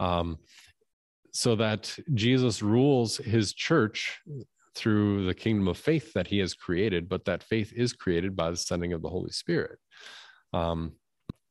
Um, 0.00 0.38
so 1.32 1.56
that 1.56 1.96
Jesus 2.14 2.62
rules 2.62 3.16
his 3.16 3.54
church 3.54 4.20
through 4.76 5.24
the 5.26 5.34
kingdom 5.34 5.68
of 5.68 5.78
faith 5.78 6.12
that 6.12 6.26
he 6.26 6.38
has 6.38 6.54
created, 6.54 7.08
but 7.08 7.24
that 7.24 7.42
faith 7.42 7.72
is 7.74 7.92
created 7.92 8.36
by 8.36 8.50
the 8.50 8.56
sending 8.56 8.92
of 8.92 9.02
the 9.02 9.08
Holy 9.08 9.30
Spirit. 9.30 9.78
Um, 10.52 10.92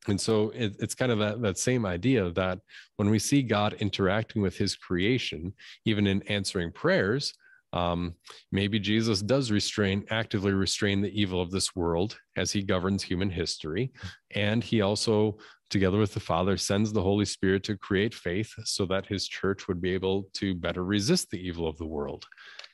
and 0.08 0.20
so 0.20 0.50
it, 0.50 0.76
it's 0.78 0.94
kind 0.94 1.10
of 1.10 1.18
that, 1.18 1.40
that 1.42 1.58
same 1.58 1.86
idea 1.86 2.30
that 2.32 2.58
when 2.96 3.10
we 3.10 3.18
see 3.18 3.42
God 3.42 3.74
interacting 3.74 4.42
with 4.42 4.56
his 4.56 4.76
creation, 4.76 5.52
even 5.84 6.06
in 6.06 6.22
answering 6.24 6.72
prayers, 6.72 7.34
um, 7.72 8.14
maybe 8.52 8.78
Jesus 8.78 9.20
does 9.20 9.50
restrain, 9.50 10.04
actively 10.10 10.52
restrain 10.52 11.00
the 11.00 11.20
evil 11.20 11.40
of 11.42 11.50
this 11.50 11.74
world 11.74 12.16
as 12.36 12.52
he 12.52 12.62
governs 12.62 13.02
human 13.02 13.30
history. 13.30 13.92
And 14.32 14.62
he 14.62 14.80
also, 14.80 15.38
together 15.70 15.98
with 15.98 16.14
the 16.14 16.20
Father, 16.20 16.56
sends 16.56 16.92
the 16.92 17.02
Holy 17.02 17.24
Spirit 17.24 17.64
to 17.64 17.76
create 17.76 18.14
faith 18.14 18.52
so 18.64 18.86
that 18.86 19.06
his 19.06 19.26
church 19.26 19.66
would 19.66 19.80
be 19.80 19.92
able 19.92 20.28
to 20.34 20.54
better 20.54 20.84
resist 20.84 21.30
the 21.30 21.44
evil 21.44 21.66
of 21.66 21.76
the 21.78 21.86
world 21.86 22.24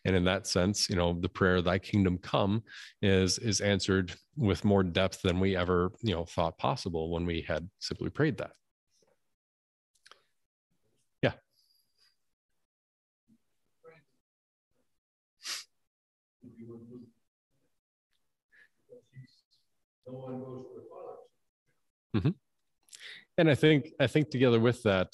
and 0.05 0.17
in 0.17 0.25
that 0.25 0.47
sense 0.47 0.89
you 0.89 0.97
know 0.97 1.17
the 1.21 1.29
prayer 1.29 1.61
thy 1.61 1.79
kingdom 1.79 2.19
come 2.19 2.63
is 3.03 3.39
is 3.39 3.61
answered 3.61 4.15
with 4.37 4.65
more 4.65 4.83
depth 4.83 5.23
than 5.23 5.41
we 5.41 5.57
ever 5.57 5.93
you 6.03 6.15
know 6.15 6.25
thought 6.25 6.57
possible 6.59 7.11
when 7.11 7.27
we 7.27 7.43
had 7.47 7.69
simply 7.79 8.11
prayed 8.11 8.39
that 8.39 8.53
yeah 11.23 11.33
mm-hmm. 22.17 22.31
and 23.39 23.51
i 23.51 23.55
think 23.55 23.93
i 24.01 24.07
think 24.07 24.31
together 24.31 24.61
with 24.61 24.83
that 24.83 25.09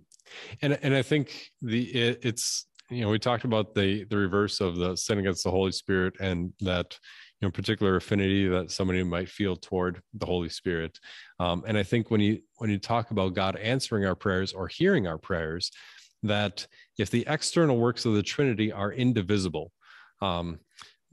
And 0.61 0.79
and 0.81 0.95
I 0.95 1.01
think 1.01 1.51
the 1.61 1.83
it, 1.93 2.19
it's 2.23 2.67
you 2.89 3.01
know 3.01 3.09
we 3.09 3.19
talked 3.19 3.45
about 3.45 3.73
the 3.75 4.05
the 4.05 4.17
reverse 4.17 4.61
of 4.61 4.77
the 4.77 4.95
sin 4.95 5.19
against 5.19 5.43
the 5.43 5.51
Holy 5.51 5.71
Spirit 5.71 6.15
and 6.19 6.53
that 6.61 6.97
know 7.43 7.51
particular 7.51 7.95
affinity 7.95 8.47
that 8.47 8.71
somebody 8.71 9.03
might 9.03 9.29
feel 9.29 9.55
toward 9.55 10.01
the 10.13 10.25
Holy 10.25 10.49
Spirit. 10.49 10.99
Um, 11.39 11.63
and 11.67 11.77
I 11.77 11.83
think 11.83 12.09
when 12.11 12.21
you 12.21 12.39
when 12.57 12.69
you 12.69 12.79
talk 12.79 13.11
about 13.11 13.33
God 13.33 13.55
answering 13.57 14.05
our 14.05 14.15
prayers 14.15 14.53
or 14.53 14.67
hearing 14.67 15.07
our 15.07 15.17
prayers, 15.17 15.71
that 16.23 16.65
if 16.97 17.09
the 17.09 17.25
external 17.27 17.77
works 17.77 18.05
of 18.05 18.13
the 18.13 18.23
Trinity 18.23 18.71
are 18.71 18.91
indivisible, 18.91 19.71
um, 20.21 20.59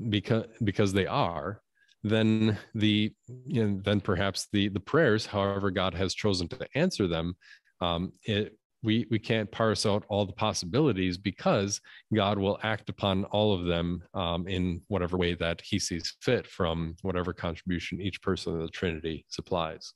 because 0.09 0.47
because 0.65 0.93
they 0.93 1.07
are, 1.07 1.61
then 2.03 2.59
the 2.75 3.13
you 3.47 3.67
know, 3.67 3.81
then 3.85 4.01
perhaps 4.01 4.49
the 4.53 4.69
the 4.69 4.81
prayers, 4.81 5.27
however 5.27 5.71
God 5.71 5.95
has 5.95 6.15
chosen 6.15 6.49
to 6.49 6.67
answer 6.75 7.07
them, 7.07 7.37
um, 7.81 8.13
it 8.25 8.57
we 8.83 9.07
we 9.11 9.19
can't 9.19 9.51
parse 9.51 9.85
out 9.85 10.05
all 10.09 10.25
the 10.25 10.33
possibilities 10.33 11.19
because 11.19 11.81
God 12.15 12.39
will 12.39 12.59
act 12.63 12.89
upon 12.89 13.25
all 13.25 13.53
of 13.53 13.67
them 13.67 14.03
um, 14.15 14.49
in 14.49 14.83
whatever 14.89 15.17
way 15.17 15.35
that 15.35 15.61
He 15.61 15.79
sees 15.79 16.17
fit 16.21 16.47
from 16.47 16.97
whatever 17.03 17.33
contribution 17.33 18.01
each 18.01 18.23
person 18.23 18.55
of 18.55 18.63
the 18.63 18.69
Trinity 18.69 19.27
supplies. 19.29 19.93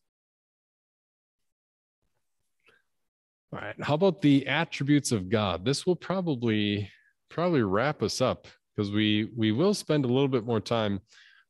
All 3.53 3.61
right. 3.61 3.77
How 3.81 3.95
about 3.95 4.21
the 4.21 4.47
attributes 4.49 5.13
of 5.13 5.29
God? 5.29 5.65
This 5.65 5.87
will 5.87 5.97
probably 5.97 6.91
probably 7.31 7.63
wrap 7.63 8.03
us 8.03 8.21
up 8.21 8.49
because 8.75 8.91
we 8.91 9.31
we 9.37 9.53
will 9.53 9.75
spend 9.75 10.05
a 10.05 10.09
little 10.09 10.29
bit 10.29 10.45
more 10.45 10.61
time 10.61 11.01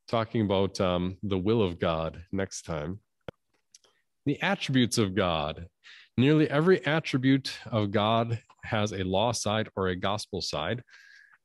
talking 0.07 0.41
about 0.41 0.79
um, 0.79 1.17
the 1.23 1.37
will 1.37 1.61
of 1.61 1.79
God 1.79 2.23
next 2.31 2.63
time. 2.63 2.99
The 4.25 4.41
attributes 4.41 4.97
of 4.97 5.15
God. 5.15 5.67
Nearly 6.17 6.49
every 6.49 6.85
attribute 6.85 7.57
of 7.71 7.91
God 7.91 8.39
has 8.63 8.93
a 8.93 9.03
law 9.03 9.31
side 9.31 9.69
or 9.75 9.87
a 9.87 9.95
gospel 9.95 10.41
side. 10.41 10.81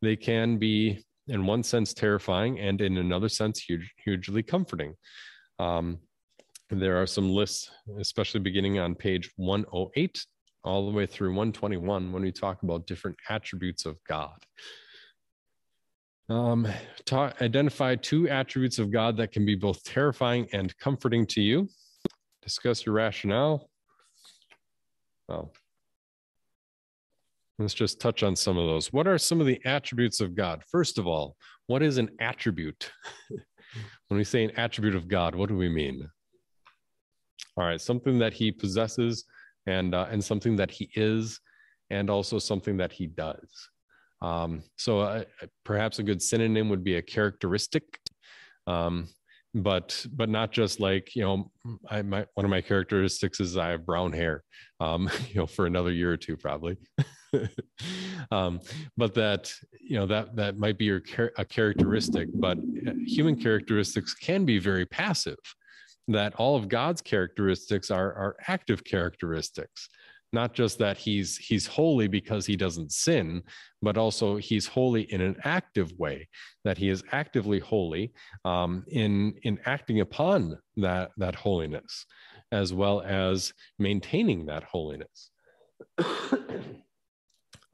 They 0.01 0.17
can 0.17 0.59
be, 0.59 1.05
in 1.27 1.45
one 1.45 1.63
sense, 1.63 1.93
terrifying, 1.93 2.61
and 2.61 2.81
in 2.81 2.97
another 2.97 3.29
sense, 3.29 3.61
huge, 3.61 3.93
hugely 4.05 4.43
comforting. 4.43 4.95
Um, 5.59 5.99
there 6.71 7.03
are 7.03 7.07
some 7.07 7.31
lists, 7.31 7.71
especially 7.99 8.41
beginning 8.41 8.79
on 8.79 8.95
page 8.95 9.31
108 9.37 10.25
all 10.63 10.87
the 10.87 10.97
way 10.97 11.07
through 11.07 11.31
121 11.31 12.13
when 12.13 12.23
we 12.23 12.33
talk 12.33 12.63
about 12.63 12.87
different 12.87 13.17
attributes 13.29 13.87
of 13.87 13.97
God. 14.05 14.37
Um, 16.29 16.69
talk, 17.07 17.41
identify 17.43 17.97
two 17.97 18.29
attributes 18.29 18.79
of 18.79 18.93
God 18.93 19.17
that 19.17 19.33
can 19.33 19.45
be 19.45 19.57
both 19.57 19.83
terrifying 19.83 20.49
and 20.53 20.77
comforting 20.79 21.27
to 21.29 21.41
you. 21.41 21.69
Discuss 22.43 22.87
your 22.87 22.95
rationale. 22.95 23.70
Well, 25.31 25.53
let's 27.61 27.73
just 27.73 28.01
touch 28.01 28.25
on 28.25 28.35
some 28.35 28.59
of 28.59 28.67
those. 28.67 28.93
What 28.93 29.07
are 29.07 29.17
some 29.17 29.41
of 29.41 29.47
the 29.47 29.61
attributes 29.65 30.21
of 30.21 30.35
God? 30.35 30.65
First 30.69 30.99
of 30.99 31.07
all, 31.07 31.37
what 31.69 31.85
is 31.85 31.99
an 31.99 32.11
attribute? 32.21 32.91
when 34.09 34.19
we 34.19 34.25
say 34.25 34.43
an 34.43 34.51
attribute 34.57 34.97
of 34.97 35.07
God, 35.07 35.37
what 35.37 35.49
do 35.49 35.57
we 35.57 35.69
mean? 35.69 36.09
All 37.57 37.65
right, 37.65 37.81
something 37.81 38.19
that 38.19 38.33
he 38.33 38.51
possesses 38.51 39.25
and 39.67 39.95
uh, 39.95 40.07
and 40.11 40.23
something 40.23 40.57
that 40.57 40.71
he 40.73 40.91
is, 40.95 41.39
and 41.91 42.11
also 42.11 42.41
something 42.41 42.77
that 42.79 42.91
he 42.91 43.07
does. 43.07 43.69
Um, 44.23 44.65
so 44.77 45.01
uh, 45.01 45.25
perhaps 45.65 46.01
a 46.01 46.03
good 46.03 46.21
synonym 46.21 46.69
would 46.71 46.83
be 46.83 46.97
a 46.97 47.03
characteristic, 47.03 47.85
um, 48.67 49.07
but 49.55 50.07
but 50.13 50.29
not 50.29 50.53
just 50.53 50.81
like 50.81 51.15
you 51.17 51.23
know, 51.23 51.51
I 51.89 52.03
my 52.03 52.27
one 52.35 52.45
of 52.45 52.51
my 52.51 52.61
characteristics 52.61 53.41
is 53.41 53.57
I 53.57 53.71
have 53.71 53.87
brown 53.87 54.13
hair, 54.13 54.45
um, 54.79 55.11
you 55.29 55.37
know, 55.37 55.47
for 55.47 55.67
another 55.67 55.93
year 55.93 56.13
or 56.13 56.17
two 56.17 56.37
probably. 56.37 56.77
um, 58.31 58.61
but 58.97 59.15
that 59.15 59.53
you 59.81 59.97
know 59.97 60.07
that 60.07 60.37
that 60.37 60.59
might 60.59 60.79
be 60.79 60.85
your 60.85 61.01
char- 61.01 61.33
a 61.37 61.45
characteristic, 61.45 62.29
but 62.35 62.59
human 63.07 63.37
characteristics 63.37 64.15
can 64.15 64.45
be 64.45 64.59
very 64.59 64.87
passive. 64.87 65.39
That 66.09 66.35
all 66.37 66.57
of 66.57 66.69
God's 66.69 67.01
characteristics 67.01 67.91
are 67.91 68.13
are 68.13 68.37
active 68.49 68.85
characteristics 68.85 69.89
not 70.33 70.55
just 70.55 70.79
that 70.79 70.97
he's 70.97 71.37
he's 71.37 71.67
holy 71.67 72.07
because 72.07 72.47
he 72.47 72.57
doesn't 72.57 72.93
sin 72.93 73.43
but 73.83 73.97
also 73.97 74.37
he's 74.37 74.67
holy 74.67 75.03
in 75.13 75.21
an 75.21 75.37
active 75.45 75.93
way 75.99 76.29
that 76.65 76.79
he 76.79 76.89
is 76.89 77.03
actively 77.13 77.59
holy 77.59 78.13
um, 78.45 78.85
in 78.89 79.35
in 79.43 79.59
acting 79.65 80.01
upon 80.01 80.57
that 80.77 81.11
that 81.17 81.35
holiness 81.35 82.07
as 82.53 82.73
well 82.73 83.01
as 83.03 83.53
maintaining 83.79 84.47
that 84.47 84.65
holiness. 84.65 85.31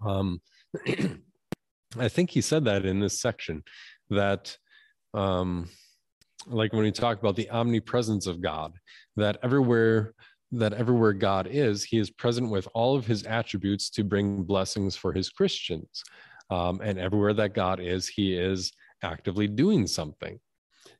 Um, 0.04 0.42
i 1.98 2.08
think 2.08 2.28
he 2.28 2.42
said 2.42 2.66
that 2.66 2.84
in 2.84 3.00
this 3.00 3.18
section 3.18 3.62
that 4.10 4.54
um, 5.14 5.70
like 6.46 6.74
when 6.74 6.82
we 6.82 6.92
talk 6.92 7.18
about 7.18 7.34
the 7.34 7.48
omnipresence 7.48 8.26
of 8.26 8.42
god 8.42 8.74
that 9.16 9.38
everywhere 9.42 10.12
that 10.58 10.72
everywhere 10.72 11.12
God 11.12 11.48
is, 11.50 11.84
he 11.84 11.98
is 11.98 12.10
present 12.10 12.50
with 12.50 12.68
all 12.74 12.96
of 12.96 13.06
his 13.06 13.24
attributes 13.24 13.90
to 13.90 14.04
bring 14.04 14.42
blessings 14.42 14.96
for 14.96 15.12
his 15.12 15.28
Christians. 15.30 16.02
Um, 16.50 16.80
and 16.82 16.98
everywhere 16.98 17.34
that 17.34 17.54
God 17.54 17.80
is, 17.80 18.06
he 18.06 18.34
is 18.34 18.72
actively 19.02 19.48
doing 19.48 19.86
something. 19.86 20.38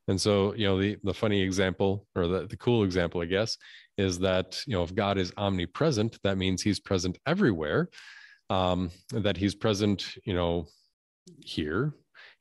And 0.09 0.21
so, 0.21 0.55
you 0.55 0.67
know, 0.67 0.81
the, 0.81 0.97
the 1.03 1.15
funny 1.15 1.43
example 1.43 2.07
or 2.15 2.27
the, 2.27 2.47
the 2.47 2.57
cool 2.57 2.85
example, 2.85 3.21
I 3.21 3.27
guess, 3.27 3.57
is 3.99 4.19
that, 4.21 4.63
you 4.67 4.75
know, 4.75 4.83
if 4.83 4.95
God 4.95 5.19
is 5.19 5.33
omnipresent, 5.37 6.19
that 6.23 6.39
means 6.39 6.63
he's 6.63 6.81
present 6.81 7.19
everywhere, 7.27 7.89
um, 8.51 8.91
that 9.11 9.37
he's 9.37 9.55
present, 9.55 10.15
you 10.25 10.35
know, 10.35 10.67
here, 11.41 11.95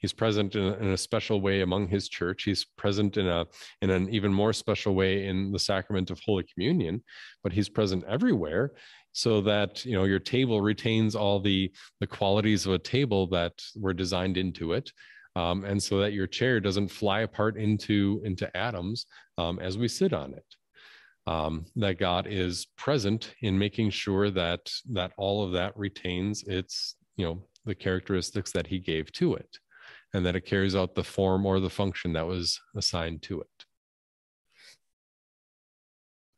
he's 0.05 0.13
present 0.13 0.55
in 0.55 0.63
a, 0.63 0.73
in 0.73 0.87
a, 0.91 0.97
special 0.97 1.41
way 1.41 1.61
among 1.61 1.87
his 1.87 2.07
church. 2.07 2.43
He's 2.43 2.63
present 2.63 3.17
in 3.17 3.27
a 3.27 3.47
in 3.81 3.89
an 3.89 4.07
even 4.09 4.31
more 4.31 4.53
special 4.53 4.93
way 4.93 5.25
in 5.25 5.51
the 5.51 5.57
sacrament 5.57 6.11
of 6.11 6.19
holy 6.23 6.45
communion 6.53 7.03
but 7.43 7.53
he's 7.53 7.69
present 7.69 8.03
everywhere 8.07 8.73
so 9.13 9.39
that 9.39 9.85
you 9.85 9.93
know 9.93 10.03
your 10.03 10.19
table 10.19 10.61
retains 10.61 11.15
all 11.15 11.39
the 11.39 11.71
the 12.01 12.07
qualities 12.07 12.65
of 12.65 12.73
a 12.73 12.79
table 12.79 13.27
that 13.27 13.53
were 13.75 13.93
designed 13.93 14.37
into 14.37 14.73
it 14.73 14.91
um, 15.35 15.63
and 15.63 15.81
so 15.81 15.99
that 15.99 16.13
your 16.13 16.27
chair 16.27 16.59
doesn't 16.59 16.89
fly 16.89 17.21
apart 17.21 17.55
into 17.57 18.21
into 18.25 18.45
atoms 18.57 19.05
um, 19.37 19.57
as 19.59 19.77
we 19.77 19.87
sit 19.87 20.11
on 20.11 20.33
it 20.33 20.49
um, 21.27 21.65
that 21.75 21.97
god 21.97 22.27
is 22.27 22.67
present 22.77 23.33
in 23.41 23.57
making 23.57 23.89
sure 23.89 24.29
that 24.29 24.69
that 24.91 25.11
all 25.17 25.45
of 25.45 25.51
that 25.53 25.75
retains 25.77 26.43
its 26.43 26.95
you 27.15 27.25
know 27.25 27.41
the 27.65 27.75
characteristics 27.75 28.51
that 28.51 28.67
he 28.67 28.79
gave 28.79 29.11
to 29.11 29.35
it 29.35 29.59
and 30.15 30.25
that 30.25 30.35
it 30.37 30.45
carries 30.45 30.77
out 30.77 30.95
the 30.95 31.03
form 31.03 31.45
or 31.45 31.59
the 31.59 31.69
function 31.69 32.13
that 32.13 32.25
was 32.25 32.61
assigned 32.73 33.21
to 33.21 33.41
it. 33.41 33.65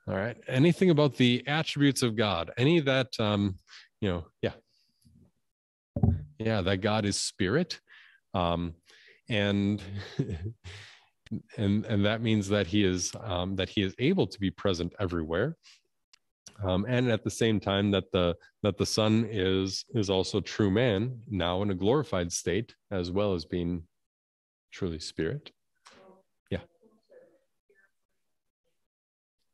All 0.07 0.15
right. 0.15 0.35
Anything 0.47 0.89
about 0.89 1.15
the 1.15 1.43
attributes 1.45 2.01
of 2.01 2.15
God? 2.15 2.49
Any 2.57 2.79
that, 2.79 3.09
um, 3.19 3.59
you 4.01 4.09
know, 4.09 4.25
yeah. 4.41 4.53
Yeah, 6.39 6.61
that 6.61 6.77
God 6.77 7.05
is 7.05 7.17
spirit. 7.17 7.79
Um, 8.33 8.73
and 9.29 9.79
and 11.57 11.85
and 11.85 12.05
that 12.05 12.21
means 12.21 12.47
that 12.47 12.65
he 12.65 12.83
is 12.83 13.11
um, 13.21 13.57
that 13.57 13.69
he 13.69 13.83
is 13.83 13.93
able 13.99 14.25
to 14.25 14.39
be 14.39 14.49
present 14.49 14.93
everywhere 14.99 15.55
um, 16.63 16.85
and 16.87 17.09
at 17.09 17.23
the 17.23 17.29
same 17.29 17.59
time 17.59 17.91
that 17.91 18.11
the 18.11 18.35
that 18.63 18.77
the 18.77 18.85
son 18.85 19.27
is 19.29 19.85
is 19.93 20.09
also 20.09 20.39
true 20.39 20.71
man 20.71 21.19
now 21.29 21.61
in 21.61 21.71
a 21.71 21.75
glorified 21.75 22.31
state 22.31 22.75
as 22.91 23.11
well 23.11 23.33
as 23.33 23.45
being 23.45 23.83
truly 24.71 24.99
spirit 24.99 25.51
yeah 26.49 26.59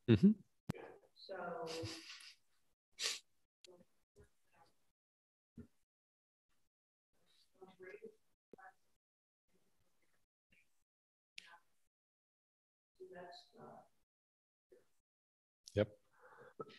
mm-hmm. 0.09 0.31
Yep. 0.73 2.02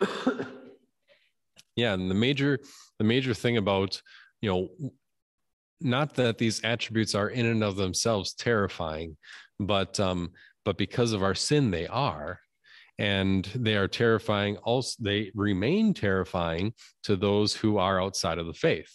yeah, 1.77 1.95
and 1.95 2.11
the 2.11 2.15
major 2.15 2.59
the 2.99 3.05
major 3.05 3.35
thing 3.35 3.57
about 3.57 4.01
you 4.41 4.51
know 4.51 4.91
not 5.81 6.15
that 6.15 6.39
these 6.39 6.63
attributes 6.65 7.15
are 7.15 7.29
in 7.29 7.47
and 7.47 7.63
of 7.63 7.77
themselves 7.77 8.33
terrifying, 8.35 9.17
but 9.59 9.99
um, 10.01 10.33
but 10.65 10.79
because 10.79 11.13
of 11.13 11.23
our 11.23 11.35
sin, 11.35 11.71
they 11.71 11.87
are, 11.87 12.41
and 12.99 13.45
they 13.55 13.77
are 13.77 13.89
terrifying. 13.89 14.57
Also, 14.59 14.97
they 15.03 15.31
remain 15.35 15.95
terrifying 15.95 16.73
to 17.03 17.17
those 17.17 17.55
who 17.55 17.79
are 17.79 18.01
outside 18.01 18.39
of 18.39 18.47
the 18.47 18.55
faith. 18.55 18.91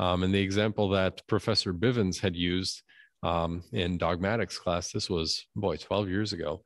Um, 0.00 0.22
and 0.22 0.32
the 0.32 0.40
example 0.40 0.90
that 0.90 1.26
Professor 1.26 1.72
Bivens 1.72 2.20
had 2.20 2.36
used 2.36 2.82
um, 3.22 3.64
in 3.72 3.98
dogmatics 3.98 4.58
class, 4.58 4.92
this 4.92 5.10
was 5.10 5.46
boy, 5.56 5.76
12 5.76 6.08
years 6.08 6.32
ago, 6.32 6.62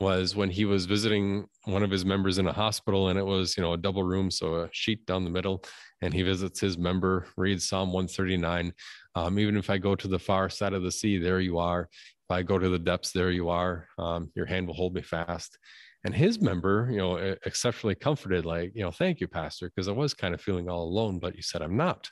was 0.00 0.36
when 0.36 0.50
he 0.50 0.64
was 0.64 0.86
visiting 0.86 1.46
one 1.64 1.82
of 1.82 1.90
his 1.90 2.04
members 2.04 2.38
in 2.38 2.46
a 2.46 2.52
hospital 2.52 3.08
and 3.08 3.18
it 3.18 3.26
was 3.26 3.56
you 3.56 3.62
know 3.62 3.72
a 3.72 3.78
double 3.78 4.02
room 4.02 4.30
so 4.30 4.54
a 4.56 4.68
sheet 4.72 5.04
down 5.06 5.24
the 5.24 5.30
middle 5.30 5.64
and 6.02 6.14
he 6.14 6.22
visits 6.22 6.60
his 6.60 6.78
member 6.78 7.26
reads 7.36 7.68
psalm 7.68 7.92
139 7.92 8.72
um, 9.16 9.38
even 9.38 9.56
if 9.56 9.70
i 9.70 9.78
go 9.78 9.94
to 9.94 10.08
the 10.08 10.18
far 10.18 10.48
side 10.48 10.72
of 10.72 10.82
the 10.82 10.92
sea 10.92 11.18
there 11.18 11.40
you 11.40 11.58
are. 11.58 11.88
If 11.92 12.30
i 12.30 12.42
go 12.42 12.58
to 12.58 12.68
the 12.68 12.78
depths 12.78 13.12
there 13.12 13.30
you 13.30 13.48
are. 13.48 13.88
Um, 13.98 14.30
your 14.34 14.46
hand 14.46 14.66
will 14.66 14.74
hold 14.74 14.94
me 14.94 15.02
fast. 15.02 15.58
And 16.04 16.14
his 16.14 16.40
member 16.40 16.88
you 16.90 16.98
know 16.98 17.16
exceptionally 17.44 17.96
comforted 17.96 18.46
like 18.46 18.72
you 18.74 18.82
know 18.82 18.92
thank 18.92 19.20
you 19.20 19.26
pastor 19.26 19.68
because 19.68 19.88
i 19.88 19.92
was 19.92 20.14
kind 20.14 20.32
of 20.32 20.40
feeling 20.40 20.70
all 20.70 20.84
alone 20.84 21.18
but 21.18 21.34
you 21.34 21.42
said 21.42 21.60
i'm 21.60 21.76
not 21.76 22.08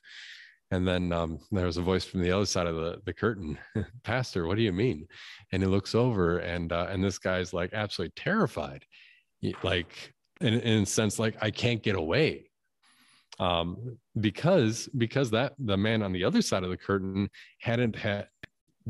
and 0.71 0.87
then 0.87 1.13
um, 1.13 1.39
there 1.53 1.67
was 1.67 1.77
a 1.77 1.83
voice 1.83 2.05
from 2.05 2.23
the 2.23 2.33
other 2.33 2.47
side 2.47 2.67
of 2.67 2.75
the, 2.75 3.01
the 3.05 3.13
curtain, 3.13 3.59
Pastor, 4.03 4.47
what 4.47 4.57
do 4.57 4.63
you 4.63 4.73
mean? 4.73 5.07
And 5.53 5.63
he 5.63 5.69
looks 5.69 5.95
over, 5.95 6.39
and 6.39 6.73
uh, 6.73 6.89
and 6.91 7.03
this 7.03 7.19
guy's 7.19 7.53
like 7.53 7.73
absolutely 7.73 8.15
terrified, 8.17 8.85
like 9.63 10.13
in, 10.41 10.55
in 10.55 10.83
a 10.83 10.87
sense, 10.87 11.19
like 11.19 11.37
I 11.41 11.51
can't 11.51 11.83
get 11.83 11.95
away, 11.95 12.51
um, 13.39 13.97
because 14.19 14.89
because 14.99 15.31
that 15.31 15.55
the 15.59 15.77
man 15.77 16.03
on 16.03 16.13
the 16.13 16.25
other 16.25 16.43
side 16.43 16.65
of 16.65 16.71
the 16.71 16.77
curtain 16.77 17.29
hadn't 17.61 17.95
had 17.95 18.27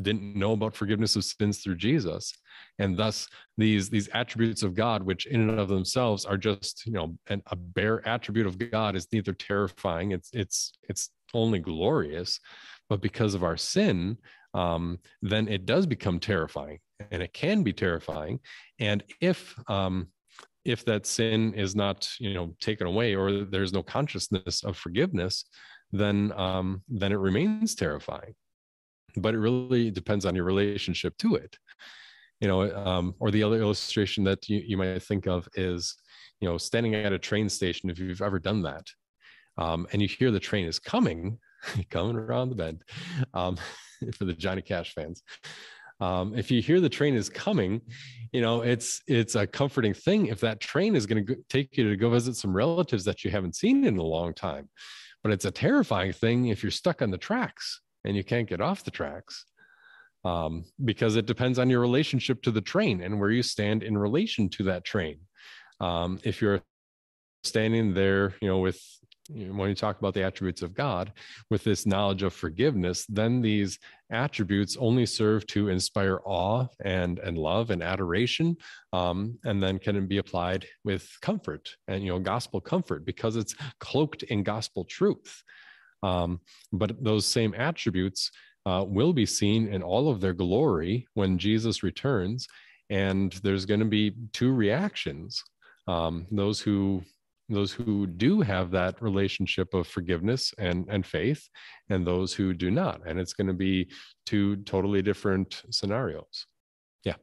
didn't 0.01 0.37
know 0.37 0.53
about 0.53 0.75
forgiveness 0.75 1.17
of 1.17 1.25
sins 1.25 1.59
through 1.59 1.77
Jesus, 1.77 2.33
and 2.79 2.97
thus 2.97 3.29
these 3.59 3.91
these 3.91 4.09
attributes 4.15 4.63
of 4.63 4.75
God, 4.75 5.03
which 5.03 5.27
in 5.27 5.51
and 5.51 5.61
of 5.61 5.69
themselves 5.69 6.25
are 6.25 6.39
just 6.39 6.87
you 6.87 6.93
know 6.93 7.19
an, 7.29 7.43
a 7.49 7.57
bare 7.57 8.07
attribute 8.09 8.47
of 8.47 8.59
God, 8.71 8.97
is 8.97 9.09
neither 9.13 9.35
terrifying, 9.35 10.13
it's 10.13 10.31
it's 10.33 10.73
it's 10.89 11.11
only 11.37 11.59
glorious, 11.59 12.41
but 12.89 13.01
because 13.01 13.35
of 13.35 13.45
our 13.45 13.57
sin, 13.57 14.19
um, 14.55 14.99
then 15.23 15.49
it 15.49 15.67
does 15.67 15.87
become 15.87 16.19
terrifying, 16.19 16.79
and 17.11 17.23
it 17.23 17.33
can 17.33 17.63
be 17.63 17.73
terrifying. 17.73 18.41
And 18.79 19.05
if 19.21 19.55
um, 19.69 20.09
if 20.65 20.85
that 20.85 21.07
sin 21.07 21.55
is 21.55 21.77
not 21.77 22.09
you 22.19 22.35
know 22.35 22.55
taken 22.61 22.87
away, 22.87 23.15
or 23.15 23.45
there's 23.45 23.73
no 23.73 23.83
consciousness 23.83 24.65
of 24.65 24.77
forgiveness, 24.77 25.45
then 25.93 26.33
um, 26.37 26.83
then 26.89 27.13
it 27.13 27.17
remains 27.17 27.75
terrifying. 27.75 28.35
But 29.17 29.35
it 29.35 29.39
really 29.39 29.91
depends 29.91 30.27
on 30.27 30.35
your 30.35 30.45
relationship 30.45 31.17
to 31.19 31.37
it. 31.37 31.59
You 32.41 32.49
know, 32.49 32.75
um, 32.75 33.15
or 33.19 33.31
the 33.31 33.43
other 33.43 33.61
illustration 33.61 34.25
that 34.25 34.49
you, 34.49 34.63
you 34.67 34.77
might 34.77 35.03
think 35.03 35.27
of 35.27 35.49
is, 35.55 35.97
you 36.41 36.49
know, 36.49 36.59
standing 36.59 36.95
at 36.95 37.13
a 37.13 37.19
train 37.19 37.49
station. 37.49 37.89
If 37.89 37.99
you've 37.99 38.21
ever 38.21 38.39
done 38.39 38.63
that, 38.63 38.87
um, 39.59 39.87
and 39.93 40.03
you 40.03 40.09
hear 40.09 40.31
the 40.31 40.41
train 40.41 40.67
is 40.67 40.79
coming, 40.79 41.39
coming 41.91 42.17
around 42.17 42.51
the 42.51 42.57
bend 42.57 42.85
um, 43.35 43.57
for 44.15 44.25
the 44.25 44.33
Johnny 44.33 44.63
Cash 44.63 44.95
fans. 44.95 45.23
Um, 46.01 46.37
if 46.37 46.51
you 46.51 46.61
hear 46.61 46.81
the 46.81 46.91
train 46.91 47.15
is 47.15 47.31
coming, 47.31 47.81
you 48.33 48.43
know 48.43 48.61
it's 48.61 49.01
it's 49.07 49.35
a 49.35 49.47
comforting 49.47 49.95
thing 49.95 50.27
if 50.27 50.41
that 50.41 50.61
train 50.61 50.95
is 50.95 51.07
going 51.07 51.25
to 51.25 51.37
take 51.49 51.77
you 51.77 51.89
to 51.89 51.97
go 51.97 52.11
visit 52.11 52.37
some 52.37 52.55
relatives 52.55 53.05
that 53.05 53.25
you 53.25 53.31
haven't 53.31 53.57
seen 53.57 53.85
in 53.85 53.97
a 53.97 54.03
long 54.03 54.35
time. 54.35 54.69
But 55.23 55.33
it's 55.33 55.47
a 55.47 55.51
terrifying 55.51 56.13
thing 56.13 56.49
if 56.49 56.63
you're 56.63 56.71
stuck 56.71 57.01
on 57.01 57.11
the 57.11 57.19
tracks 57.19 57.81
and 58.05 58.17
you 58.17 58.25
can't 58.25 58.49
get 58.49 58.61
off 58.61 58.85
the 58.85 58.91
tracks. 58.91 59.45
Um, 60.25 60.65
because 60.85 61.15
it 61.15 61.27
depends 61.27 61.57
on 61.57 61.71
your 61.71 61.81
relationship 61.81 62.43
to 62.43 62.51
the 62.51 62.61
train 62.61 63.01
and 63.01 63.21
where 63.21 63.31
you 63.31 63.45
stand 63.45 63.85
in 63.85 63.97
relation 63.97 64.49
to 64.51 64.65
that 64.65 64.85
train. 64.85 65.21
Um, 65.81 66.19
if 66.25 66.43
you're 66.43 66.63
standing 67.45 67.95
there, 67.95 68.35
you 68.41 68.49
know, 68.49 68.59
with 68.59 68.81
you 69.29 69.47
know, 69.47 69.55
when 69.55 69.69
you 69.69 69.75
talk 69.75 69.99
about 69.99 70.15
the 70.15 70.23
attributes 70.23 70.63
of 70.63 70.75
God 70.75 71.13
with 71.51 71.65
this 71.65 71.87
knowledge 71.87 72.23
of 72.23 72.33
forgiveness, 72.33 73.07
then 73.07 73.41
these 73.41 73.79
attributes 74.11 74.77
only 74.79 75.07
serve 75.07 75.47
to 75.49 75.69
inspire 75.69 76.21
awe 76.25 76.67
and 76.85 77.19
and 77.19 77.37
love 77.37 77.71
and 77.71 77.83
adoration, 77.83 78.57
um, 78.93 79.39
and 79.45 79.63
then 79.63 79.79
can 79.79 80.07
be 80.07 80.19
applied 80.19 80.67
with 80.85 81.09
comfort 81.23 81.71
and 81.89 82.03
you 82.03 82.11
know 82.11 82.19
gospel 82.19 82.61
comfort 82.61 83.05
because 83.05 83.37
it's 83.37 83.55
cloaked 83.81 84.23
in 84.25 84.43
gospel 84.43 84.85
truth. 84.85 85.43
Um, 86.03 86.41
but 86.73 87.03
those 87.03 87.27
same 87.27 87.55
attributes 87.55 88.31
uh, 88.67 88.85
will 88.87 89.13
be 89.13 89.27
seen 89.27 89.69
in 89.69 89.83
all 89.83 90.11
of 90.11 90.21
their 90.21 90.35
glory 90.35 91.07
when 91.15 91.39
Jesus 91.39 91.83
returns, 91.83 92.47
and 92.91 93.33
there's 93.43 93.65
going 93.65 93.81
to 93.81 93.87
be 93.87 94.15
two 94.33 94.53
reactions. 94.53 95.43
Um, 95.89 96.27
those 96.33 96.61
who 96.61 97.03
those 97.49 97.73
who 97.73 98.07
do 98.07 98.41
have 98.41 98.71
that 98.73 99.01
relationship 99.01 99.73
of 99.75 99.87
forgiveness 99.87 100.53
and, 100.59 100.87
and 100.89 101.07
faith, 101.07 101.49
and 101.91 102.07
those 102.07 102.33
who 102.33 102.53
do 102.53 102.71
not. 102.71 103.01
And 103.07 103.21
it's 103.21 103.33
going 103.33 103.47
to 103.47 103.53
be 103.55 103.89
two 104.25 104.57
totally 104.57 105.03
different 105.03 105.63
scenarios. 105.71 106.47
Yeah. 107.05 107.15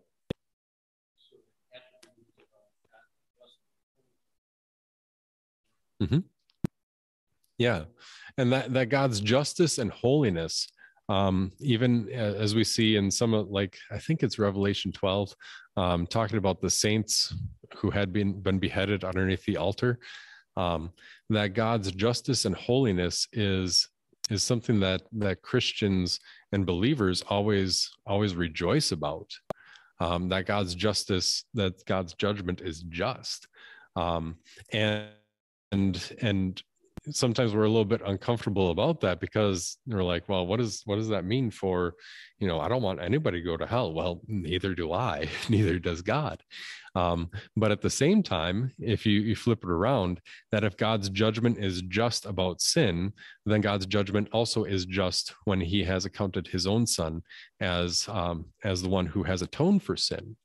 Mm-hmm. 6.02 6.20
Yeah. 7.58 7.84
And 8.38 8.52
that, 8.52 8.74
that 8.74 8.90
God's 8.90 9.20
justice 9.20 9.78
and 9.78 9.92
holiness 9.92 10.68
um, 11.10 11.52
even 11.60 12.10
as 12.10 12.56
we 12.56 12.64
see 12.64 12.96
in 12.96 13.12
some 13.12 13.34
of 13.34 13.50
like 13.50 13.78
i 13.92 13.98
think 13.98 14.24
it's 14.24 14.40
revelation 14.40 14.92
12 14.92 15.36
um, 15.76 16.08
talking 16.08 16.38
about 16.38 16.62
the 16.62 16.70
saints 16.70 17.34
who 17.76 17.90
had 17.90 18.14
been 18.14 18.40
been 18.42 18.60
beheaded 18.60 19.04
underneath 19.04 19.44
the 19.46 19.58
altar 19.58 20.00
um, 20.56 20.92
that 21.30 21.54
god's 21.54 21.92
justice 21.92 22.46
and 22.46 22.56
holiness 22.56 23.28
is 23.34 23.90
is 24.30 24.44
something 24.44 24.80
that 24.80 25.02
that 25.12 25.42
christians 25.42 26.20
and 26.54 26.66
believers 26.66 27.24
always 27.28 27.92
always 28.06 28.36
rejoice 28.36 28.92
about. 28.94 29.30
Um, 30.00 30.30
that 30.30 30.46
god's 30.46 30.76
justice 30.76 31.46
that 31.56 31.84
god's 31.86 32.14
judgment 32.14 32.62
is 32.62 32.84
just. 32.84 33.48
Um, 33.96 34.38
and 34.72 35.08
and 35.72 36.16
and 36.22 36.64
sometimes 37.10 37.54
we're 37.54 37.64
a 37.64 37.70
little 37.70 37.86
bit 37.86 38.02
uncomfortable 38.06 38.72
about 38.72 39.02
that 39.02 39.20
because 39.20 39.78
we're 39.86 40.04
like 40.04 40.28
well 40.30 40.48
what 40.48 40.60
is 40.60 40.82
what 40.86 40.96
does 40.96 41.10
that 41.10 41.26
mean 41.26 41.52
for 41.52 41.96
you 42.40 42.48
know 42.48 42.60
i 42.60 42.68
don't 42.68 42.82
want 42.82 43.02
anybody 43.02 43.40
to 43.40 43.46
go 43.46 43.58
to 43.58 43.66
hell. 43.66 43.94
Well 43.94 44.22
neither 44.28 44.74
do 44.74 44.94
i. 44.94 45.28
Neither 45.50 45.80
does 45.80 46.02
god. 46.02 46.42
Um, 46.96 47.30
but 47.56 47.72
at 47.72 47.82
the 47.82 47.90
same 47.90 48.22
time 48.22 48.72
if 48.80 49.06
you, 49.06 49.20
you 49.22 49.36
flip 49.36 49.64
it 49.64 49.70
around 49.70 50.22
that 50.52 50.64
if 50.64 50.78
god's 50.78 51.10
judgment 51.10 51.58
is 51.58 51.82
just 51.84 52.26
about 52.26 52.62
sin 52.62 53.14
then 53.46 53.62
god's 53.62 53.86
judgment 53.86 54.30
also 54.32 54.64
is 54.64 54.86
just 54.86 55.34
when 55.46 55.60
he 55.60 55.84
has 55.84 56.06
accounted 56.06 56.48
his 56.48 56.68
own 56.68 56.86
son 56.86 57.24
as 57.60 58.08
um, 58.10 58.46
as 58.64 58.82
the 58.82 58.90
one 58.90 59.08
who 59.08 59.24
has 59.24 59.42
atoned 59.42 59.82
for 59.82 59.98
sin 59.98 60.36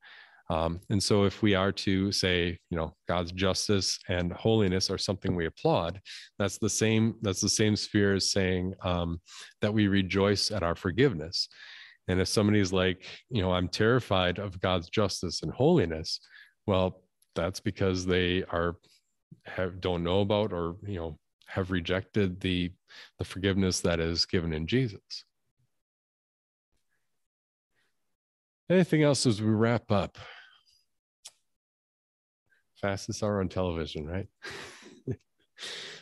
um, 0.50 0.80
and 0.88 1.02
so, 1.02 1.24
if 1.24 1.42
we 1.42 1.54
are 1.54 1.72
to 1.72 2.10
say, 2.10 2.58
you 2.70 2.76
know, 2.76 2.94
God's 3.06 3.32
justice 3.32 3.98
and 4.08 4.32
holiness 4.32 4.90
are 4.90 4.96
something 4.96 5.36
we 5.36 5.46
applaud, 5.46 6.00
that's 6.38 6.56
the 6.58 6.70
same. 6.70 7.16
That's 7.20 7.42
the 7.42 7.50
same 7.50 7.76
sphere 7.76 8.14
as 8.14 8.30
saying 8.30 8.74
um, 8.82 9.20
that 9.60 9.74
we 9.74 9.88
rejoice 9.88 10.50
at 10.50 10.62
our 10.62 10.74
forgiveness. 10.74 11.48
And 12.08 12.18
if 12.18 12.28
somebody's 12.28 12.72
like, 12.72 13.04
you 13.28 13.42
know, 13.42 13.52
I'm 13.52 13.68
terrified 13.68 14.38
of 14.38 14.60
God's 14.60 14.88
justice 14.88 15.42
and 15.42 15.52
holiness, 15.52 16.20
well, 16.66 17.02
that's 17.34 17.60
because 17.60 18.06
they 18.06 18.42
are 18.44 18.76
have 19.44 19.80
don't 19.80 20.02
know 20.02 20.20
about 20.20 20.52
or 20.52 20.76
you 20.86 20.98
know 20.98 21.18
have 21.46 21.70
rejected 21.70 22.40
the 22.40 22.72
the 23.18 23.24
forgiveness 23.24 23.80
that 23.80 24.00
is 24.00 24.24
given 24.24 24.54
in 24.54 24.66
Jesus. 24.66 25.24
Anything 28.70 29.02
else 29.02 29.26
as 29.26 29.42
we 29.42 29.48
wrap 29.48 29.90
up? 29.90 30.16
Fastest 32.80 33.22
hour 33.22 33.40
on 33.40 33.48
television, 33.48 34.06
right? 34.06 34.26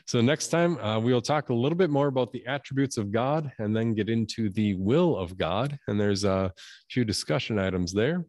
so 0.07 0.21
next 0.21 0.49
time 0.49 0.79
uh, 0.79 0.99
we'll 0.99 1.23
talk 1.23 1.49
a 1.49 1.55
little 1.55 1.79
bit 1.79 1.91
more 1.91 2.09
about 2.09 2.33
the 2.33 2.47
attributes 2.47 2.97
of 2.97 3.13
God 3.13 3.53
and 3.59 3.75
then 3.75 3.95
get 3.95 4.09
into 4.09 4.51
the 4.51 4.75
will 4.75 5.17
of 5.17 5.37
God. 5.37 5.79
And 5.89 6.01
there's 6.01 6.25
a 6.25 6.53
few 6.91 7.05
discussion 7.05 7.59
items 7.59 7.93
there. 7.93 8.25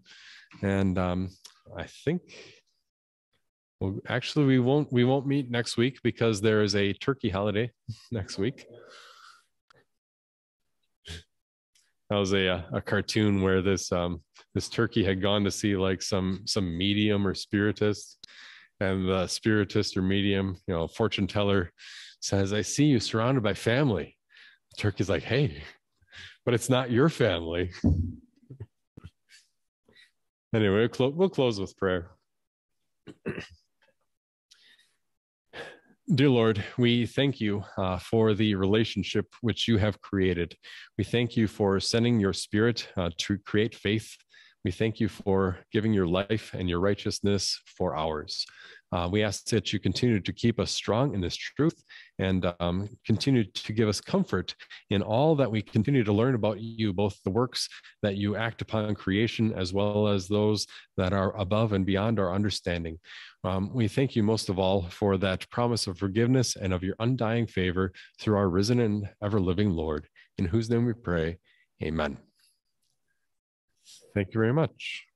And 0.61 0.97
um, 0.97 1.29
I 1.77 1.83
think 1.83 2.21
Well, 3.79 3.99
actually, 4.07 4.45
we 4.45 4.59
won't 4.59 4.91
we 4.91 5.03
won't 5.03 5.27
meet 5.27 5.51
next 5.51 5.77
week 5.77 5.99
because 6.03 6.41
there 6.41 6.63
is 6.63 6.75
a 6.75 6.93
turkey 6.93 7.29
holiday 7.29 7.71
next 8.11 8.37
week. 8.37 8.65
That 12.09 12.17
was 12.17 12.33
a 12.33 12.47
uh, 12.47 12.61
a 12.73 12.81
cartoon 12.81 13.41
where 13.41 13.61
this 13.61 13.91
um 13.91 14.21
this 14.53 14.69
turkey 14.69 15.03
had 15.03 15.21
gone 15.21 15.43
to 15.43 15.51
see 15.51 15.75
like 15.75 16.01
some 16.01 16.41
some 16.45 16.77
medium 16.77 17.27
or 17.27 17.33
spiritist, 17.33 18.25
and 18.79 19.07
the 19.07 19.27
spiritist 19.27 19.97
or 19.97 20.01
medium, 20.01 20.57
you 20.67 20.73
know, 20.73 20.87
fortune 20.87 21.27
teller 21.27 21.71
says, 22.21 22.53
"I 22.53 22.61
see 22.61 22.85
you 22.85 22.99
surrounded 22.99 23.43
by 23.43 23.53
family." 23.53 24.15
The 24.71 24.81
turkey's 24.81 25.09
like, 25.09 25.23
"Hey, 25.23 25.63
but 26.45 26.53
it's 26.53 26.69
not 26.69 26.91
your 26.91 27.09
family." 27.09 27.71
anyway, 30.55 30.87
we'll, 30.97 31.11
we'll 31.11 31.29
close 31.29 31.59
with 31.59 31.75
prayer. 31.75 32.11
Dear 36.15 36.29
Lord, 36.29 36.63
we 36.77 37.05
thank 37.05 37.41
you 37.41 37.65
uh, 37.77 37.99
for 37.99 38.33
the 38.33 38.55
relationship 38.55 39.25
which 39.41 39.67
you 39.67 39.77
have 39.77 39.99
created. 39.99 40.55
We 40.97 41.03
thank 41.03 41.35
you 41.35 41.49
for 41.49 41.81
sending 41.81 42.17
your 42.17 42.31
spirit 42.31 42.87
uh, 42.95 43.09
to 43.17 43.37
create 43.39 43.75
faith. 43.75 44.15
We 44.63 44.71
thank 44.71 45.01
you 45.01 45.09
for 45.09 45.59
giving 45.73 45.91
your 45.91 46.07
life 46.07 46.53
and 46.53 46.69
your 46.69 46.79
righteousness 46.79 47.59
for 47.65 47.93
ours. 47.93 48.45
Uh, 48.91 49.07
we 49.11 49.23
ask 49.23 49.45
that 49.47 49.73
you 49.73 49.79
continue 49.79 50.19
to 50.19 50.33
keep 50.33 50.59
us 50.59 50.71
strong 50.71 51.13
in 51.13 51.21
this 51.21 51.35
truth 51.35 51.83
and 52.19 52.53
um, 52.59 52.89
continue 53.05 53.43
to 53.43 53.73
give 53.73 53.89
us 53.89 53.99
comfort 53.99 54.55
in 54.89 55.01
all 55.01 55.35
that 55.35 55.51
we 55.51 55.61
continue 55.61 56.03
to 56.03 56.13
learn 56.13 56.35
about 56.35 56.59
you, 56.59 56.93
both 56.93 57.21
the 57.23 57.29
works 57.29 57.67
that 58.01 58.15
you 58.15 58.35
act 58.35 58.61
upon 58.61 58.95
creation 58.95 59.53
as 59.53 59.73
well 59.73 60.07
as 60.07 60.27
those 60.27 60.65
that 60.95 61.13
are 61.13 61.35
above 61.37 61.73
and 61.73 61.85
beyond 61.85 62.19
our 62.19 62.33
understanding. 62.33 62.97
Um, 63.43 63.69
we 63.73 63.87
thank 63.87 64.15
you 64.15 64.23
most 64.23 64.49
of 64.49 64.57
all 64.57 64.83
for 64.89 65.17
that 65.17 65.49
promise 65.49 65.87
of 65.87 65.97
forgiveness 65.97 66.55
and 66.55 66.73
of 66.73 66.83
your 66.83 66.95
undying 66.99 67.47
favor 67.47 67.93
through 68.19 68.37
our 68.37 68.49
risen 68.49 68.79
and 68.79 69.09
ever 69.21 69.39
living 69.39 69.71
Lord, 69.71 70.07
in 70.37 70.45
whose 70.45 70.69
name 70.69 70.85
we 70.85 70.93
pray. 70.93 71.37
Amen. 71.83 72.17
Thank 74.13 74.33
you 74.33 74.39
very 74.39 74.53
much. 74.53 75.06